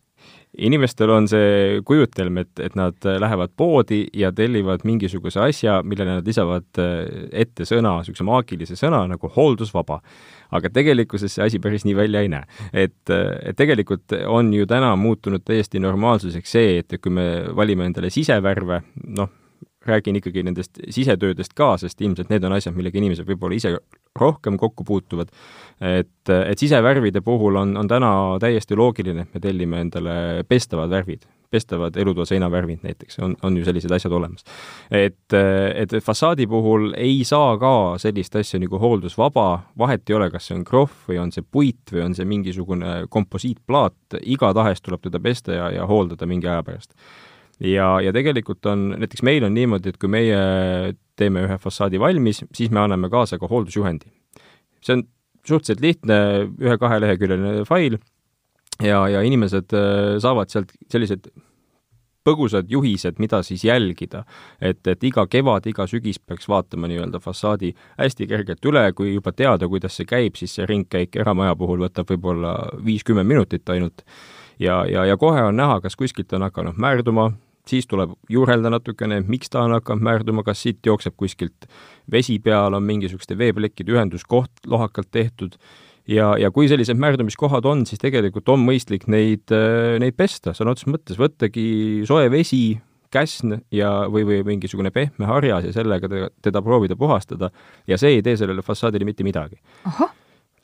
Inimestel 0.59 1.11
on 1.11 1.27
see 1.31 1.81
kujutelm, 1.88 2.43
et, 2.43 2.51
et 2.61 2.75
nad 2.77 2.97
lähevad 3.25 3.55
poodi 3.57 4.03
ja 4.17 4.33
tellivad 4.37 4.85
mingisuguse 4.85 5.41
asja, 5.41 5.79
millele 5.87 6.19
nad 6.19 6.29
lisavad 6.29 6.81
äh, 6.83 7.29
ette 7.45 7.65
sõna, 7.69 7.97
niisuguse 8.01 8.27
maagilise 8.29 8.77
sõna 8.77 9.05
nagu 9.09 9.33
hooldusvaba. 9.37 10.01
aga 10.53 10.69
tegelikkuses 10.69 11.33
see 11.33 11.45
asi 11.45 11.59
päris 11.59 11.87
nii 11.88 11.97
välja 11.97 12.21
ei 12.21 12.29
näe. 12.29 12.45
et, 12.73 13.11
äh, 13.11 13.33
et 13.49 13.57
tegelikult 13.57 14.12
on 14.27 14.53
ju 14.53 14.67
täna 14.67 14.95
muutunud 14.97 15.45
täiesti 15.45 15.81
normaalsuseks 15.81 16.53
see, 16.53 16.79
et 16.79 17.01
kui 17.01 17.12
me 17.12 17.29
valime 17.57 17.88
endale 17.88 18.11
sisevärve, 18.11 18.83
noh, 19.17 19.31
räägin 19.87 20.16
ikkagi 20.16 20.42
nendest 20.47 20.81
sisetöödest 20.90 21.55
ka, 21.59 21.75
sest 21.81 22.01
ilmselt 22.01 22.31
need 22.33 22.45
on 22.45 22.57
asjad, 22.57 22.77
millega 22.77 22.99
inimesed 23.01 23.29
võib-olla 23.29 23.59
ise 23.59 23.77
rohkem 24.18 24.57
kokku 24.61 24.85
puutuvad. 24.85 25.29
et, 25.81 26.29
et 26.29 26.59
sisevärvide 26.59 27.21
puhul 27.21 27.57
on, 27.57 27.77
on 27.77 27.88
täna 27.88 28.38
täiesti 28.40 28.77
loogiline, 28.77 29.23
et 29.23 29.35
me 29.35 29.40
tellime 29.40 29.81
endale 29.81 30.45
pestavad 30.49 30.90
värvid, 30.90 31.25
pestavad 31.51 31.97
elutoa 31.97 32.25
seinavärvid 32.29 32.85
näiteks, 32.85 33.18
on, 33.18 33.35
on 33.42 33.57
ju 33.57 33.64
sellised 33.64 33.90
asjad 33.90 34.12
olemas. 34.12 34.45
et, 34.90 35.35
et 35.75 35.97
fassaadi 36.05 36.47
puhul 36.47 36.92
ei 36.97 37.25
saa 37.25 37.57
ka 37.59 37.73
sellist 37.99 38.37
asja 38.37 38.61
nagu 38.61 38.79
hooldusvaba, 38.79 39.49
vahet 39.79 40.11
ei 40.11 40.16
ole, 40.16 40.31
kas 40.31 40.49
see 40.49 40.61
on 40.61 40.64
krohv 40.68 41.11
või 41.11 41.18
on 41.25 41.35
see 41.35 41.45
puit 41.51 41.92
või 41.92 42.07
on 42.07 42.14
see 42.14 42.29
mingisugune 42.29 43.03
komposiitplaat, 43.09 44.23
igatahes 44.23 44.85
tuleb 44.85 45.09
teda 45.09 45.21
pesta 45.21 45.59
ja, 45.59 45.71
ja 45.81 45.87
hooldada 45.88 46.29
mingi 46.29 46.49
aja 46.49 46.62
pärast 46.62 46.95
ja, 47.61 47.88
ja 48.01 48.12
tegelikult 48.15 48.67
on, 48.71 48.93
näiteks 48.97 49.23
meil 49.27 49.45
on 49.45 49.55
niimoodi, 49.55 49.93
et 49.93 50.01
kui 50.01 50.11
meie 50.11 50.38
teeme 51.19 51.45
ühe 51.47 51.59
fassaadi 51.61 52.01
valmis, 52.01 52.43
siis 52.57 52.73
me 52.73 52.83
anname 52.83 53.11
kaasa 53.12 53.38
ka 53.38 53.51
hooldusjuhendi. 53.51 54.11
see 54.83 54.97
on 54.97 55.05
suhteliselt 55.47 55.83
lihtne 55.83 56.17
ühe-kaheleheküljeline 56.62 57.65
fail 57.69 57.99
ja, 58.83 59.07
ja 59.09 59.23
inimesed 59.23 59.75
äh, 59.77 60.19
saavad 60.23 60.51
sealt 60.51 60.73
sellised 60.91 61.29
põgusad 62.23 62.71
juhised, 62.71 63.19
mida 63.19 63.43
siis 63.43 63.65
jälgida. 63.65 64.25
et, 64.61 64.87
et 64.87 65.05
iga 65.05 65.27
kevad, 65.27 65.67
iga 65.67 65.87
sügis 65.91 66.19
peaks 66.19 66.49
vaatama 66.49 66.88
nii-öelda 66.91 67.21
fassaadi 67.21 67.73
hästi 67.99 68.29
kergelt 68.31 68.65
üle, 68.65 68.85
kui 68.93 69.15
juba 69.15 69.33
teada, 69.33 69.69
kuidas 69.69 69.97
see 69.99 70.07
käib, 70.07 70.38
siis 70.38 70.55
see 70.55 70.67
ringkäik 70.67 71.17
eramaja 71.17 71.57
puhul 71.59 71.83
võtab 71.83 72.11
võib-olla 72.15 72.55
viis-kümme 72.85 73.25
minutit 73.27 73.69
ainult. 73.75 74.07
Ja, 74.62 74.83
ja, 74.88 75.07
ja 75.09 75.16
kohe 75.20 75.42
on 75.48 75.59
näha, 75.59 75.81
kas 75.85 75.96
kuskilt 75.98 76.33
on 76.37 76.46
hakanud 76.46 76.79
määrduma, 76.81 77.31
siis 77.68 77.87
tuleb 77.90 78.14
juurelda 78.31 78.70
natukene, 78.72 79.22
miks 79.29 79.53
ta 79.53 79.62
on 79.66 79.77
hakanud 79.77 80.05
määrduma, 80.07 80.44
kas 80.46 80.62
siit 80.64 80.83
jookseb 80.87 81.16
kuskilt 81.18 81.68
vesi 82.11 82.38
peal, 82.42 82.75
on 82.75 82.87
mingisuguste 82.87 83.38
veeplekkide 83.38 83.94
ühenduskoht 83.94 84.66
lohakalt 84.66 85.11
tehtud. 85.11 85.59
Ja, 86.11 86.33
ja 86.38 86.51
kui 86.51 86.66
sellised 86.66 86.98
määrdumiskohad 86.98 87.66
on, 87.70 87.85
siis 87.87 88.01
tegelikult 88.03 88.48
on 88.51 88.64
mõistlik 88.66 89.07
neid, 89.07 89.53
neid 90.03 90.16
pesta, 90.18 90.51
sõna 90.57 90.75
otseses 90.75 90.90
mõttes 90.90 91.20
võttagi 91.20 91.66
soe 92.09 92.27
vesi, 92.33 92.64
käsn 93.12 93.59
ja, 93.70 93.90
või, 94.11 94.25
või 94.27 94.40
mingisugune 94.55 94.90
pehme 94.90 95.29
harjas 95.29 95.68
ja 95.68 95.75
sellega 95.77 96.09
teda, 96.09 96.31
teda 96.42 96.62
proovida 96.64 96.96
puhastada. 96.98 97.53
Ja 97.87 97.98
see 98.01 98.16
ei 98.16 98.25
tee 98.25 98.38
sellele 98.40 98.64
fassaadile 98.66 99.07
mitte 99.07 99.27
midagi. 99.27 99.61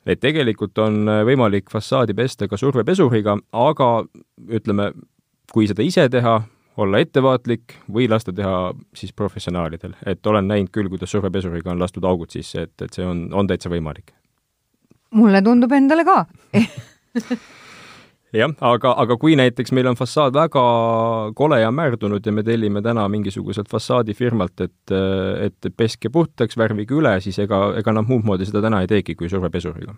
Et 0.05 0.19
tegelikult 0.19 0.77
on 0.79 1.03
võimalik 1.27 1.71
fassaadi 1.71 2.15
pesta 2.17 2.47
ka 2.47 2.57
survepesuriga, 2.57 3.37
aga 3.51 3.89
ütleme, 4.47 4.91
kui 5.53 5.67
seda 5.69 5.83
ise 5.85 6.07
teha, 6.09 6.39
olla 6.79 7.01
ettevaatlik 7.03 7.75
või 7.91 8.07
lasta 8.09 8.33
teha 8.35 8.71
siis 8.95 9.11
professionaalidel, 9.13 9.97
et 10.07 10.27
olen 10.27 10.47
näinud 10.47 10.71
küll, 10.71 10.89
kuidas 10.91 11.11
survepesuriga 11.11 11.73
on 11.73 11.81
lastud 11.81 12.05
augud 12.07 12.31
sisse, 12.31 12.67
et, 12.67 12.75
et 12.81 12.95
see 12.95 13.05
on, 13.05 13.27
on 13.33 13.47
täitsa 13.47 13.71
võimalik. 13.71 14.13
mulle 15.11 15.41
tundub 15.41 15.71
endale 15.73 16.05
ka 16.05 16.25
jah, 18.35 18.53
aga, 18.61 18.93
aga 19.03 19.17
kui 19.21 19.35
näiteks 19.39 19.73
meil 19.75 19.89
on 19.91 19.97
fassaad 19.99 20.35
väga 20.37 20.63
kole 21.37 21.61
ja 21.61 21.71
märdunud 21.71 22.25
ja 22.25 22.33
me 22.35 22.43
tellime 22.45 22.83
täna 22.85 23.07
mingisuguselt 23.09 23.69
fassaadifirmalt, 23.71 24.65
et, 24.67 24.95
et 25.49 25.73
peske 25.77 26.11
puhtaks, 26.13 26.57
värvige 26.57 26.97
üle, 26.99 27.15
siis 27.23 27.39
ega, 27.41 27.69
ega 27.79 27.95
nad 27.95 28.09
muud 28.09 28.27
moodi 28.27 28.47
seda 28.49 28.63
täna 28.65 28.83
ei 28.83 28.91
teegi 28.91 29.17
kui 29.19 29.29
survepesuriga. 29.31 29.95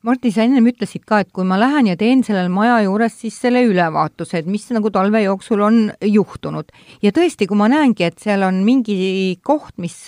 Martti, 0.00 0.30
sa 0.32 0.46
ennem 0.46 0.64
ütlesid 0.70 1.02
ka, 1.04 1.18
et 1.20 1.28
kui 1.28 1.44
ma 1.44 1.58
lähen 1.60 1.90
ja 1.90 1.96
teen 2.00 2.22
sellel 2.24 2.48
maja 2.48 2.78
juures 2.86 3.18
siis 3.20 3.34
selle 3.42 3.60
ülevaatuse, 3.68 4.40
et 4.40 4.46
mis 4.48 4.64
nagu 4.72 4.88
talve 4.88 5.20
jooksul 5.20 5.60
on 5.60 5.80
juhtunud. 6.00 6.72
ja 7.04 7.12
tõesti, 7.12 7.44
kui 7.46 7.58
ma 7.60 7.68
näengi, 7.68 8.06
et 8.08 8.16
seal 8.18 8.46
on 8.46 8.62
mingi 8.64 9.36
koht, 9.44 9.74
mis 9.76 9.98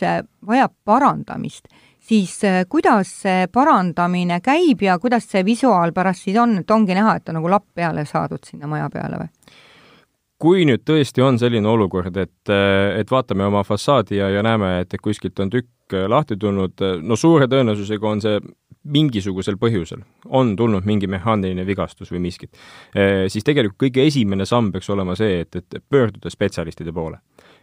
vajab 0.49 0.73
parandamist, 0.89 1.69
siis 2.03 2.45
äh, 2.45 2.65
kuidas 2.69 3.11
see 3.23 3.49
parandamine 3.53 4.41
käib 4.45 4.83
ja 4.83 4.99
kuidas 4.99 5.29
see 5.31 5.45
visuaal 5.47 5.95
pärast 5.95 6.27
siis 6.27 6.39
on, 6.41 6.59
et 6.63 6.71
ongi 6.71 6.97
näha, 6.99 7.19
et 7.19 7.29
on 7.31 7.39
nagu 7.39 7.51
lapp 7.51 7.69
peale 7.75 8.05
saadud 8.09 8.43
sinna 8.47 8.71
maja 8.71 8.91
peale 8.93 9.23
või? 9.23 9.31
kui 10.43 10.65
nüüd 10.67 10.83
tõesti 10.83 11.23
on 11.23 11.37
selline 11.39 11.69
olukord, 11.71 12.17
et, 12.19 12.51
äh, 12.51 12.99
et 12.99 13.11
vaatame 13.11 13.47
oma 13.47 13.63
fassaadi 13.67 14.19
ja, 14.19 14.33
ja 14.33 14.43
näeme, 14.43 14.81
et 14.83 14.97
kuskilt 15.03 15.39
on 15.39 15.53
tükk 15.53 15.95
äh, 15.95 16.09
lahti 16.11 16.37
tulnud, 16.37 16.83
no 17.03 17.19
suure 17.19 17.47
tõenäosusega 17.51 18.11
on 18.11 18.25
see 18.25 18.43
mingisugusel 18.83 19.55
põhjusel, 19.63 20.01
on 20.35 20.57
tulnud 20.59 20.83
mingi 20.89 21.07
mehaaniline 21.07 21.63
vigastus 21.63 22.11
või 22.11 22.25
miskit, 22.25 22.51
siis 23.31 23.45
tegelikult 23.47 23.79
kõige 23.79 24.03
esimene 24.11 24.43
samm 24.43 24.73
peaks 24.75 24.91
olema 24.91 25.15
see, 25.15 25.45
et, 25.45 25.55
et 25.55 25.79
pöörduda 25.87 26.33
spetsialistide 26.35 26.91
poole. 26.91 27.21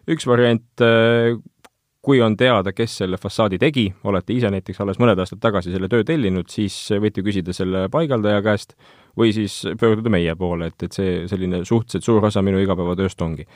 üks 0.08 0.23
variant, 0.23 0.63
kui 2.01 2.21
on 2.23 2.38
teada, 2.39 2.71
kes 2.75 2.95
selle 3.01 3.19
fassaadi 3.19 3.59
tegi, 3.59 3.85
olete 4.07 4.33
ise 4.35 4.51
näiteks 4.53 4.79
alles 4.83 4.99
mõned 5.01 5.19
aastad 5.19 5.41
tagasi 5.43 5.73
selle 5.73 5.89
töö 5.91 6.05
tellinud, 6.07 6.47
siis 6.51 6.75
võite 6.95 7.23
küsida 7.25 7.55
selle 7.55 7.88
paigaldaja 7.91 8.41
käest 8.45 8.75
või 9.19 9.33
siis 9.35 9.62
pöörduda 9.79 10.12
meie 10.13 10.35
poole, 10.39 10.71
et, 10.71 10.88
et 10.88 10.95
see 10.95 11.27
selline 11.27 11.65
suhteliselt 11.67 12.07
suur 12.07 12.29
osa 12.29 12.43
minu 12.45 12.62
igapäevatööst 12.63 13.21
ongi. 13.21 13.47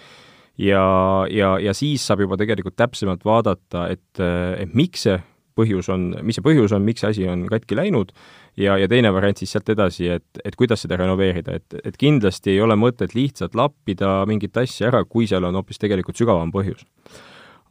ja, 0.60 0.84
ja, 1.32 1.56
ja 1.60 1.74
siis 1.74 2.04
saab 2.04 2.26
juba 2.26 2.38
tegelikult 2.38 2.76
täpsemalt 2.76 3.24
vaadata, 3.26 3.88
et, 3.96 4.20
et 4.20 4.76
miks 4.76 5.08
see 5.08 5.20
põhjus 5.56 5.88
on, 5.94 6.10
mis 6.26 6.36
see 6.36 6.44
põhjus 6.44 6.74
on, 6.76 6.84
miks 6.84 7.04
see 7.04 7.14
asi 7.14 7.28
on 7.30 7.46
katki 7.48 7.78
läinud 7.78 8.12
ja, 8.58 8.76
ja 8.76 8.88
teine 8.92 9.14
variant 9.14 9.40
siis 9.40 9.54
sealt 9.54 9.70
edasi, 9.70 10.10
et, 10.18 10.42
et 10.44 10.58
kuidas 10.60 10.84
seda 10.84 10.98
renoveerida, 11.00 11.62
et, 11.62 11.78
et 11.86 12.00
kindlasti 12.02 12.58
ei 12.58 12.64
ole 12.66 12.76
mõtet 12.76 13.16
lihtsalt 13.16 13.56
lappida 13.56 14.24
mingit 14.28 14.58
asja 14.58 14.90
ära, 14.90 15.06
kui 15.06 15.30
seal 15.30 15.46
on 15.48 15.62
hoopis 15.62 15.80
tegelikult 15.80 16.20
sügavam 16.20 16.52
põhjus 16.52 16.84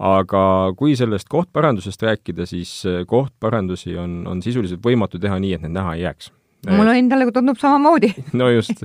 aga 0.03 0.45
kui 0.79 0.97
sellest 0.99 1.29
kohtparandusest 1.31 2.03
rääkida, 2.03 2.47
siis 2.51 2.83
äh, 2.87 3.03
kohtparandusi 3.07 3.97
on, 3.99 4.23
on 4.27 4.43
sisuliselt 4.43 4.83
võimatu 4.85 5.21
teha 5.23 5.38
nii, 5.38 5.55
et 5.57 5.67
need 5.67 5.77
näha 5.77 5.95
ei 5.97 6.07
jääks. 6.07 6.33
Mulle 6.70 6.98
endale 6.98 7.31
tundub 7.35 7.59
samamoodi 7.59 8.12
no 8.40 8.48
just, 8.53 8.85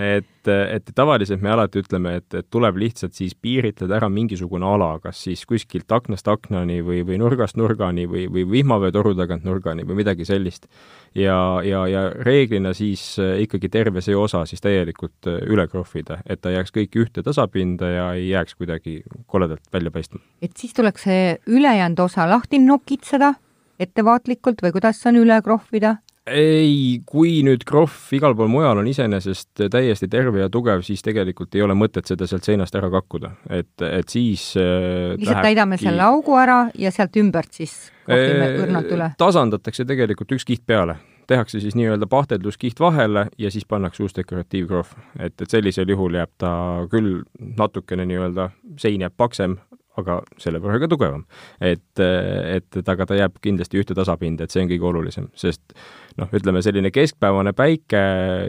et, 0.00 0.48
et 0.48 0.92
tavaliselt 0.94 1.42
me 1.44 1.50
alati 1.52 1.82
ütleme, 1.82 2.14
et, 2.20 2.34
et 2.34 2.46
tuleb 2.52 2.78
lihtsalt 2.80 3.16
siis 3.16 3.34
piiritleda 3.34 3.98
ära 3.98 4.08
mingisugune 4.12 4.66
ala, 4.66 4.94
kas 5.02 5.20
siis 5.26 5.42
kuskilt 5.48 5.92
aknast 5.92 6.28
aknani 6.30 6.80
või, 6.86 7.02
või 7.06 7.18
nurgast 7.20 7.58
nurgani 7.60 8.06
või, 8.10 8.24
või 8.32 8.46
vihmaveetoru 8.50 9.14
tagant 9.18 9.44
nurgani 9.44 9.84
või 9.88 10.00
midagi 10.00 10.24
sellist. 10.28 10.68
ja, 11.14 11.60
ja, 11.66 11.84
ja 11.90 12.06
reeglina 12.24 12.72
siis 12.76 13.18
äh, 13.20 13.40
ikkagi 13.44 13.68
terve 13.68 14.00
see 14.00 14.16
osa 14.16 14.44
siis 14.48 14.64
täielikult 14.64 15.28
äh, 15.28 15.40
üle 15.50 15.66
krohvida, 15.68 16.22
et 16.26 16.40
ta 16.40 16.54
jääks 16.54 16.72
kõik 16.76 16.96
ühte 17.04 17.24
tasapinda 17.26 17.90
ja 17.90 18.10
ei 18.14 18.30
jääks 18.30 18.56
kuidagi 18.56 19.02
koledalt 19.26 19.66
välja 19.72 19.90
paistma. 19.90 20.20
et 20.42 20.56
siis 20.56 20.74
tuleks 20.74 21.08
see 21.08 21.36
ülejäänud 21.46 22.06
osa 22.06 22.28
lahti 22.30 22.62
nokitseda 22.62 23.34
ettevaatlikult 23.80 24.62
või 24.62 24.72
kuidas 24.76 25.00
see 25.00 25.12
on 25.12 25.20
üle 25.24 25.42
krohvida? 25.44 25.98
Ei, 26.28 27.00
kui 27.08 27.40
nüüd 27.46 27.62
krohv 27.68 28.12
igal 28.16 28.34
pool 28.36 28.50
mujal 28.52 28.80
on 28.82 28.88
iseenesest 28.90 29.62
täiesti 29.72 30.08
terve 30.10 30.42
ja 30.42 30.50
tugev, 30.52 30.82
siis 30.86 31.02
tegelikult 31.04 31.54
ei 31.56 31.64
ole 31.64 31.76
mõtet 31.78 32.10
seda 32.10 32.28
sealt 32.28 32.46
seinast 32.46 32.76
ära 32.76 32.90
kakkuda, 32.92 33.32
et, 33.48 33.72
et 33.86 34.12
siis 34.12 34.50
äh, 34.60 35.14
lihtsalt 35.16 35.46
täidame 35.48 35.78
selle 35.80 36.04
augu 36.04 36.36
ära 36.40 36.62
ja 36.78 36.92
sealt 36.94 37.16
ümbert 37.20 37.56
siis 37.56 37.76
kohvime 38.06 38.50
õrnalt 38.66 38.92
üle? 38.96 39.12
tasandatakse 39.20 39.86
tegelikult 39.88 40.36
üks 40.36 40.46
kiht 40.48 40.66
peale, 40.68 40.98
tehakse 41.30 41.62
siis 41.62 41.76
nii-öelda 41.78 42.08
pahteldluskiht 42.10 42.80
vahele 42.80 43.28
ja 43.38 43.50
siis 43.50 43.66
pannakse 43.68 44.04
uus 44.04 44.16
dekoratiivkrohv. 44.16 44.92
et, 45.18 45.34
et 45.40 45.50
sellisel 45.50 45.88
juhul 45.88 46.20
jääb 46.20 46.32
ta 46.38 46.52
küll 46.92 47.22
natukene 47.56 48.06
nii-öelda, 48.10 48.50
sein 48.82 49.00
jääb 49.06 49.16
paksem, 49.16 49.56
aga 49.98 50.20
selle 50.40 50.60
võrra 50.62 50.78
ka 50.82 50.88
tugevam. 50.90 51.24
et, 51.60 51.98
et, 51.98 52.76
et 52.76 52.92
aga 52.92 53.06
ta 53.06 53.16
jääb 53.18 53.40
kindlasti 53.42 53.80
ühte 53.80 53.96
tasapinda, 53.96 54.44
et 54.44 54.54
see 54.54 54.62
on 54.64 54.70
kõige 54.70 54.86
olulisem, 54.86 55.26
sest 55.38 55.74
noh, 56.20 56.30
ütleme 56.36 56.62
selline 56.62 56.92
keskpäevane 56.94 57.52
päike 57.56 58.02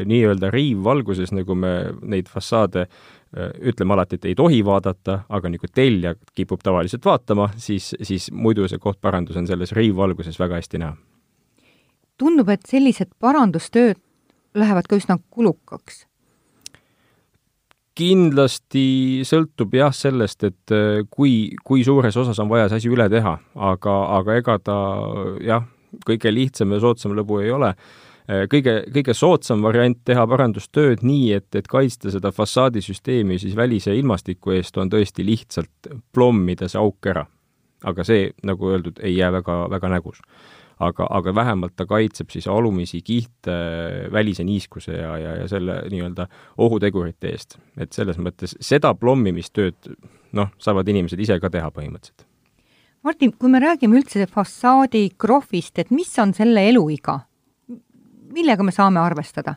nii-öelda 0.08 0.52
riivvalguses, 0.54 1.34
nagu 1.36 1.58
me 1.58 1.74
neid 2.02 2.30
fassaade 2.32 2.88
ütleme 3.64 3.96
alati, 3.96 4.20
et 4.20 4.26
ei 4.28 4.36
tohi 4.36 4.60
vaadata, 4.66 5.22
aga 5.32 5.50
nagu 5.54 5.68
tellija 5.74 6.18
kipub 6.36 6.60
tavaliselt 6.64 7.06
vaatama, 7.08 7.48
siis, 7.56 7.94
siis 8.04 8.28
muidu 8.32 8.68
see 8.68 8.82
kohtparandus 8.82 9.40
on 9.40 9.48
selles 9.48 9.72
riivvalguses 9.78 10.40
väga 10.40 10.60
hästi 10.60 10.82
näha. 10.84 10.98
tundub, 12.20 12.50
et 12.54 12.68
sellised 12.70 13.16
parandustööd 13.20 13.98
lähevad 14.54 14.86
ka 14.88 15.00
üsna 15.00 15.18
kulukaks 15.32 16.06
kindlasti 17.98 19.22
sõltub 19.28 19.74
jah 19.76 19.92
sellest, 19.96 20.46
et 20.48 20.74
äh, 20.76 21.02
kui, 21.12 21.52
kui 21.64 21.84
suures 21.84 22.16
osas 22.18 22.40
on 22.40 22.50
vaja 22.52 22.70
see 22.70 22.82
asi 22.82 22.92
üle 22.92 23.08
teha, 23.12 23.36
aga, 23.72 23.98
aga 24.20 24.38
ega 24.40 24.56
ta 24.64 24.78
jah, 25.44 25.68
kõige 26.08 26.32
lihtsam 26.32 26.72
ja 26.72 26.80
soodsam 26.84 27.16
lõbu 27.18 27.42
ei 27.44 27.52
ole. 27.52 27.74
Äh, 28.30 28.46
kõige, 28.52 28.78
kõige 28.96 29.16
soodsam 29.18 29.66
variant 29.66 30.00
teha 30.08 30.24
parandustööd 30.30 31.04
nii, 31.04 31.34
et, 31.42 31.50
et 31.60 31.68
kaitsta 31.68 32.14
seda 32.14 32.32
fassaadisüsteemi 32.36 33.40
siis 33.42 33.58
välise 33.60 33.96
ilmastiku 33.98 34.56
eest, 34.56 34.80
on 34.80 34.92
tõesti 34.92 35.28
lihtsalt 35.28 35.92
plommida 36.16 36.72
see 36.72 36.80
auk 36.80 37.12
ära. 37.12 37.28
aga 37.84 38.04
see, 38.06 38.30
nagu 38.46 38.68
öeldud, 38.70 39.00
ei 39.02 39.16
jää 39.18 39.32
väga, 39.34 39.56
väga 39.70 39.90
nägus 39.90 40.22
aga, 40.82 41.08
aga 41.10 41.34
vähemalt 41.36 41.76
ta 41.78 41.86
kaitseb 41.90 42.32
siis 42.34 42.48
alumisi 42.50 43.02
kihte 43.06 43.56
välise 44.14 44.44
niiskuse 44.48 44.96
ja, 44.98 45.14
ja, 45.22 45.36
ja 45.42 45.48
selle 45.52 45.82
nii-öelda 45.92 46.28
ohutegurite 46.58 47.32
eest. 47.32 47.58
et 47.78 47.94
selles 47.94 48.20
mõttes 48.22 48.56
seda 48.60 48.94
plommimistööd 48.98 49.94
noh, 50.38 50.52
saavad 50.62 50.88
inimesed 50.88 51.20
ise 51.20 51.40
ka 51.40 51.52
teha 51.54 51.72
põhimõtteliselt. 51.74 52.26
Martin, 53.04 53.34
kui 53.34 53.50
me 53.50 53.60
räägime 53.62 53.98
üldse 53.98 54.28
fassaadi 54.30 55.08
krohvist, 55.18 55.80
et 55.82 55.92
mis 55.92 56.14
on 56.22 56.34
selle 56.38 56.68
eluiga? 56.70 57.22
millega 58.32 58.64
me 58.64 58.72
saame 58.72 59.02
arvestada? 59.02 59.56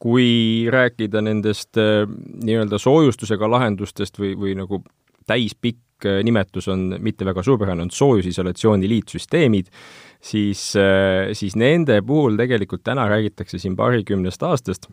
kui 0.00 0.64
rääkida 0.72 1.20
nendest 1.20 1.76
äh, 1.76 2.06
nii-öelda 2.44 2.78
soojustusega 2.80 3.50
lahendustest 3.50 4.16
või, 4.18 4.32
või 4.32 4.54
nagu 4.56 4.80
täispikk 5.28 5.82
äh, 6.08 6.20
nimetus 6.26 6.68
on 6.72 6.96
mitte 7.02 7.26
väga 7.28 7.44
suurepärane, 7.46 7.86
on 7.86 7.92
soojusisolatsiooni 7.94 8.88
liitsüsteemid, 8.90 9.70
siis, 10.22 10.70
äh, 10.78 11.30
siis 11.36 11.56
nende 11.60 12.00
puhul 12.06 12.38
tegelikult 12.40 12.84
täna 12.86 13.08
räägitakse 13.10 13.60
siin 13.60 13.76
paarikümnest 13.78 14.42
aastast, 14.46 14.90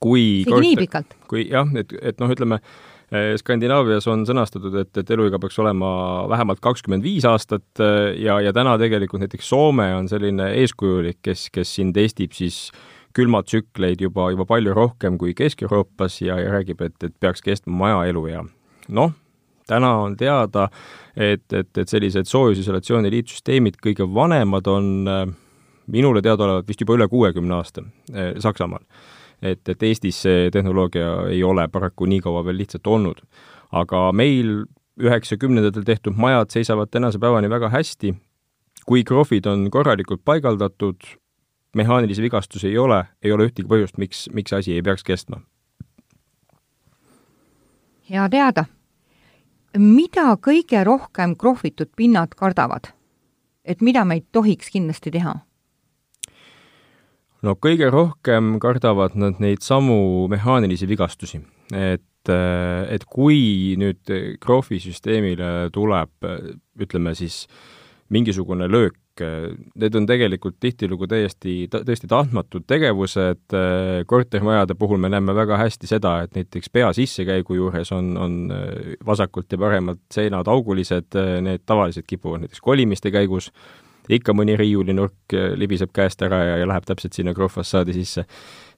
kui 0.00 0.42
isegi 0.42 0.64
nii 0.68 0.80
pikalt? 0.84 1.14
kui 1.30 1.46
jah, 1.50 1.68
et, 1.78 1.94
et 2.02 2.22
noh, 2.22 2.32
ütleme, 2.32 2.60
äh, 3.12 3.34
Skandinaavias 3.40 4.08
on 4.12 4.26
sõnastatud, 4.28 4.78
et, 4.84 4.94
et 5.02 5.12
eluiga 5.16 5.40
peaks 5.42 5.58
olema 5.62 5.92
vähemalt 6.32 6.62
kakskümmend 6.64 7.04
viis 7.04 7.26
aastat 7.28 7.84
ja, 8.18 8.40
ja 8.40 8.54
täna 8.56 8.78
tegelikult 8.80 9.24
näiteks 9.24 9.52
Soome 9.52 9.92
on 9.98 10.08
selline 10.10 10.52
eeskujulik, 10.62 11.20
kes, 11.22 11.50
kes 11.54 11.76
siin 11.78 11.92
testib 11.96 12.34
siis 12.36 12.66
külmatsükleid 13.16 14.02
juba, 14.02 14.30
juba 14.32 14.46
palju 14.48 14.74
rohkem 14.76 15.18
kui 15.20 15.34
Kesk-Euroopas 15.36 16.20
ja, 16.24 16.38
ja 16.40 16.52
räägib, 16.56 16.82
et, 16.84 16.96
et 17.04 17.14
peaks 17.20 17.44
kestma 17.44 17.76
maja 17.84 18.04
eluea. 18.10 18.44
noh, 18.88 19.12
täna 19.72 19.94
on 20.04 20.16
teada, 20.20 20.68
et, 21.16 21.46
et, 21.52 21.70
et 21.78 21.88
sellised 21.88 22.28
soojusisolatsiooni 22.28 23.10
liitsüsteemid, 23.12 23.80
kõige 23.82 24.06
vanemad 24.14 24.68
on 24.70 24.92
äh, 25.08 25.24
minule 25.92 26.22
teadaolevalt 26.22 26.68
vist 26.68 26.84
juba 26.84 26.96
üle 26.98 27.08
kuuekümne 27.08 27.58
aasta 27.58 27.84
äh, 28.12 28.32
Saksamaal. 28.38 28.84
et, 29.42 29.68
et 29.68 29.82
Eestis 29.82 30.22
see 30.22 30.50
tehnoloogia 30.54 31.08
ei 31.30 31.42
ole 31.44 31.66
paraku 31.68 32.06
nii 32.06 32.20
kaua 32.22 32.44
veel 32.44 32.60
lihtsalt 32.62 32.86
olnud. 32.86 33.24
aga 33.72 34.10
meil 34.12 34.62
üheksakümnendatel 35.00 35.84
tehtud 35.88 36.16
majad 36.16 36.52
seisavad 36.52 36.90
tänase 36.92 37.18
päevani 37.18 37.50
väga 37.50 37.68
hästi, 37.72 38.14
kui 38.86 39.04
krohvid 39.04 39.46
on 39.46 39.70
korralikult 39.70 40.20
paigaldatud, 40.24 40.96
mehaanilisi 41.76 42.22
vigastusi 42.22 42.68
ei 42.68 42.78
ole, 42.78 43.04
ei 43.22 43.32
ole 43.32 43.48
ühtegi 43.48 43.68
põhjust, 43.68 43.98
miks, 43.98 44.28
miks 44.32 44.52
asi 44.52 44.74
ei 44.76 44.82
peaks 44.82 45.04
kestma. 45.04 45.40
hea 48.10 48.28
teada 48.28 48.64
mida 49.78 50.34
kõige 50.36 50.84
rohkem 50.84 51.36
krohvitud 51.36 51.92
pinnad 51.96 52.34
kardavad? 52.36 52.92
et 53.64 53.80
mida 53.80 54.02
me 54.04 54.16
ei 54.18 54.24
tohiks 54.32 54.70
kindlasti 54.74 55.12
teha? 55.14 55.34
no 57.42 57.54
kõige 57.54 57.90
rohkem 57.90 58.58
kardavad 58.62 59.14
nad 59.18 59.40
neid 59.42 59.62
samu 59.62 60.28
mehaanilisi 60.30 60.88
vigastusi, 60.88 61.42
et 61.72 62.02
et 62.22 63.02
kui 63.10 63.74
nüüd 63.74 64.10
krohvisüsteemile 64.38 65.70
tuleb, 65.74 66.10
ütleme 66.78 67.14
siis, 67.18 67.48
mingisugune 68.14 68.68
löök, 68.70 68.94
need 69.20 69.96
on 69.98 70.06
tegelikult 70.08 70.56
tihtilugu 70.62 71.04
täiesti, 71.10 71.66
tõesti 71.72 72.08
tahtmatud 72.08 72.64
tegevused, 72.66 73.56
kortermajade 74.08 74.76
puhul 74.78 75.02
me 75.02 75.10
näeme 75.12 75.34
väga 75.36 75.58
hästi 75.60 75.90
seda, 75.90 76.14
et 76.24 76.32
näiteks 76.38 76.72
pea 76.72 76.88
sissekäigu 76.96 77.58
juures 77.58 77.92
on, 77.92 78.14
on 78.16 78.38
vasakult 79.06 79.52
ja 79.52 79.60
paremalt 79.60 80.00
seinad 80.14 80.48
augulised, 80.48 81.12
need 81.44 81.66
tavaliselt 81.68 82.08
kipuvad 82.08 82.46
näiteks 82.46 82.64
kolimiste 82.64 83.12
käigus 83.12 83.52
ikka 84.10 84.34
mõni 84.34 84.56
riiulinurk 84.58 85.36
äh, 85.36 85.52
libiseb 85.58 85.92
käest 85.94 86.22
ära 86.26 86.42
ja, 86.42 86.58
ja 86.62 86.68
läheb 86.68 86.86
täpselt 86.88 87.14
sinna 87.16 87.34
krohvfassaadi 87.36 87.94
sisse. 87.96 88.26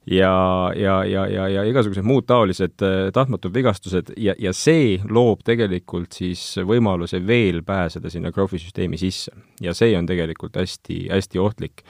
Ja, 0.07 0.71
ja, 0.75 1.03
ja, 1.05 1.25
ja, 1.27 1.47
ja 1.49 1.63
igasugused 1.65 2.05
muud 2.05 2.27
taolised 2.29 2.83
äh, 2.85 3.09
tahtmatud 3.13 3.53
vigastused 3.53 4.13
ja, 4.17 4.35
ja 4.39 4.53
see 4.53 4.99
loob 5.09 5.41
tegelikult 5.45 6.13
siis 6.13 6.43
võimaluse 6.61 7.21
veel 7.25 7.63
pääseda 7.65 8.11
sinna 8.13 8.31
krohvisüsteemi 8.35 8.99
sisse. 9.01 9.33
ja 9.61 9.73
see 9.73 9.97
on 9.97 10.05
tegelikult 10.05 10.57
hästi, 10.61 11.07
hästi 11.11 11.41
ohtlik. 11.41 11.85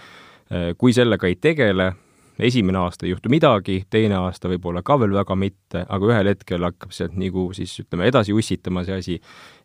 Äh, 0.52 0.72
kui 0.78 0.94
sellega 0.94 1.28
ei 1.28 1.36
tegele, 1.36 1.92
esimene 2.40 2.78
aasta 2.78 3.06
ei 3.06 3.14
juhtu 3.14 3.30
midagi, 3.32 3.78
teine 3.90 4.18
aasta 4.20 4.50
võib-olla 4.52 4.84
ka 4.86 4.98
veel 5.00 5.14
väga 5.16 5.38
mitte, 5.40 5.86
aga 5.88 6.10
ühel 6.12 6.32
hetkel 6.32 6.68
hakkab 6.68 6.92
sealt 6.96 7.16
nagu 7.20 7.48
siis 7.56 7.74
ütleme, 7.84 8.10
edasi 8.10 8.36
ussitama 8.36 8.84
see 8.88 9.00
asi 9.00 9.16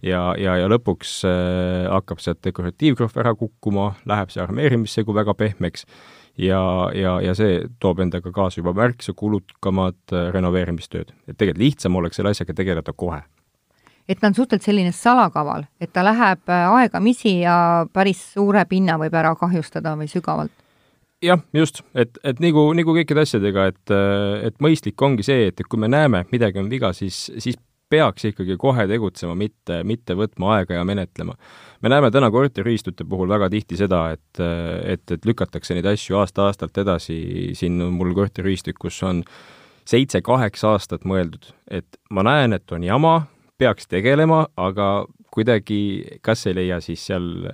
ja, 0.07 0.35
ja, 0.39 0.57
ja 0.61 0.71
lõpuks 0.71 1.21
äh, 1.29 1.89
hakkab 1.91 2.23
sealt 2.23 2.43
dekoratiivkrohv 2.47 3.21
ära 3.25 3.35
kukkuma, 3.39 3.95
läheb 4.11 4.31
see 4.31 4.43
armeerimissegu 4.45 5.15
väga 5.17 5.35
pehmeks 5.39 5.87
ja, 6.39 6.63
ja, 6.95 7.19
ja 7.25 7.35
see 7.39 7.61
toob 7.83 8.05
endaga 8.07 8.33
kaasa 8.35 8.63
juba 8.63 8.75
märksa 8.77 9.17
kulukamad 9.19 9.99
äh, 10.15 10.31
renoveerimistööd. 10.35 11.13
et 11.27 11.37
tegelikult 11.37 11.65
lihtsam 11.65 12.01
oleks 12.01 12.21
selle 12.21 12.35
asjaga 12.35 12.55
tegeleda 12.55 12.95
kohe 12.97 13.23
et 14.11 14.19
ta 14.19 14.27
on 14.27 14.35
suhteliselt 14.35 14.71
selline 14.71 14.93
salakaval, 14.95 15.67
et 15.81 15.93
ta 15.93 16.05
läheb 16.07 16.51
äh, 16.51 16.73
aegamisi 16.81 17.41
ja 17.41 17.87
päris 17.93 18.23
suure 18.35 18.65
pinna 18.71 18.99
võib 18.99 19.15
ära 19.15 19.35
kahjustada 19.39 19.97
või 19.99 20.11
sügavalt 20.11 20.55
jah, 21.25 21.41
just, 21.53 21.83
et, 21.95 22.19
et 22.25 22.41
nagu, 22.43 22.65
nagu 22.77 22.95
kõikide 22.97 23.25
asjadega, 23.25 23.67
et, 23.73 23.97
et 24.49 24.63
mõistlik 24.63 25.03
ongi 25.05 25.27
see, 25.27 25.51
et, 25.51 25.61
et 25.61 25.69
kui 25.69 25.81
me 25.81 25.91
näeme, 25.91 26.25
et 26.25 26.33
midagi 26.35 26.61
on 26.63 26.71
viga, 26.73 26.93
siis, 26.97 27.29
siis 27.39 27.59
peaks 27.91 28.29
ikkagi 28.29 28.55
kohe 28.61 28.87
tegutsema, 28.87 29.35
mitte, 29.39 29.81
mitte 29.87 30.15
võtma 30.19 30.55
aega 30.57 30.79
ja 30.79 30.85
menetlema. 30.87 31.35
me 31.83 31.89
näeme 31.89 32.11
täna 32.11 32.31
korteriühistute 32.31 33.05
puhul 33.05 33.29
väga 33.29 33.51
tihti 33.51 33.77
seda, 33.77 34.11
et, 34.15 34.43
et, 34.85 35.05
et 35.11 35.27
lükatakse 35.27 35.75
neid 35.75 35.89
asju 35.91 36.21
aasta-aastalt 36.21 36.79
edasi, 36.79 37.19
siin 37.59 37.81
on 37.83 37.93
mul 37.99 38.15
korteriühistud, 38.15 38.79
kus 38.79 39.03
on 39.03 39.25
seitse-kaheksa 39.91 40.77
aastat 40.77 41.05
mõeldud, 41.09 41.51
et 41.71 41.99
ma 42.11 42.23
näen, 42.23 42.55
et 42.55 42.73
on 42.73 42.85
jama, 42.87 43.15
peaks 43.59 43.91
tegelema, 43.91 44.47
aga 44.57 45.07
kuidagi 45.35 46.19
kas 46.23 46.47
ei 46.47 46.57
leia 46.57 46.81
siis 46.85 47.03
seal 47.11 47.49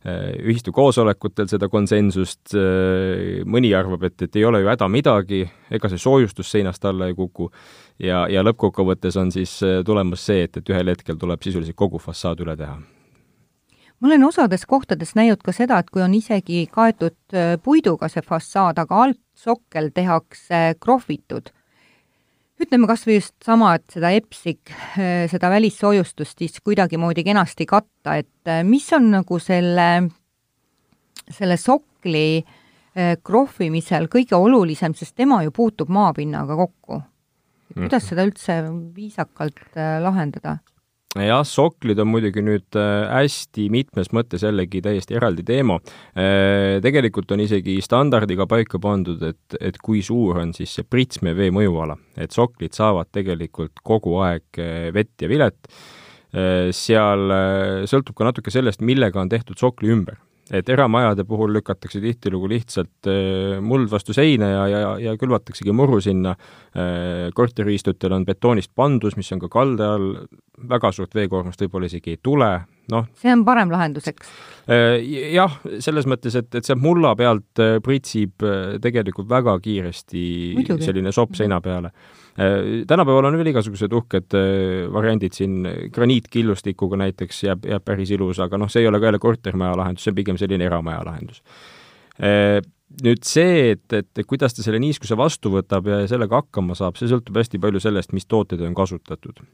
ühistu 0.00 0.72
koosolekutel 0.72 1.48
seda 1.50 1.68
konsensust, 1.68 2.54
äh, 2.56 3.42
mõni 3.44 3.74
arvab, 3.76 4.06
et, 4.08 4.16
et 4.24 4.38
ei 4.40 4.46
ole 4.48 4.62
ju 4.62 4.70
häda 4.70 4.88
midagi, 4.88 5.42
ega 5.70 5.90
see 5.92 6.00
soojustus 6.00 6.48
seinast 6.54 6.84
alla 6.88 7.10
ei 7.10 7.16
kuku, 7.18 7.50
ja, 8.00 8.22
ja 8.32 8.44
lõppkokkuvõttes 8.46 9.18
on 9.20 9.32
siis 9.34 9.58
äh, 9.66 9.82
tulemas 9.84 10.24
see, 10.24 10.46
et, 10.48 10.56
et 10.56 10.72
ühel 10.72 10.88
hetkel 10.94 11.20
tuleb 11.20 11.44
sisuliselt 11.44 11.76
kogu 11.76 12.00
fassaad 12.00 12.40
üle 12.40 12.56
teha. 12.56 12.78
Ma 14.00 14.08
olen 14.08 14.24
osades 14.24 14.64
kohtades 14.64 15.12
näinud 15.18 15.42
ka 15.44 15.52
seda, 15.52 15.82
et 15.82 15.90
kui 15.92 16.00
on 16.00 16.14
isegi 16.16 16.62
kaetud 16.72 17.34
puiduga 17.60 18.08
see 18.08 18.24
fassaad, 18.24 18.80
aga 18.80 19.02
altsokkel 19.04 19.90
tehakse 19.92 20.62
krohvitud 20.80 21.52
ütleme 22.60 22.88
kas 22.90 23.04
või 23.08 23.18
just 23.18 23.34
sama, 23.44 23.74
et 23.78 23.86
seda 23.92 24.10
EPSik, 24.16 24.72
seda 25.32 25.50
välissoojustust 25.52 26.42
siis 26.42 26.60
kuidagimoodi 26.64 27.24
kenasti 27.26 27.66
katta, 27.68 28.16
et 28.20 28.50
äh, 28.50 28.62
mis 28.66 28.86
on 28.96 29.10
nagu 29.14 29.38
selle, 29.42 29.88
selle 31.30 31.56
sokli 31.60 32.40
äh, 32.40 33.14
krohvimisel 33.24 34.10
kõige 34.12 34.36
olulisem, 34.38 34.94
sest 34.98 35.16
tema 35.16 35.42
ju 35.46 35.54
puutub 35.56 35.92
maapinnaga 35.92 36.56
kokku. 36.56 37.02
kuidas 37.74 38.02
mhm. 38.02 38.08
seda 38.08 38.26
üldse 38.28 38.58
viisakalt 38.96 39.62
äh, 39.76 39.98
lahendada? 40.02 40.58
Jah, 41.18 41.42
soklid 41.46 41.98
on 41.98 42.10
muidugi 42.12 42.42
nüüd 42.44 42.78
äh, 42.78 43.08
hästi 43.10 43.66
mitmes 43.72 44.12
mõttes 44.14 44.44
jällegi 44.46 44.82
täiesti 44.84 45.16
eraldi 45.18 45.42
teema. 45.46 45.80
Äh, 46.14 46.78
tegelikult 46.84 47.32
on 47.34 47.42
isegi 47.42 47.80
standardiga 47.82 48.46
paika 48.50 48.78
pandud, 48.82 49.22
et, 49.26 49.58
et 49.58 49.80
kui 49.82 50.04
suur 50.06 50.38
on 50.44 50.54
siis 50.54 50.76
see 50.78 50.86
pritsme 50.86 51.34
vee 51.34 51.50
mõjuala, 51.54 51.98
et 52.14 52.30
soklid 52.36 52.78
saavad 52.78 53.10
tegelikult 53.10 53.82
kogu 53.82 54.20
aeg 54.22 54.62
äh, 54.62 54.90
vett 54.94 55.16
ja 55.22 55.30
vilet. 55.30 55.58
seal 56.30 57.32
sõltub 57.90 58.14
ka 58.14 58.28
natuke 58.28 58.52
sellest, 58.54 58.84
millega 58.86 59.18
on 59.18 59.26
tehtud 59.32 59.58
sokli 59.58 59.90
ümber 59.90 60.20
et 60.50 60.68
eramajade 60.68 61.24
puhul 61.28 61.52
lükatakse 61.54 62.00
tihtilugu 62.02 62.48
lihtsalt 62.50 63.08
äh, 63.10 63.58
muld 63.62 63.90
vastu 63.90 64.14
seina 64.16 64.48
ja, 64.50 64.66
ja, 64.68 64.92
ja 64.98 65.16
külvataksegi 65.20 65.74
muru 65.76 66.00
sinna. 66.02 66.34
Äh, 66.74 67.30
korteriühistutel 67.34 68.14
on 68.14 68.26
betoonist 68.26 68.72
pandus, 68.74 69.16
mis 69.18 69.30
on 69.34 69.42
ka 69.42 69.50
kalde 69.52 69.86
all, 69.86 70.08
väga 70.70 70.92
suurt 70.94 71.14
veekoormust 71.16 71.62
võib-olla 71.64 71.88
isegi 71.90 72.14
ei 72.14 72.20
tule, 72.22 72.50
noh. 72.92 73.06
see 73.18 73.32
on 73.32 73.44
parem 73.46 73.72
lahendus, 73.72 74.08
eks? 74.10 74.32
Äh, 74.70 74.98
jah, 75.34 75.60
selles 75.82 76.08
mõttes, 76.10 76.36
et, 76.38 76.50
et 76.54 76.66
sealt 76.66 76.82
mulla 76.82 77.14
pealt 77.18 77.62
pritsib 77.84 78.44
tegelikult 78.82 79.30
väga 79.30 79.56
kiiresti 79.62 80.24
Muidugi. 80.58 80.90
selline 80.90 81.14
sopp 81.14 81.38
seina 81.38 81.60
peale 81.64 81.94
tänapäeval 82.86 83.28
on 83.28 83.36
veel 83.40 83.50
igasugused 83.52 83.92
uhked 83.92 84.34
äh, 84.38 84.86
variandid 84.92 85.36
siin, 85.36 85.62
graniitkillustikuga 85.92 86.98
näiteks 87.00 87.44
jääb, 87.44 87.66
jääb 87.68 87.84
päris 87.84 88.12
ilus, 88.14 88.40
aga 88.40 88.58
noh, 88.60 88.70
see 88.70 88.84
ei 88.84 88.88
ole 88.88 89.00
ka 89.00 89.10
jälle 89.10 89.22
kortermaja 89.22 89.76
lahendus, 89.80 90.06
see 90.06 90.14
on 90.14 90.18
pigem 90.20 90.38
selline 90.40 90.68
eramaja 90.68 91.02
lahendus. 91.06 91.42
Äh, 92.20 92.60
nüüd 93.04 93.26
see, 93.26 93.74
et, 93.74 93.86
et 93.92 94.26
kuidas 94.26 94.54
ta 94.56 94.64
selle 94.64 94.80
niiskuse 94.82 95.18
vastu 95.18 95.52
võtab 95.54 95.88
ja 95.90 96.02
sellega 96.10 96.40
hakkama 96.42 96.76
saab, 96.78 96.98
see 96.98 97.10
sõltub 97.10 97.36
hästi 97.38 97.60
palju 97.62 97.82
sellest, 97.82 98.14
mis 98.16 98.26
tooteid 98.30 98.62
on 98.66 98.76
kasutatud 98.78 99.44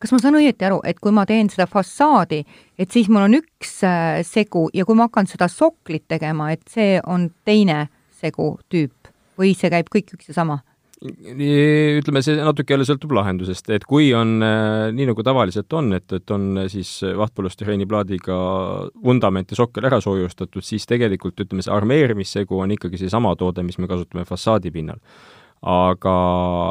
kas 0.00 0.14
ma 0.14 0.18
saan 0.22 0.38
õieti 0.38 0.64
aru, 0.64 0.78
et 0.88 0.96
kui 0.96 1.12
ma 1.12 1.26
teen 1.28 1.50
seda 1.52 1.66
fassaadi, 1.68 2.38
et 2.80 2.88
siis 2.88 3.10
mul 3.12 3.26
on 3.26 3.36
üks 3.36 3.74
segu 4.24 4.62
ja 4.72 4.86
kui 4.88 4.96
ma 4.96 5.10
hakkan 5.10 5.28
seda 5.28 5.44
soklit 5.52 6.06
tegema, 6.08 6.48
et 6.54 6.64
see 6.72 6.96
on 7.04 7.28
teine 7.44 7.82
segu 8.16 8.54
tüüp 8.72 9.12
või 9.36 9.52
see 9.52 9.68
käib 9.72 9.92
kõik 9.92 10.14
üks 10.16 10.32
ja 10.32 10.38
sama? 10.40 10.62
Ütleme, 11.00 12.20
see 12.20 12.36
natuke 12.36 12.74
jälle 12.74 12.84
sõltub 12.84 13.14
lahendusest, 13.16 13.70
et 13.72 13.86
kui 13.88 14.10
on 14.16 14.34
äh, 14.44 14.90
nii, 14.92 15.06
nagu 15.08 15.24
tavaliselt 15.24 15.72
on, 15.76 15.94
et, 15.96 16.04
et 16.12 16.34
on 16.34 16.60
äh, 16.60 16.68
siis 16.72 16.92
vahtpolüstireeni 17.16 17.88
plaadiga 17.88 18.36
vundament 19.04 19.52
ja 19.52 19.60
sokkel 19.62 19.88
ära 19.88 20.02
soojustatud, 20.04 20.64
siis 20.64 20.84
tegelikult 20.90 21.40
ütleme, 21.40 21.64
see 21.64 21.72
armeerimissegu 21.72 22.60
on 22.60 22.76
ikkagi 22.76 23.00
seesama 23.00 23.32
toode, 23.40 23.64
mis 23.64 23.80
me 23.80 23.88
kasutame 23.88 24.26
fassaadi 24.28 24.72
pinnal. 24.74 25.00
Aga 25.60 26.12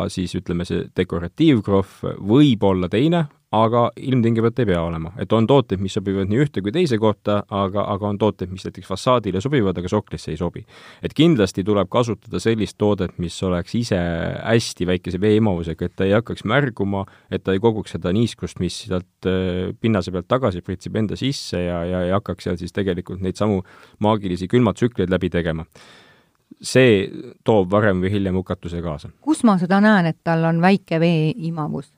siis 0.09 0.33
ütleme, 0.37 0.65
see 0.65 0.87
dekoratiivkrohv 0.97 2.21
võib 2.29 2.63
olla 2.65 2.89
teine, 2.89 3.25
aga 3.51 3.87
ilmtingimata 3.97 4.61
ei 4.61 4.67
pea 4.69 4.81
olema. 4.81 5.11
et 5.17 5.31
on 5.33 5.47
tooteid, 5.47 5.81
mis 5.81 5.93
sobivad 5.97 6.29
nii 6.29 6.41
ühte 6.43 6.61
kui 6.61 6.71
teise 6.71 6.99
kohta, 7.01 7.39
aga, 7.49 7.85
aga 7.95 8.07
on 8.11 8.17
tooteid, 8.21 8.51
mis 8.53 8.65
näiteks 8.67 8.87
fassaadile 8.87 9.41
sobivad, 9.41 9.77
aga 9.77 9.89
soklisse 9.89 10.31
ei 10.31 10.37
sobi. 10.37 10.65
et 11.03 11.13
kindlasti 11.17 11.63
tuleb 11.65 11.89
kasutada 11.89 12.39
sellist 12.39 12.77
toodet, 12.77 13.17
mis 13.17 13.37
oleks 13.43 13.75
ise 13.75 13.97
hästi 13.97 14.87
väikese 14.91 15.21
veeimavusega, 15.21 15.85
et 15.85 15.95
ta 15.95 16.05
ei 16.05 16.13
hakkaks 16.13 16.45
märguma, 16.45 17.05
et 17.31 17.43
ta 17.43 17.55
ei 17.57 17.63
koguks 17.63 17.97
seda 17.97 18.13
niiskust, 18.13 18.59
mis 18.61 18.83
sealt 18.85 19.29
äh, 19.29 19.73
pinnase 19.81 20.13
pealt 20.13 20.29
tagasi 20.29 20.61
pritsib 20.61 21.01
enda 21.01 21.17
sisse 21.17 21.63
ja, 21.63 21.83
ja 21.85 22.03
ei 22.05 22.13
hakkaks 22.13 22.45
seal 22.45 22.61
siis 22.61 22.75
tegelikult 22.75 23.23
neid 23.25 23.39
samu 23.39 23.63
maagilisi 23.99 24.47
külmatsükleid 24.47 25.09
läbi 25.09 25.29
tegema 25.33 25.65
see 26.61 27.05
toob 27.45 27.69
varem 27.71 28.01
või 28.03 28.11
hiljem 28.13 28.37
hukatuse 28.37 28.81
kaasa. 28.81 29.09
kus 29.21 29.41
ma 29.47 29.57
seda 29.57 29.79
näen, 29.81 30.09
et 30.09 30.21
tal 30.23 30.43
on 30.45 30.61
väike 30.61 30.99
veeimavus? 31.01 31.89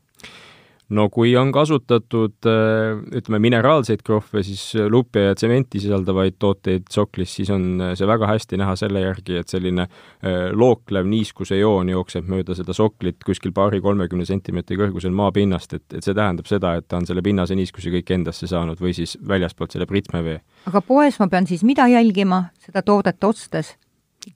No 0.96 1.08
kui 1.14 1.34
on 1.40 1.52
kasutatud 1.56 2.48
äh, 2.50 3.00
ütleme, 3.18 3.40
mineraalseid 3.44 4.04
krohve, 4.06 4.44
siis 4.46 4.64
lupja 4.92 5.30
ja 5.30 5.36
tsementi 5.38 5.80
sisaldavaid 5.82 6.38
tooteid 6.42 6.90
soklis, 6.92 7.36
siis 7.40 7.52
on 7.54 7.82
äh, 7.82 7.94
see 8.00 8.08
väga 8.10 8.30
hästi 8.30 8.60
näha 8.62 8.76
selle 8.80 9.04
järgi, 9.04 9.38
et 9.42 9.52
selline 9.52 9.88
äh, 9.88 10.50
looklev 10.58 11.08
niiskuse 11.10 11.60
joon 11.60 11.92
jookseb 11.94 12.28
mööda 12.32 12.56
seda 12.58 12.76
soklit 12.78 13.24
kuskil 13.28 13.54
paari-kolmekümne 13.56 14.28
sentimeetri 14.28 14.80
kõrgusel 14.80 15.16
maapinnast, 15.16 15.78
et, 15.78 15.86
et 15.94 16.04
see 16.04 16.18
tähendab 16.18 16.50
seda, 16.50 16.76
et 16.80 16.88
ta 16.88 17.00
on 17.00 17.08
selle 17.10 17.24
pinnase 17.26 17.58
niiskuse 17.58 17.94
kõik 17.94 18.12
endasse 18.18 18.50
saanud 18.52 18.82
või 18.82 18.96
siis 18.98 19.18
väljaspoolt 19.28 19.78
selle 19.78 19.88
pritsmevee. 19.90 20.42
aga 20.72 20.84
poes 20.86 21.20
ma 21.22 21.30
pean 21.32 21.48
siis 21.48 21.64
mida 21.68 21.88
jälgima 21.92 22.46
seda 22.66 22.84
toodet 22.86 23.24
ostes? 23.24 23.76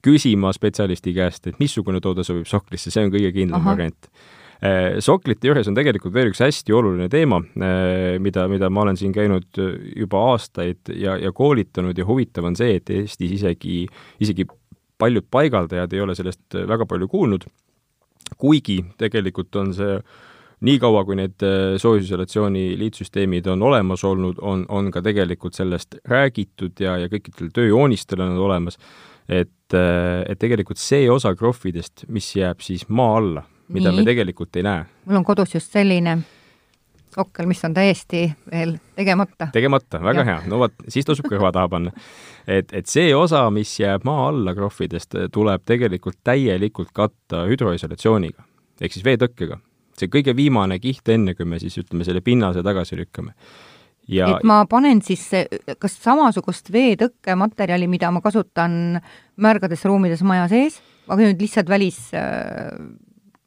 küsima 0.02 0.50
spetsialisti 0.50 1.12
käest, 1.14 1.46
et 1.46 1.60
missugune 1.62 2.00
toode 2.02 2.24
sobib 2.26 2.48
soklisse, 2.50 2.90
see 2.90 3.04
on 3.06 3.12
kõige 3.14 3.30
kindlam 3.36 3.62
Aha. 3.62 3.76
variant 3.76 4.08
soklite 5.04 5.50
juures 5.50 5.68
on 5.68 5.76
tegelikult 5.76 6.14
veel 6.14 6.30
üks 6.30 6.40
hästi 6.40 6.74
oluline 6.76 7.08
teema, 7.12 7.42
mida, 8.22 8.46
mida 8.48 8.70
ma 8.72 8.86
olen 8.86 8.96
siin 8.96 9.12
käinud 9.12 9.58
juba 9.96 10.22
aastaid 10.32 10.92
ja, 10.96 11.18
ja 11.20 11.32
koolitanud 11.36 11.98
ja 11.98 12.06
huvitav 12.08 12.48
on 12.48 12.56
see, 12.56 12.78
et 12.80 12.92
Eestis 12.94 13.34
isegi, 13.36 13.82
isegi 14.24 14.46
paljud 14.96 15.26
paigaldajad 15.30 15.92
ei 15.92 16.00
ole 16.00 16.16
sellest 16.16 16.56
väga 16.68 16.86
palju 16.88 17.08
kuulnud, 17.12 17.44
kuigi 18.40 18.78
tegelikult 18.96 19.60
on 19.60 19.74
see 19.76 19.98
niikaua, 20.66 21.02
kui 21.04 21.18
need 21.20 21.44
soojusisolatsiooni 21.82 22.70
liitsüsteemid 22.80 23.50
on 23.52 23.66
olemas 23.68 24.06
olnud, 24.08 24.40
on, 24.40 24.64
on 24.72 24.88
ka 24.90 25.04
tegelikult 25.04 25.58
sellest 25.58 25.98
räägitud 26.08 26.80
ja, 26.80 26.96
ja 27.02 27.12
kõikidel 27.12 27.52
tööjoonistel 27.52 28.24
on 28.24 28.32
nad 28.32 28.46
olemas 28.48 28.80
et, 29.28 29.74
äh, 29.74 30.22
et 30.30 30.38
tegelikult 30.38 30.80
see 30.80 31.06
osa 31.10 31.34
krohvidest, 31.38 32.06
mis 32.12 32.28
jääb 32.38 32.62
siis 32.64 32.86
maa 32.88 33.18
alla, 33.20 33.44
mida 33.68 33.90
Nii. 33.90 34.00
me 34.02 34.10
tegelikult 34.10 34.56
ei 34.56 34.66
näe. 34.66 34.86
mul 35.04 35.20
on 35.20 35.24
kodus 35.24 35.54
just 35.54 35.72
selline 35.72 36.18
sokkel, 37.16 37.46
mis 37.48 37.64
on 37.64 37.74
täiesti 37.74 38.24
veel 38.50 38.76
tegemata. 38.96 39.48
tegemata, 39.52 40.00
väga 40.02 40.22
ja. 40.22 40.26
hea, 40.30 40.40
no 40.50 40.60
vot, 40.64 40.74
siis 40.88 41.06
tasub 41.08 41.28
kõrva 41.30 41.52
taha 41.54 41.70
panna. 41.72 41.92
et, 42.46 42.72
et 42.72 42.90
see 42.90 43.14
osa, 43.16 43.46
mis 43.54 43.72
jääb 43.80 44.04
maa 44.08 44.28
alla 44.30 44.54
krohvidest, 44.56 45.16
tuleb 45.32 45.64
tegelikult 45.68 46.20
täielikult 46.24 46.92
katta 46.96 47.46
hüdroisolatsiooniga 47.50 48.44
ehk 48.80 48.92
siis 48.92 49.06
veetõkkega. 49.06 49.60
see 49.96 50.12
kõige 50.12 50.36
viimane 50.36 50.78
kiht, 50.78 51.08
enne 51.08 51.34
kui 51.34 51.48
me 51.48 51.60
siis 51.62 51.78
ütleme, 51.80 52.04
selle 52.04 52.20
pinnase 52.20 52.62
tagasi 52.66 52.98
lükkame 53.00 53.32
ja 54.08 54.36
et 54.36 54.44
ma 54.46 54.60
panen 54.70 55.00
siis 55.04 55.24
kas 55.82 55.96
samasugust 56.02 56.70
veetõkkematerjali, 56.74 57.88
mida 57.90 58.12
ma 58.14 58.22
kasutan 58.24 59.00
märgades 59.42 59.84
ruumides 59.88 60.22
maja 60.26 60.46
sees, 60.52 60.78
aga 61.08 61.22
nüüd 61.22 61.42
lihtsalt 61.42 61.70
välis 61.70 61.98
äh, 62.14 62.70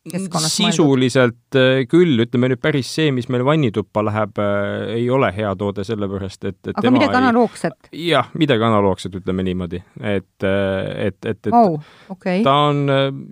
sisuliselt. 0.08 1.56
Äh, 1.56 1.84
küll, 1.90 2.16
ütleme 2.24 2.50
nüüd 2.52 2.62
päris 2.64 2.90
see, 2.96 3.12
mis 3.16 3.30
meil 3.30 3.44
vannituppa 3.48 4.04
läheb, 4.08 4.42
äh, 4.42 4.96
ei 4.96 5.08
ole 5.14 5.32
hea 5.36 5.52
toode, 5.60 5.86
sellepärast 5.88 6.50
et, 6.50 6.60
et 6.72 6.80
aga 6.80 6.94
midagi 6.96 7.20
analoogset? 7.20 7.92
jah, 7.96 8.32
midagi 8.40 8.68
analoogset, 8.70 9.16
ütleme 9.22 9.46
niimoodi, 9.48 9.82
et, 10.00 10.30
et, 10.44 11.20
et, 11.26 11.40
et 11.48 11.54
oh, 11.54 11.80
okay. 12.14 12.44
ta 12.46 12.56
on 12.70 12.86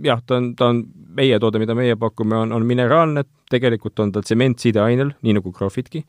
jah, 0.06 0.24
ta 0.26 0.42
on, 0.42 0.54
ta 0.58 0.72
on 0.74 0.84
meie 1.18 1.40
toode, 1.42 1.62
mida 1.64 1.76
meie 1.78 1.98
pakume, 2.00 2.44
on, 2.46 2.56
on 2.56 2.66
mineraalne, 2.68 3.26
tegelikult 3.52 4.04
on 4.04 4.12
ta 4.16 4.26
tsementsideainel, 4.26 5.16
nii 5.24 5.40
nagu 5.40 5.54
Grofitki 5.56 6.04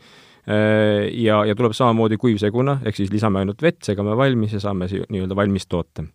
Äh, 0.48 1.10
ja, 1.12 1.42
ja 1.44 1.54
tuleb 1.54 1.74
samamoodi 1.76 2.16
kuivseguna, 2.16 2.78
ehk 2.88 2.96
siis 2.96 3.10
lisame 3.12 3.42
ainult 3.42 3.60
vett, 3.60 3.82
segame 3.84 4.14
valmis 4.16 4.54
ja 4.56 4.62
saame 4.62 4.86
nii-öelda 4.88 5.36
valmis 5.36 5.68
toote. 5.68 6.06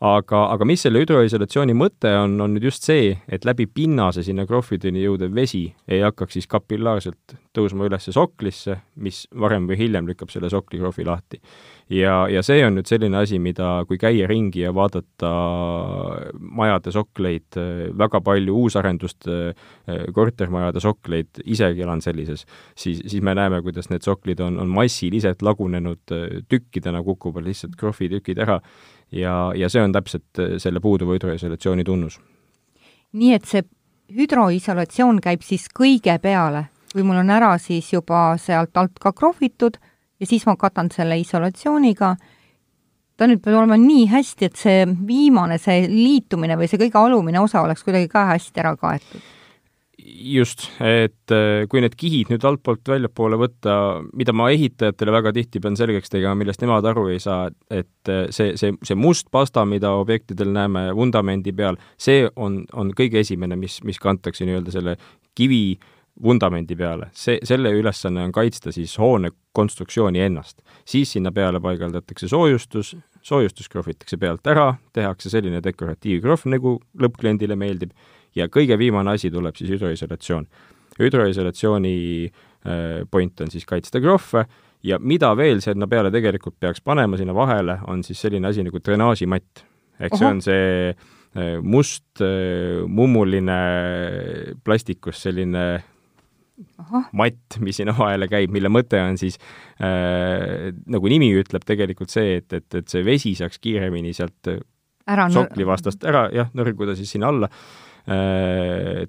Aga, 0.00 0.46
aga 0.54 0.64
mis 0.64 0.80
selle 0.80 1.02
hüdroisolatsiooni 1.02 1.74
mõte 1.76 2.10
on, 2.22 2.38
on 2.40 2.54
nüüd 2.56 2.64
just 2.70 2.86
see, 2.88 3.12
et 3.28 3.44
läbi 3.44 3.66
pinnase 3.68 4.24
sinna 4.24 4.46
krohvideni 4.48 5.02
jõudev 5.04 5.34
vesi 5.36 5.66
ei 5.88 6.00
hakkaks 6.00 6.38
siis 6.38 6.48
kapillaarselt 6.48 7.36
tõusma 7.56 7.84
üles 7.88 8.08
soklisse, 8.14 8.78
mis 9.02 9.26
varem 9.36 9.66
või 9.68 9.76
hiljem 9.80 10.08
lükkab 10.08 10.30
selle 10.32 10.48
soklikrohvi 10.52 11.04
lahti. 11.04 11.40
Ja, 11.90 12.28
ja 12.30 12.40
see 12.46 12.62
on 12.62 12.76
nüüd 12.78 12.86
selline 12.86 13.18
asi, 13.18 13.40
mida, 13.42 13.80
kui 13.88 13.98
käia 13.98 14.28
ringi 14.30 14.62
ja 14.62 14.70
vaadata 14.74 15.30
majade 16.38 16.94
sokleid, 16.94 17.58
väga 17.98 18.20
palju 18.24 18.54
uusarendust, 18.62 19.26
kortermajade 20.14 20.80
sokleid, 20.84 21.42
isegi 21.50 21.82
elan 21.82 22.00
sellises, 22.04 22.46
siis, 22.78 23.02
siis 23.02 23.24
me 23.26 23.34
näeme, 23.34 23.58
kuidas 23.66 23.90
need 23.90 24.06
soklid 24.06 24.40
on, 24.46 24.60
on 24.62 24.70
massiliselt 24.70 25.42
lagunenud 25.42 26.14
tükkidena, 26.48 27.02
kukuvad 27.04 27.44
lihtsalt 27.50 27.74
krohvitükid 27.80 28.38
ära 28.46 28.60
ja, 29.12 29.52
ja 29.56 29.68
see 29.68 29.82
on 29.82 29.92
täpselt 29.92 30.42
selle 30.58 30.80
puuduva 30.80 31.16
hüdroisolatsiooni 31.16 31.84
tunnus. 31.84 32.20
nii 33.12 33.32
et 33.34 33.44
see 33.44 33.64
hüdroisolatsioon 34.16 35.20
käib 35.22 35.42
siis 35.46 35.68
kõige 35.74 36.16
peale, 36.22 36.66
kui 36.92 37.02
mul 37.06 37.22
on 37.22 37.30
ära 37.30 37.56
siis 37.58 37.92
juba 37.92 38.36
sealt 38.38 38.76
alt 38.76 38.98
ka 39.00 39.12
krohvitud 39.12 39.78
ja 40.20 40.26
siis 40.26 40.46
ma 40.46 40.56
katan 40.56 40.90
selle 40.94 41.18
isolatsiooniga. 41.18 42.16
ta 43.16 43.26
nüüd 43.26 43.42
peab 43.44 43.58
olema 43.58 43.76
nii 43.76 44.06
hästi, 44.08 44.44
et 44.44 44.56
see 44.56 44.86
viimane, 45.06 45.58
see 45.58 45.84
liitumine 45.88 46.56
või 46.56 46.70
see 46.70 46.80
kõige 46.80 46.98
alumine 46.98 47.40
osa 47.40 47.60
oleks 47.60 47.84
kuidagi 47.84 48.08
ka 48.08 48.24
hästi 48.32 48.60
ära 48.60 48.76
kaetud 48.76 49.39
just, 50.10 50.66
et 50.84 51.34
äh, 51.34 51.66
kui 51.70 51.82
need 51.82 51.94
kihid 51.98 52.32
nüüd 52.32 52.44
altpoolt 52.46 52.88
väljapoole 52.90 53.38
võtta, 53.40 53.74
mida 54.16 54.34
ma 54.36 54.50
ehitajatele 54.52 55.14
väga 55.14 55.32
tihti 55.36 55.62
pean 55.62 55.78
selgeks 55.78 56.12
tegema, 56.12 56.34
millest 56.38 56.62
nemad 56.64 56.86
aru 56.90 57.08
ei 57.12 57.20
saa, 57.22 57.48
et 57.70 58.10
äh, 58.10 58.26
see, 58.34 58.56
see, 58.60 58.74
see 58.86 58.98
must 58.98 59.30
pasta, 59.32 59.64
mida 59.68 59.92
objektidel 60.00 60.52
näeme 60.54 60.88
vundamendi 60.96 61.54
peal, 61.56 61.80
see 62.00 62.26
on, 62.36 62.62
on 62.72 62.92
kõige 62.96 63.22
esimene, 63.24 63.58
mis, 63.60 63.80
mis 63.86 64.00
kantakse 64.02 64.48
nii-öelda 64.48 64.74
selle 64.74 64.96
kivi 65.38 65.78
vundamendi 66.22 66.76
peale, 66.76 67.08
see, 67.16 67.38
selle 67.46 67.72
ülesanne 67.76 68.24
on 68.26 68.32
kaitsta 68.34 68.72
siis 68.74 68.96
hoone 69.00 69.30
konstruktsiooni 69.56 70.20
ennast. 70.20 70.60
siis 70.84 71.12
sinna 71.12 71.32
peale 71.32 71.60
paigaldatakse 71.60 72.28
soojustus, 72.28 72.96
soojustus 73.22 73.68
krohvitakse 73.68 74.16
pealt 74.16 74.46
ära, 74.46 74.74
tehakse 74.92 75.30
selline 75.30 75.62
dekoratiivkrohv, 75.64 76.48
nagu 76.50 76.78
lõppkliendile 77.00 77.56
meeldib, 77.56 77.94
ja 78.36 78.48
kõige 78.48 78.78
viimane 78.78 79.16
asi 79.16 79.30
tuleb 79.30 79.56
siis 79.56 79.70
hüdroisolatsioon. 79.74 80.46
hüdroisolatsiooni 80.98 81.96
äh, 82.26 83.06
point 83.10 83.40
on 83.40 83.50
siis 83.50 83.66
kaitsta 83.66 84.00
krohve 84.00 84.46
ja 84.82 84.98
mida 84.98 85.32
veel 85.36 85.60
sinna 85.64 85.88
peale 85.90 86.10
tegelikult 86.12 86.58
peaks 86.60 86.80
panema 86.84 87.18
sinna 87.20 87.34
vahele, 87.36 87.78
on 87.88 88.04
siis 88.04 88.20
selline 88.20 88.48
asi 88.48 88.64
nagu 88.64 88.80
drenaažimatt. 88.84 89.64
ehk 90.00 90.16
see 90.16 90.26
on 90.26 90.40
see 90.40 90.88
äh, 91.36 91.60
must 91.62 92.20
äh, 92.24 92.86
mummuline 92.86 93.60
plastikus 94.64 95.22
selline 95.22 95.82
Aha. 96.80 97.02
matt, 97.16 97.56
mis 97.60 97.76
sinna 97.80 97.92
vahele 97.96 98.28
käib, 98.28 98.52
mille 98.52 98.68
mõte 98.72 99.00
on 99.00 99.16
siis 99.20 99.38
äh, 99.80 100.72
nagu 100.86 101.12
nimi 101.12 101.30
ütleb, 101.36 101.64
tegelikult 101.64 102.12
see, 102.12 102.40
et, 102.40 102.52
et, 102.52 102.68
et 102.74 102.88
see 102.88 103.04
vesi 103.04 103.34
saaks 103.36 103.60
kiiremini 103.60 104.12
sealt 104.16 104.52
ära 105.10 105.28
sokli 105.32 105.66
vastast 105.66 106.04
ära, 106.06 106.26
jah, 106.34 106.50
nõrguda 106.56 106.96
siis 106.98 107.12
sinna 107.16 107.30
alla. 107.32 107.48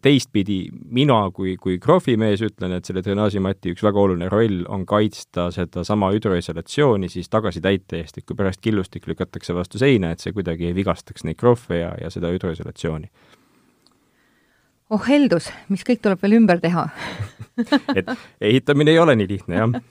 Teistpidi 0.02 0.60
mina 0.94 1.18
kui, 1.34 1.56
kui 1.58 1.80
krohvimees 1.82 2.44
ütlen, 2.46 2.76
et 2.78 2.86
selle 2.86 3.02
drenaažimati 3.02 3.74
üks 3.74 3.82
väga 3.86 3.98
oluline 3.98 4.30
roll 4.30 4.62
on 4.70 4.84
kaitsta 4.86 5.48
sedasama 5.56 6.12
hüdroisolatsiooni 6.14 7.10
siis 7.10 7.32
tagasi 7.32 7.64
täite 7.66 8.02
eest, 8.02 8.20
et 8.20 8.28
kui 8.30 8.38
pärast 8.38 8.62
killustik 8.62 9.08
lükatakse 9.10 9.56
vastu 9.58 9.82
seina, 9.82 10.12
et 10.12 10.22
see 10.22 10.36
kuidagi 10.36 10.70
ei 10.70 10.78
vigastaks 10.78 11.26
neid 11.26 11.40
krohve 11.42 11.82
ja, 11.82 11.96
ja 12.02 12.14
seda 12.14 12.30
hüdroisolatsiooni 12.36 13.10
oh 14.92 15.08
heldus, 15.08 15.50
mis 15.72 15.86
kõik 15.88 16.04
tuleb 16.04 16.22
veel 16.22 16.38
ümber 16.42 16.62
teha 16.64 16.86
et 18.00 18.12
ehitamine 18.42 18.94
ei 18.94 19.02
ole 19.02 19.16
nii 19.20 19.30
lihtne, 19.30 19.60
jah. 19.64 19.82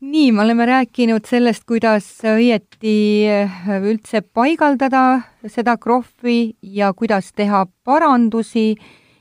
Nii, 0.00 0.32
me 0.32 0.42
oleme 0.42 0.66
rääkinud 0.66 1.26
sellest, 1.28 1.64
kuidas 1.68 2.06
õieti 2.24 2.94
äh, 3.28 3.58
üldse 3.84 4.22
paigaldada 4.22 5.20
seda 5.48 5.76
krohvi 5.76 6.56
ja 6.62 6.92
kuidas 6.96 7.32
teha 7.36 7.66
parandusi 7.84 8.74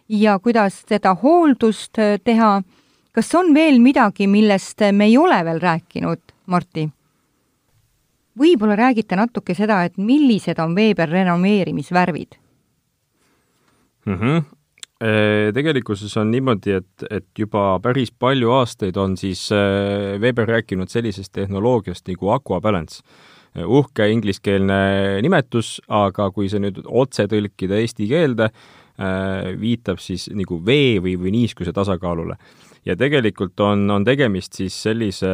ja 0.09 0.37
kuidas 0.39 0.83
seda 0.87 1.15
hooldust 1.19 1.99
äh, 1.99 2.17
teha. 2.23 2.61
kas 3.11 3.35
on 3.35 3.53
veel 3.53 3.79
midagi, 3.79 4.27
millest 4.27 4.79
me 4.93 5.05
ei 5.05 5.17
ole 5.17 5.43
veel 5.45 5.59
rääkinud, 5.59 6.21
Marti? 6.45 6.89
võib-olla 8.39 8.75
räägite 8.75 9.15
natuke 9.19 9.53
seda, 9.55 9.83
et 9.83 9.97
millised 9.97 10.59
on 10.59 10.75
Weber 10.75 11.09
renomeerimisvärvid 11.09 12.39
mm? 14.05 14.15
-hmm. 14.15 14.58
Tegelikkuses 14.99 16.11
on 16.19 16.27
niimoodi, 16.27 16.73
et, 16.75 17.03
et 17.07 17.39
juba 17.39 17.77
päris 17.79 18.09
palju 18.11 18.49
aastaid 18.51 18.97
on 18.99 19.13
siis 19.15 19.45
Weber 20.19 20.49
rääkinud 20.49 20.91
sellisest 20.91 21.31
tehnoloogiast 21.37 22.09
nagu 22.11 22.33
Aqua 22.35 22.59
Balance. 22.59 22.99
uhke 23.55 24.09
ingliskeelne 24.11 25.21
nimetus, 25.23 25.79
aga 25.87 26.27
kui 26.35 26.49
see 26.51 26.59
nüüd 26.59 26.83
otse 26.83 27.29
tõlkida 27.31 27.79
eesti 27.79 28.09
keelde, 28.11 28.49
viitab 29.61 30.03
siis 30.03 30.27
nagu 30.35 30.59
vee 30.65 30.99
või, 30.99 31.15
või 31.15 31.31
niiskuse 31.37 31.71
tasakaalule 31.73 32.35
ja 32.87 32.95
tegelikult 32.99 33.59
on, 33.63 33.83
on 33.91 34.05
tegemist 34.07 34.57
siis 34.59 34.75
sellise 34.85 35.29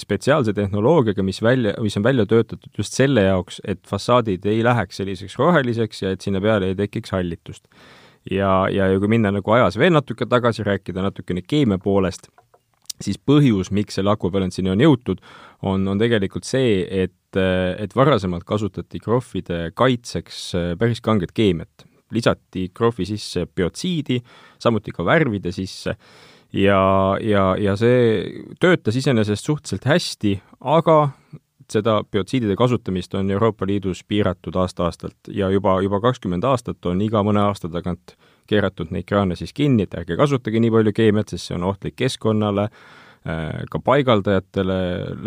spetsiaalse 0.00 0.54
tehnoloogiaga, 0.56 1.24
mis 1.26 1.40
välja, 1.42 1.74
mis 1.82 1.96
on 1.98 2.06
välja 2.06 2.26
töötatud 2.28 2.78
just 2.78 2.96
selle 2.96 3.26
jaoks, 3.28 3.60
et 3.64 3.82
fassaadid 3.88 4.46
ei 4.50 4.64
läheks 4.66 5.00
selliseks 5.00 5.38
roheliseks 5.40 6.02
ja 6.04 6.14
et 6.14 6.24
sinna 6.24 6.42
peale 6.44 6.72
ei 6.72 6.78
tekiks 6.78 7.14
hallitust. 7.14 7.68
Ja, 8.30 8.64
ja, 8.72 8.88
ja 8.88 8.98
kui 9.00 9.10
minna 9.12 9.32
nagu 9.34 9.56
ajas 9.56 9.78
veel 9.80 9.94
natuke 9.94 10.26
tagasi, 10.30 10.64
rääkida 10.66 11.04
natukene 11.04 11.42
keemia 11.46 11.78
poolest, 11.82 12.30
siis 13.02 13.18
põhjus, 13.18 13.72
miks 13.74 13.98
selle 13.98 14.12
akupõlenduseni 14.14 14.70
on 14.72 14.84
jõutud, 14.84 15.22
on, 15.66 15.86
on 15.90 16.00
tegelikult 16.00 16.46
see, 16.46 16.84
et, 17.04 17.36
et 17.36 17.96
varasemalt 17.96 18.46
kasutati 18.46 19.00
krohvide 19.02 19.66
kaitseks 19.74 20.44
päris 20.78 21.02
kanget 21.04 21.34
keemiat. 21.34 21.88
lisati 22.14 22.68
krohvi 22.70 23.04
sisse 23.08 23.46
biotsiidi, 23.46 24.20
samuti 24.62 24.92
ka 24.94 25.02
värvide 25.04 25.50
sisse 25.52 25.96
ja, 26.54 27.16
ja, 27.20 27.56
ja 27.58 27.74
see 27.76 28.44
töötas 28.60 28.96
iseenesest 29.00 29.44
suhteliselt 29.44 29.88
hästi, 29.88 30.34
aga 30.60 30.98
seda 31.72 32.00
biotsiidide 32.10 32.56
kasutamist 32.56 33.14
on 33.14 33.30
Euroopa 33.30 33.66
Liidus 33.66 34.04
piiratud 34.08 34.56
aasta-aastalt 34.56 35.30
ja 35.30 35.50
juba, 35.50 35.80
juba 35.82 36.00
kakskümmend 36.00 36.44
aastat 36.44 36.86
on 36.86 37.02
iga 37.04 37.22
mõne 37.26 37.42
aasta 37.44 37.70
tagant 37.72 38.16
keeratud 38.50 38.92
neid 38.92 39.06
kraane 39.08 39.36
siis 39.36 39.54
kinni, 39.56 39.86
et 39.86 39.94
ärge 39.96 40.18
kasutage 40.20 40.60
nii 40.60 40.72
palju 40.74 40.92
keemiat, 40.96 41.32
sest 41.32 41.48
see 41.48 41.56
on 41.56 41.66
ohtlik 41.70 41.96
keskkonnale, 41.96 42.68
äh, 42.68 43.62
ka 43.70 43.80
paigaldajatele, 43.84 44.78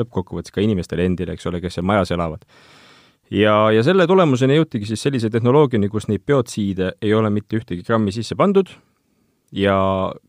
lõppkokkuvõttes 0.01 0.53
ka 0.53 0.61
inimestele 0.61 1.07
endile, 1.09 1.37
eks 1.37 1.49
ole, 1.49 1.61
kes 1.63 1.79
seal 1.79 1.87
majas 1.87 2.13
elavad. 2.13 2.45
ja, 3.31 3.71
ja 3.73 3.83
selle 3.83 4.07
tulemusena 4.07 4.55
jõutigi 4.55 4.87
siis 4.87 5.01
sellise 5.03 5.29
tehnoloogiani, 5.29 5.89
kus 5.89 6.07
neid 6.07 6.23
biotsiide 6.25 6.93
ei 7.01 7.13
ole 7.13 7.29
mitte 7.29 7.57
ühtegi 7.57 7.83
grammi 7.83 8.11
sisse 8.11 8.35
pandud, 8.35 8.69
ja 9.51 9.77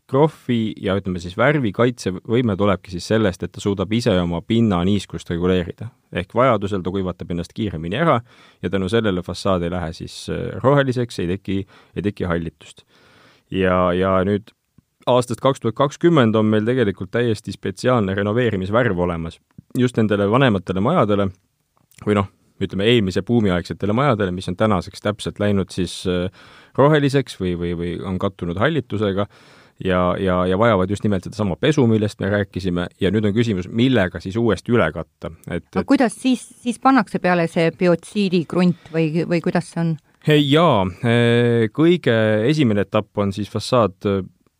krohvi 0.07 0.73
ja 0.81 0.95
ütleme 0.99 1.19
siis 1.19 1.35
värvi 1.37 1.71
kaitsevõime 1.75 2.55
tulebki 2.57 2.93
siis 2.93 3.07
sellest, 3.11 3.43
et 3.43 3.51
ta 3.51 3.61
suudab 3.63 3.91
ise 3.93 4.13
oma 4.21 4.41
pinna 4.41 4.79
niiskust 4.87 5.29
reguleerida. 5.29 5.89
ehk 6.11 6.33
vajadusel 6.35 6.81
ta 6.81 6.91
kuivatab 6.91 7.31
ennast 7.31 7.53
kiiremini 7.53 7.99
ära 7.99 8.21
ja 8.61 8.69
tänu 8.69 8.89
sellele 8.89 9.21
fassaad 9.21 9.63
ei 9.63 9.71
lähe 9.71 9.93
siis 9.93 10.29
äh, 10.29 10.55
roheliseks, 10.63 11.19
ei 11.19 11.27
teki, 11.27 11.67
ei 11.95 12.01
teki 12.01 12.23
hallitust. 12.23 12.85
ja, 13.51 13.93
ja 13.93 14.23
nüüd 14.23 14.53
aastast 15.05 15.41
kaks 15.41 15.59
tuhat 15.59 15.75
kakskümmend 15.75 16.35
on 16.35 16.45
meil 16.45 16.65
tegelikult 16.65 17.11
täiesti 17.11 17.51
spetsiaalne 17.51 18.15
renoveerimisvärv 18.15 18.99
olemas 18.99 19.39
just 19.77 19.97
nendele 19.97 20.31
vanematele 20.31 20.79
majadele 20.79 21.29
või 22.05 22.15
noh, 22.15 22.29
ütleme 22.67 22.87
eelmise 22.89 23.23
buumiaegsetele 23.25 23.95
majadele, 23.95 24.33
mis 24.35 24.49
on 24.51 24.57
tänaseks 24.59 25.05
täpselt 25.05 25.39
läinud 25.39 25.71
siis 25.73 26.01
äh, 26.09 26.27
roheliseks 26.77 27.39
või, 27.39 27.55
või, 27.59 27.73
või 27.79 27.95
on 28.05 28.19
kattunud 28.21 28.59
hallitusega 28.59 29.27
ja, 29.85 30.01
ja, 30.19 30.39
ja 30.49 30.57
vajavad 30.59 30.89
just 30.89 31.03
nimelt 31.03 31.23
sedasama 31.23 31.55
pesu, 31.59 31.85
millest 31.87 32.19
me 32.19 32.29
rääkisime, 32.33 32.87
ja 33.01 33.11
nüüd 33.13 33.29
on 33.29 33.35
küsimus, 33.35 33.69
millega 33.71 34.21
siis 34.23 34.37
uuesti 34.39 34.75
üle 34.75 34.89
katta, 34.95 35.31
et 35.47 35.69
aga 35.73 35.85
kuidas 35.87 36.17
siis, 36.19 36.43
siis 36.63 36.79
pannakse 36.83 37.21
peale 37.23 37.47
see 37.51 37.71
biotsiidikrunt 37.79 38.91
või, 38.93 39.25
või 39.29 39.41
kuidas 39.45 39.71
see 39.73 39.83
on? 39.85 39.95
jaa, 40.29 40.83
eh, 41.07 41.69
kõige 41.73 42.15
esimene 42.49 42.83
etapp 42.87 43.23
on 43.23 43.31
siis 43.35 43.49
fassaad 43.51 43.95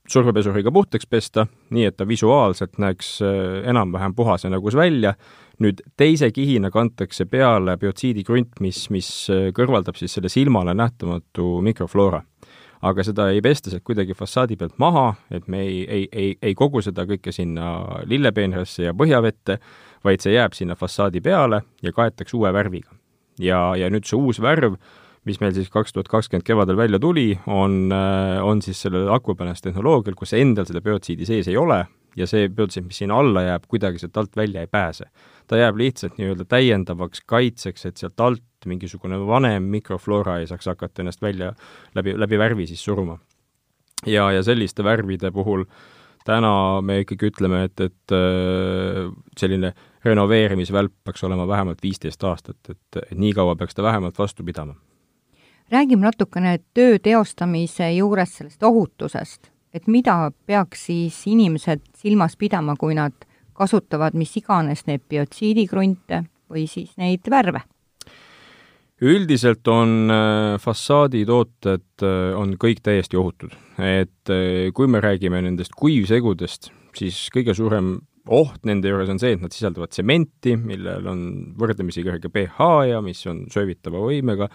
survepesuriga 0.09 0.71
puhtaks 0.73 1.07
pesta, 1.09 1.45
nii 1.73 1.85
et 1.89 1.97
ta 1.97 2.07
visuaalselt 2.07 2.79
näeks 2.81 3.19
eh, 3.21 3.69
enam-vähem 3.69 4.15
puhas 4.15 4.43
ja 4.43 4.51
nägus 4.53 4.77
välja, 4.77 5.13
nüüd 5.63 5.83
teise 5.99 6.31
kihina 6.31 6.71
kantakse 6.71 7.25
peale 7.29 7.75
biotsiidikrunt, 7.79 8.59
mis, 8.63 8.85
mis 8.93 9.09
äh, 9.33 9.49
kõrvaldab 9.55 9.99
siis 9.99 10.15
selle 10.15 10.31
silmale 10.31 10.75
nähtamatu 10.77 11.59
mikrofloora. 11.65 12.23
aga 12.81 13.03
seda 13.03 13.25
ei 13.35 13.41
pesta 13.43 13.67
sealt 13.67 13.83
kuidagi 13.83 14.15
fassaadi 14.15 14.55
pealt 14.55 14.77
maha, 14.79 15.09
et 15.31 15.47
me 15.51 15.59
ei, 15.65 15.81
ei, 15.83 16.07
ei, 16.11 16.37
ei 16.41 16.53
kogu 16.55 16.79
seda 16.81 17.03
kõike 17.03 17.33
sinna 17.35 17.73
lillepeenrasse 18.07 18.85
ja 18.85 18.93
põhjavette, 18.95 19.57
vaid 20.03 20.23
see 20.23 20.37
jääb 20.37 20.55
sinna 20.55 20.77
fassaadi 20.79 21.19
peale 21.21 21.59
ja 21.83 21.91
kaetakse 21.91 22.37
uue 22.37 22.53
värviga. 22.55 22.95
ja, 23.39 23.75
ja 23.75 23.89
nüüd 23.89 24.07
see 24.07 24.15
uus 24.15 24.39
värv, 24.39 24.79
mis 25.25 25.39
meil 25.41 25.53
siis 25.55 25.69
kaks 25.69 25.93
tuhat 25.93 26.07
kakskümmend 26.07 26.47
kevadel 26.47 26.77
välja 26.77 26.99
tuli, 26.99 27.33
on, 27.47 27.91
äh, 27.91 28.37
on 28.45 28.61
siis 28.61 28.81
sellel 28.81 29.09
Aquapanas 29.13 29.61
tehnoloogial, 29.65 30.15
kus 30.15 30.33
endal 30.37 30.67
seda 30.69 30.81
biotsiidi 30.81 31.27
sees 31.27 31.47
ei 31.51 31.57
ole 31.57 31.85
ja 32.17 32.27
see 32.27 32.47
biotsiid, 32.49 32.87
mis 32.87 33.01
sinna 33.03 33.19
alla 33.19 33.45
jääb, 33.45 33.67
kuidagi 33.69 34.01
sealt 34.01 34.17
alt 34.17 34.37
välja 34.39 34.63
ei 34.65 34.71
pääse 34.71 35.09
ta 35.49 35.57
jääb 35.57 35.77
lihtsalt 35.81 36.17
nii-öelda 36.19 36.45
täiendavaks 36.49 37.23
kaitseks, 37.29 37.85
et 37.89 38.01
sealt 38.01 38.21
alt 38.21 38.67
mingisugune 38.69 39.17
vanem 39.27 39.69
mikrofloora 39.73 40.39
ei 40.39 40.47
saaks 40.49 40.69
hakata 40.69 41.01
ennast 41.03 41.21
välja 41.25 41.53
läbi, 41.97 42.13
läbi 42.19 42.39
värvi 42.39 42.67
siis 42.69 42.83
suruma. 42.85 43.17
ja, 44.05 44.31
ja 44.31 44.43
selliste 44.43 44.83
värvide 44.83 45.31
puhul 45.31 45.65
täna 46.25 46.81
me 46.85 46.99
ikkagi 47.01 47.31
ütleme, 47.31 47.63
et, 47.65 47.79
et 47.81 48.13
äh, 48.13 49.09
selline 49.37 49.73
renoveerimisvälp 50.05 50.93
peaks 51.03 51.23
olema 51.23 51.47
vähemalt 51.47 51.81
viisteist 51.83 52.23
aastat, 52.23 52.59
et, 52.69 53.01
et 53.01 53.17
nii 53.17 53.33
kaua 53.33 53.55
peaks 53.55 53.75
ta 53.75 53.83
vähemalt 53.83 54.19
vastu 54.19 54.43
pidama. 54.43 54.75
Räägime 55.71 56.05
natukene 56.05 56.57
töö 56.73 56.99
teostamise 56.99 57.91
juures 57.93 58.37
sellest 58.37 58.63
ohutusest, 58.63 59.49
et 59.73 59.87
mida 59.87 60.31
peaks 60.45 60.87
siis 60.89 61.21
inimesed 61.29 61.81
silmas 61.97 62.37
pidama, 62.37 62.75
kui 62.79 62.95
nad 62.97 63.13
kasutavad 63.53 64.15
mis 64.17 64.35
iganes 64.39 64.85
neid 64.87 65.03
biotsiidikrunte 65.09 66.23
või 66.49 66.65
siis 66.67 66.95
neid 66.97 67.27
värve? 67.29 67.65
üldiselt 68.99 69.67
on 69.71 70.11
äh, 70.11 70.57
fassaaditooted, 70.59 71.85
äh, 72.03 72.33
on 72.35 72.57
kõik 72.59 72.81
täiesti 72.83 73.15
ohutud. 73.15 73.53
et 73.79 74.33
äh, 74.33 74.73
kui 74.75 74.87
me 74.87 74.99
räägime 74.99 75.39
nendest 75.41 75.71
kuivsegudest, 75.79 76.71
siis 76.97 77.29
kõige 77.31 77.55
suurem 77.55 77.99
oht 78.27 78.65
nende 78.67 78.91
juures 78.91 79.09
on 79.09 79.19
see, 79.21 79.37
et 79.37 79.41
nad 79.41 79.55
sisaldavad 79.55 79.93
tsementi, 79.93 80.57
millel 80.59 81.07
on 81.07 81.21
võrdlemisi 81.57 82.03
kõrge 82.03 82.27
pH 82.27 82.67
ja 82.91 82.99
mis 83.01 83.23
on 83.31 83.45
söövitava 83.53 84.03
võimega 84.03 84.49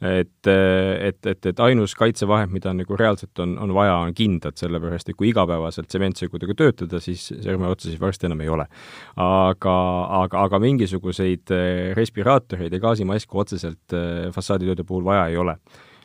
et, 0.00 0.46
et, 0.46 1.26
et, 1.26 1.46
et 1.50 1.60
ainus 1.64 1.94
kaitsevahend, 1.98 2.52
mida 2.54 2.72
nagu 2.76 2.98
reaalselt 2.98 3.42
on, 3.42 3.56
on 3.62 3.72
vaja, 3.74 3.96
on 4.04 4.14
kindad, 4.16 4.54
sellepärast 4.60 5.10
et 5.10 5.18
kui 5.18 5.32
igapäevaselt 5.32 5.90
tsementsegudega 5.90 6.54
töötada, 6.58 7.00
siis 7.02 7.24
sõrme 7.32 7.70
otsa 7.72 7.90
siis 7.90 8.00
varsti 8.02 8.28
enam 8.30 8.44
ei 8.44 8.52
ole. 8.54 8.68
aga, 9.16 9.74
aga, 10.22 10.44
aga 10.46 10.62
mingisuguseid 10.62 11.54
eh, 11.54 11.90
respiraatoreid 11.98 12.72
ja 12.72 12.82
gaasimaske 12.82 13.42
otseselt 13.42 13.96
eh, 13.96 14.30
fassaaditööde 14.34 14.86
puhul 14.86 15.06
vaja 15.08 15.26
ei 15.32 15.36
ole. 15.40 15.58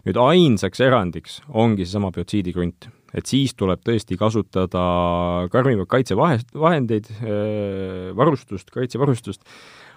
nüüd 0.03 0.17
ainsaks 0.19 0.81
erandiks 0.83 1.39
ongi 1.47 1.85
seesama 1.85 2.09
biotsiidikrunt 2.11 2.89
et 3.13 3.29
siis 3.29 3.53
tuleb 3.53 3.83
tõesti 3.85 4.17
kasutada 4.17 4.83
karmimaid 5.53 5.87
kaitsevahendeid, 5.91 7.11
eh, 7.21 8.09
varustust, 8.17 8.73
kaitsevarustust, 8.73 9.45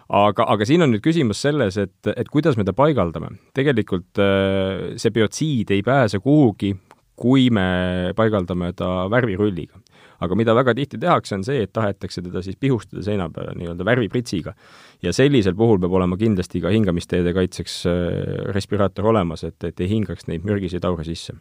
aga, 0.08 0.46
aga 0.54 0.66
siin 0.68 0.84
on 0.86 0.92
nüüd 0.94 1.04
küsimus 1.04 1.40
selles, 1.42 1.78
et, 1.80 2.10
et 2.14 2.28
kuidas 2.32 2.58
me 2.58 2.66
ta 2.66 2.74
paigaldame. 2.76 3.36
tegelikult 3.56 4.20
äh, 4.22 4.94
see 5.00 5.14
biotsiid 5.14 5.72
ei 5.74 5.82
pääse 5.86 6.20
kuhugi, 6.22 6.74
kui 7.16 7.48
me 7.50 8.12
paigaldame 8.16 8.72
ta 8.76 9.08
värvirulliga. 9.10 9.80
aga 10.20 10.36
mida 10.36 10.54
väga 10.56 10.72
tihti 10.74 10.98
tehakse, 10.98 11.34
on 11.36 11.42
see, 11.44 11.62
et 11.66 11.72
tahetakse 11.76 12.22
teda 12.24 12.40
siis 12.42 12.56
pihustada 12.56 13.02
seina 13.04 13.28
peale 13.30 13.52
nii-öelda 13.58 13.84
värvipritsiga. 13.84 14.54
ja 15.02 15.12
sellisel 15.12 15.54
puhul 15.54 15.80
peab 15.80 15.92
olema 15.92 16.16
kindlasti 16.16 16.60
ka 16.60 16.72
hingamisteede 16.72 17.34
kaitseks 17.34 17.82
äh, 17.86 18.54
respiraator 18.54 19.12
olemas, 19.12 19.44
et, 19.44 19.58
et 19.64 19.80
ei 19.80 19.90
hingaks 19.96 20.30
neid 20.30 20.46
mürgiseid 20.46 20.84
aure 20.84 21.04
sisse 21.04 21.36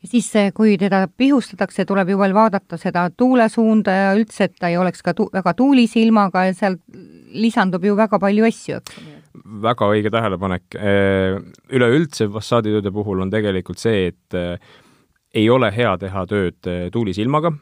ja 0.00 0.08
siis, 0.08 0.32
kui 0.56 0.76
teda 0.80 1.04
pihustatakse, 1.08 1.84
tuleb 1.88 2.12
ju 2.14 2.18
veel 2.20 2.34
vaadata 2.34 2.78
seda 2.80 3.08
tuulesuunda 3.12 3.96
ja 3.96 4.10
üldse, 4.16 4.48
et 4.48 4.58
ta 4.58 4.72
ei 4.72 4.78
oleks 4.80 5.02
ka 5.04 5.14
tu-, 5.14 5.30
väga 5.32 5.54
tuulise 5.58 6.00
ilmaga 6.00 6.46
ja 6.48 6.56
seal 6.56 6.78
lisandub 7.30 7.84
ju 7.84 7.96
väga 7.98 8.18
palju 8.22 8.46
asju, 8.48 8.80
eks 8.80 9.18
väga 9.62 9.88
õige 9.92 10.10
tähelepanek. 10.12 10.76
Üleüldse 11.72 12.28
fassaaditööde 12.34 12.92
puhul 12.94 13.22
on 13.24 13.32
tegelikult 13.32 13.78
see, 13.78 14.10
et 14.10 14.38
ei 15.34 15.50
ole 15.50 15.70
hea 15.74 15.92
teha 16.00 16.24
tööd 16.26 16.70
tuulise 16.92 17.22
ilmaga, 17.22 17.52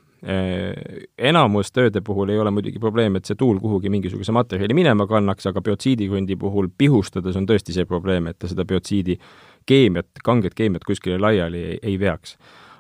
enamus 1.29 1.71
tööde 1.71 2.03
puhul 2.03 2.33
ei 2.33 2.41
ole 2.43 2.51
muidugi 2.55 2.81
probleem, 2.83 3.19
et 3.19 3.29
see 3.29 3.39
tuul 3.39 3.61
kuhugi 3.63 3.93
mingisuguse 3.93 4.35
materjali 4.35 4.75
minema 4.75 5.07
kannaks, 5.07 5.47
aga 5.51 5.63
biotsiidikrundi 5.63 6.39
puhul 6.41 6.73
pihustades 6.79 7.37
on 7.39 7.47
tõesti 7.47 7.77
see 7.77 7.87
probleem, 7.87 8.27
et 8.27 8.39
ta 8.39 8.51
seda 8.51 8.67
biotsiidi 8.69 9.19
keemiat, 9.67 10.23
kanget 10.25 10.55
keemiat 10.55 10.85
kuskile 10.87 11.19
laiali 11.19 11.63
ei, 11.73 11.79
ei 11.83 12.01
veaks. 12.01 12.37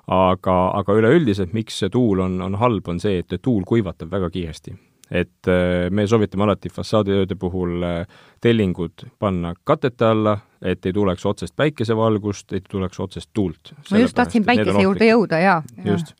aga, 0.08 0.70
aga 0.72 0.94
üleüldiselt, 0.96 1.52
miks 1.52 1.82
see 1.82 1.90
tuul 1.92 2.22
on, 2.24 2.38
on 2.40 2.54
halb, 2.56 2.86
on 2.88 3.00
see, 3.00 3.18
et 3.20 3.34
tuul 3.42 3.66
kuivatab 3.68 4.10
väga 4.10 4.30
kiiresti. 4.30 4.74
et 5.10 5.48
äh, 5.48 5.90
me 5.90 6.06
soovitame 6.06 6.44
alati 6.44 6.68
fassaaditööde 6.68 7.36
puhul 7.40 7.82
äh, 7.82 8.18
tellingud 8.40 9.06
panna 9.18 9.54
katete 9.64 10.04
alla, 10.04 10.38
et 10.62 10.86
ei 10.86 10.92
tuleks 10.92 11.26
otsest 11.26 11.56
päikesevalgust, 11.56 12.52
ei 12.52 12.60
tuleks 12.60 13.00
otsest 13.00 13.30
tuult. 13.32 13.72
ma 13.90 13.98
just 13.98 14.16
tahtsin 14.16 14.44
päikese 14.44 14.82
juurde 14.82 15.08
jõuda, 15.08 15.40
jaa. 15.40 15.62
just 15.84 16.14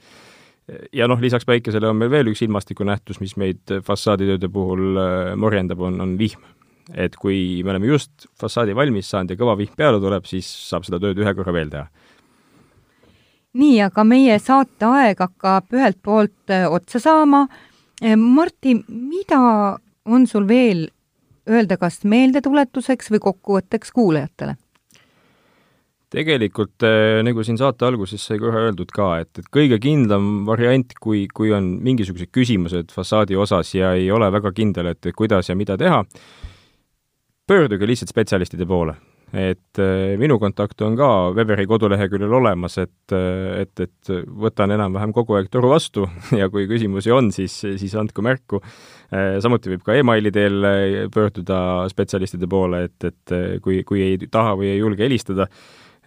ja 0.93 1.09
noh, 1.09 1.21
lisaks 1.21 1.45
päikesele 1.49 1.89
on 1.89 1.97
meil 1.97 2.11
veel 2.11 2.29
üks 2.33 2.43
ilmastikunähtus, 2.45 3.21
mis 3.21 3.37
meid 3.41 3.79
fassaaditööde 3.85 4.49
puhul 4.53 5.01
äh, 5.01 5.35
morjendab, 5.37 5.81
on, 5.81 6.01
on 6.01 6.17
vihm 6.21 6.45
et 6.95 7.17
kui 7.17 7.63
me 7.65 7.75
oleme 7.75 7.91
just 7.91 8.29
fassaadi 8.41 8.77
valmis 8.77 9.11
saanud 9.11 9.35
ja 9.35 9.41
kõva 9.41 9.57
vihm 9.59 9.77
peale 9.77 10.01
tuleb, 10.01 10.27
siis 10.29 10.49
saab 10.69 10.87
seda 10.87 11.01
tööd 11.03 11.19
ühe 11.21 11.35
korra 11.37 11.55
veel 11.55 11.73
teha. 11.73 11.89
nii, 13.59 13.81
aga 13.89 14.05
meie 14.05 14.39
saateaeg 14.39 15.19
hakkab 15.25 15.75
ühelt 15.75 15.99
poolt 16.05 16.53
äh, 16.53 16.69
otsa 16.71 17.01
saama. 17.03 17.47
Äh, 18.05 18.15
Martti, 18.17 18.77
mida 18.89 19.41
on 20.05 20.27
sul 20.27 20.47
veel 20.49 20.87
öelda, 21.49 21.77
kas 21.81 22.05
meeldetuletuseks 22.05 23.11
või 23.11 23.23
kokkuvõtteks 23.25 23.93
kuulajatele? 23.93 24.57
tegelikult 26.09 26.85
äh, 26.89 27.21
nagu 27.21 27.43
siin 27.45 27.59
saate 27.61 27.85
alguses 27.85 28.23
sai 28.25 28.39
kohe 28.41 28.63
öeldud 28.69 28.93
ka, 28.97 29.11
et, 29.21 29.43
et 29.43 29.49
kõige 29.53 29.77
kindlam 29.83 30.47
variant, 30.49 30.95
kui, 31.05 31.27
kui 31.29 31.53
on 31.53 31.75
mingisugused 31.85 32.31
küsimused 32.33 32.95
fassaadi 32.95 33.37
osas 33.37 33.75
ja 33.77 33.93
ei 33.93 34.09
ole 34.13 34.31
väga 34.33 34.55
kindel, 34.57 34.89
et 34.95 35.11
kuidas 35.17 35.51
ja 35.51 35.57
mida 35.59 35.77
teha, 35.81 36.01
pöörduge 37.49 37.89
lihtsalt 37.89 38.13
spetsialistide 38.13 38.67
poole. 38.69 38.97
et 39.29 39.77
äh, 39.77 40.15
minu 40.17 40.39
kontakt 40.41 40.81
on 40.81 40.95
ka 40.97 41.07
Weberi 41.37 41.67
koduleheküljel 41.69 42.33
olemas, 42.33 42.79
et, 42.81 43.13
äh, 43.13 43.59
et, 43.61 43.83
et 43.85 44.13
võtan 44.41 44.73
enam-vähem 44.73 45.13
kogu 45.13 45.37
aeg 45.37 45.51
toru 45.53 45.69
vastu 45.75 46.07
ja 46.41 46.49
kui 46.49 46.65
küsimusi 46.71 47.13
on, 47.13 47.29
siis, 47.33 47.59
siis 47.61 47.93
andku 48.01 48.25
märku. 48.25 48.63
Äh, 49.13 49.37
samuti 49.45 49.75
võib 49.75 49.85
ka 49.85 49.99
emaili 50.01 50.33
teel 50.33 50.65
pöörduda 51.13 51.59
spetsialistide 51.93 52.49
poole, 52.49 52.87
et, 52.89 53.11
et 53.11 53.61
kui, 53.61 53.83
kui 53.85 54.01
ei 54.07 54.31
taha 54.33 54.57
või 54.57 54.73
ei 54.73 54.81
julge 54.81 55.05
helistada 55.05 55.51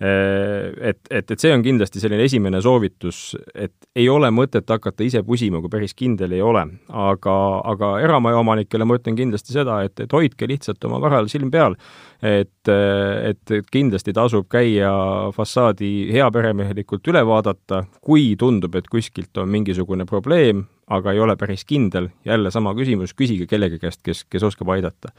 et, 0.01 0.99
et, 1.13 1.31
et 1.31 1.39
see 1.39 1.51
on 1.53 1.61
kindlasti 1.61 2.01
selline 2.01 2.25
esimene 2.25 2.61
soovitus, 2.63 3.35
et 3.53 3.73
ei 3.95 4.07
ole 4.09 4.31
mõtet 4.33 4.65
hakata 4.73 5.05
ise 5.05 5.21
pusima, 5.25 5.61
kui 5.61 5.69
päris 5.69 5.93
kindel 5.97 6.33
ei 6.33 6.41
ole. 6.41 6.63
aga, 6.89 7.35
aga 7.69 7.91
eramaja 8.01 8.39
omanikele 8.41 8.87
ma 8.87 8.97
ütlen 8.97 9.17
kindlasti 9.19 9.53
seda, 9.53 9.81
et, 9.85 9.99
et 10.01 10.13
hoidke 10.13 10.49
lihtsalt 10.49 10.83
oma 10.89 10.97
varal 11.03 11.29
silm 11.29 11.51
peal. 11.53 11.77
et, 12.21 12.69
et 12.69 13.53
kindlasti 13.73 14.13
tasub 14.13 14.45
käia 14.49 14.91
fassaadi 15.33 16.11
heaperemehelikult 16.13 17.07
üle 17.13 17.23
vaadata, 17.25 17.85
kui 18.01 18.35
tundub, 18.37 18.75
et 18.77 18.89
kuskilt 18.89 19.37
on 19.37 19.49
mingisugune 19.49 20.05
probleem, 20.09 20.65
aga 20.91 21.13
ei 21.15 21.21
ole 21.23 21.37
päris 21.39 21.63
kindel, 21.67 22.09
jälle 22.27 22.51
sama 22.51 22.73
küsimus, 22.77 23.15
küsige 23.17 23.47
kellegi 23.49 23.79
käest, 23.81 24.01
kes, 24.03 24.25
kes 24.29 24.43
oskab 24.43 24.73
aidata. 24.75 25.13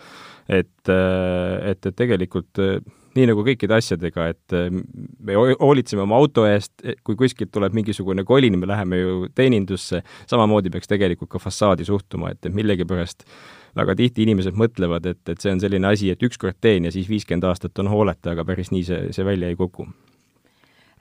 et, 0.48 0.74
et, 0.88 1.86
et 1.86 1.96
tegelikult 1.96 2.58
nii 3.16 3.28
nagu 3.28 3.44
kõikide 3.44 3.76
asjadega, 3.76 4.26
et 4.32 4.56
eh, 4.56 4.68
me 4.72 5.36
hoolitseme 5.36 6.04
oma 6.04 6.18
auto 6.20 6.46
eest, 6.48 6.72
kui 7.04 7.16
kuskilt 7.18 7.52
tuleb 7.52 7.74
mingisugune 7.76 8.24
kolin, 8.28 8.56
me 8.60 8.68
läheme 8.70 9.00
ju 9.00 9.16
teenindusse, 9.36 10.02
samamoodi 10.30 10.72
peaks 10.72 10.90
tegelikult 10.90 11.32
ka 11.34 11.42
fassaadi 11.42 11.86
suhtuma, 11.88 12.32
et, 12.32 12.40
et 12.46 12.56
millegipärast 12.56 13.26
väga 13.78 13.96
tihti 13.98 14.26
inimesed 14.26 14.56
mõtlevad, 14.58 15.08
et, 15.08 15.22
et 15.28 15.44
see 15.44 15.52
on 15.54 15.60
selline 15.62 15.92
asi, 15.92 16.12
et 16.12 16.24
ükskord 16.24 16.58
teen 16.60 16.88
ja 16.88 16.94
siis 16.94 17.08
viiskümmend 17.10 17.48
aastat 17.48 17.84
on 17.84 17.92
hooleta, 17.92 18.32
aga 18.34 18.46
päris 18.48 18.72
nii 18.72 18.88
see, 18.88 19.04
see 19.16 19.28
välja 19.28 19.52
ei 19.52 19.60
kuku 19.60 19.88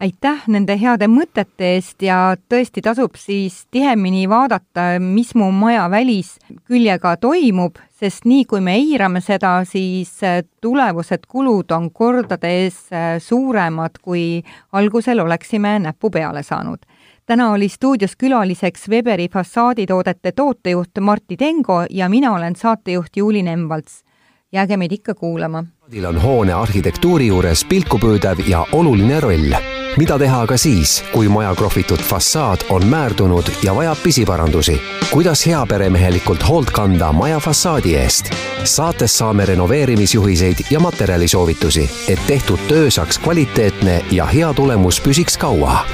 aitäh 0.01 0.45
nende 0.49 0.75
heade 0.81 1.07
mõtete 1.09 1.75
eest 1.75 2.01
ja 2.01 2.33
tõesti 2.49 2.81
tasub 2.83 3.15
siis 3.19 3.65
tihemini 3.71 4.25
vaadata, 4.29 4.95
mis 5.01 5.33
mu 5.37 5.51
maja 5.53 5.85
välisküljega 5.91 7.15
toimub, 7.21 7.77
sest 8.01 8.25
nii 8.25 8.45
kui 8.49 8.63
me 8.65 8.75
eirame 8.79 9.21
seda, 9.21 9.59
siis 9.67 10.15
äh, 10.25 10.41
tulevused 10.61 11.27
kulud 11.29 11.71
on 11.75 11.89
kordades 11.93 12.87
äh, 12.89 13.17
suuremad, 13.21 13.99
kui 14.01 14.41
algusel 14.71 15.21
oleksime 15.21 15.77
näppu 15.85 16.09
peale 16.09 16.43
saanud. 16.43 16.79
täna 17.25 17.51
oli 17.51 17.69
stuudios 17.69 18.15
külaliseks 18.15 18.89
Weberi 18.89 19.29
fassaaditoodete 19.29 20.31
tootejuht 20.31 20.99
Martti 20.99 21.37
Tengo 21.37 21.85
ja 21.89 22.09
mina 22.09 22.33
olen 22.33 22.55
saatejuht 22.55 23.17
Juuli 23.17 23.43
Nemvalts. 23.43 24.03
jääge 24.51 24.77
meid 24.77 24.91
ikka 24.91 25.13
kuulama. 25.13 25.63
on 26.07 26.21
hoone 26.21 26.53
arhitektuuri 26.53 27.27
juures 27.27 27.65
pilkupöödav 27.65 28.39
ja 28.47 28.65
oluline 28.71 29.19
roll 29.19 29.70
mida 29.97 30.17
teha 30.19 30.41
aga 30.45 30.57
siis, 30.57 31.01
kui 31.11 31.29
maja 31.29 31.55
krohvitud 31.55 32.01
fassaad 32.05 32.65
on 32.69 32.85
määrdunud 32.87 33.51
ja 33.63 33.75
vajab 33.75 33.97
pisiparandusi? 34.03 34.81
kuidas 35.11 35.45
heaperemehelikult 35.47 36.47
hoolt 36.47 36.71
kanda 36.71 37.11
maja 37.11 37.39
fassaadi 37.39 37.95
eest? 37.95 38.31
saates 38.63 39.17
saame 39.17 39.45
renoveerimisjuhiseid 39.45 40.65
ja 40.69 40.79
materjalisoovitusi, 40.79 41.89
et 42.07 42.19
tehtud 42.27 42.59
töö 42.67 42.91
saaks 42.91 43.19
kvaliteetne 43.19 44.05
ja 44.11 44.25
hea 44.25 44.53
tulemus 44.53 45.01
püsiks 45.01 45.37
kaua. 45.37 45.85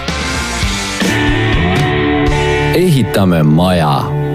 ehitame 2.76 3.44
maja 3.44 4.27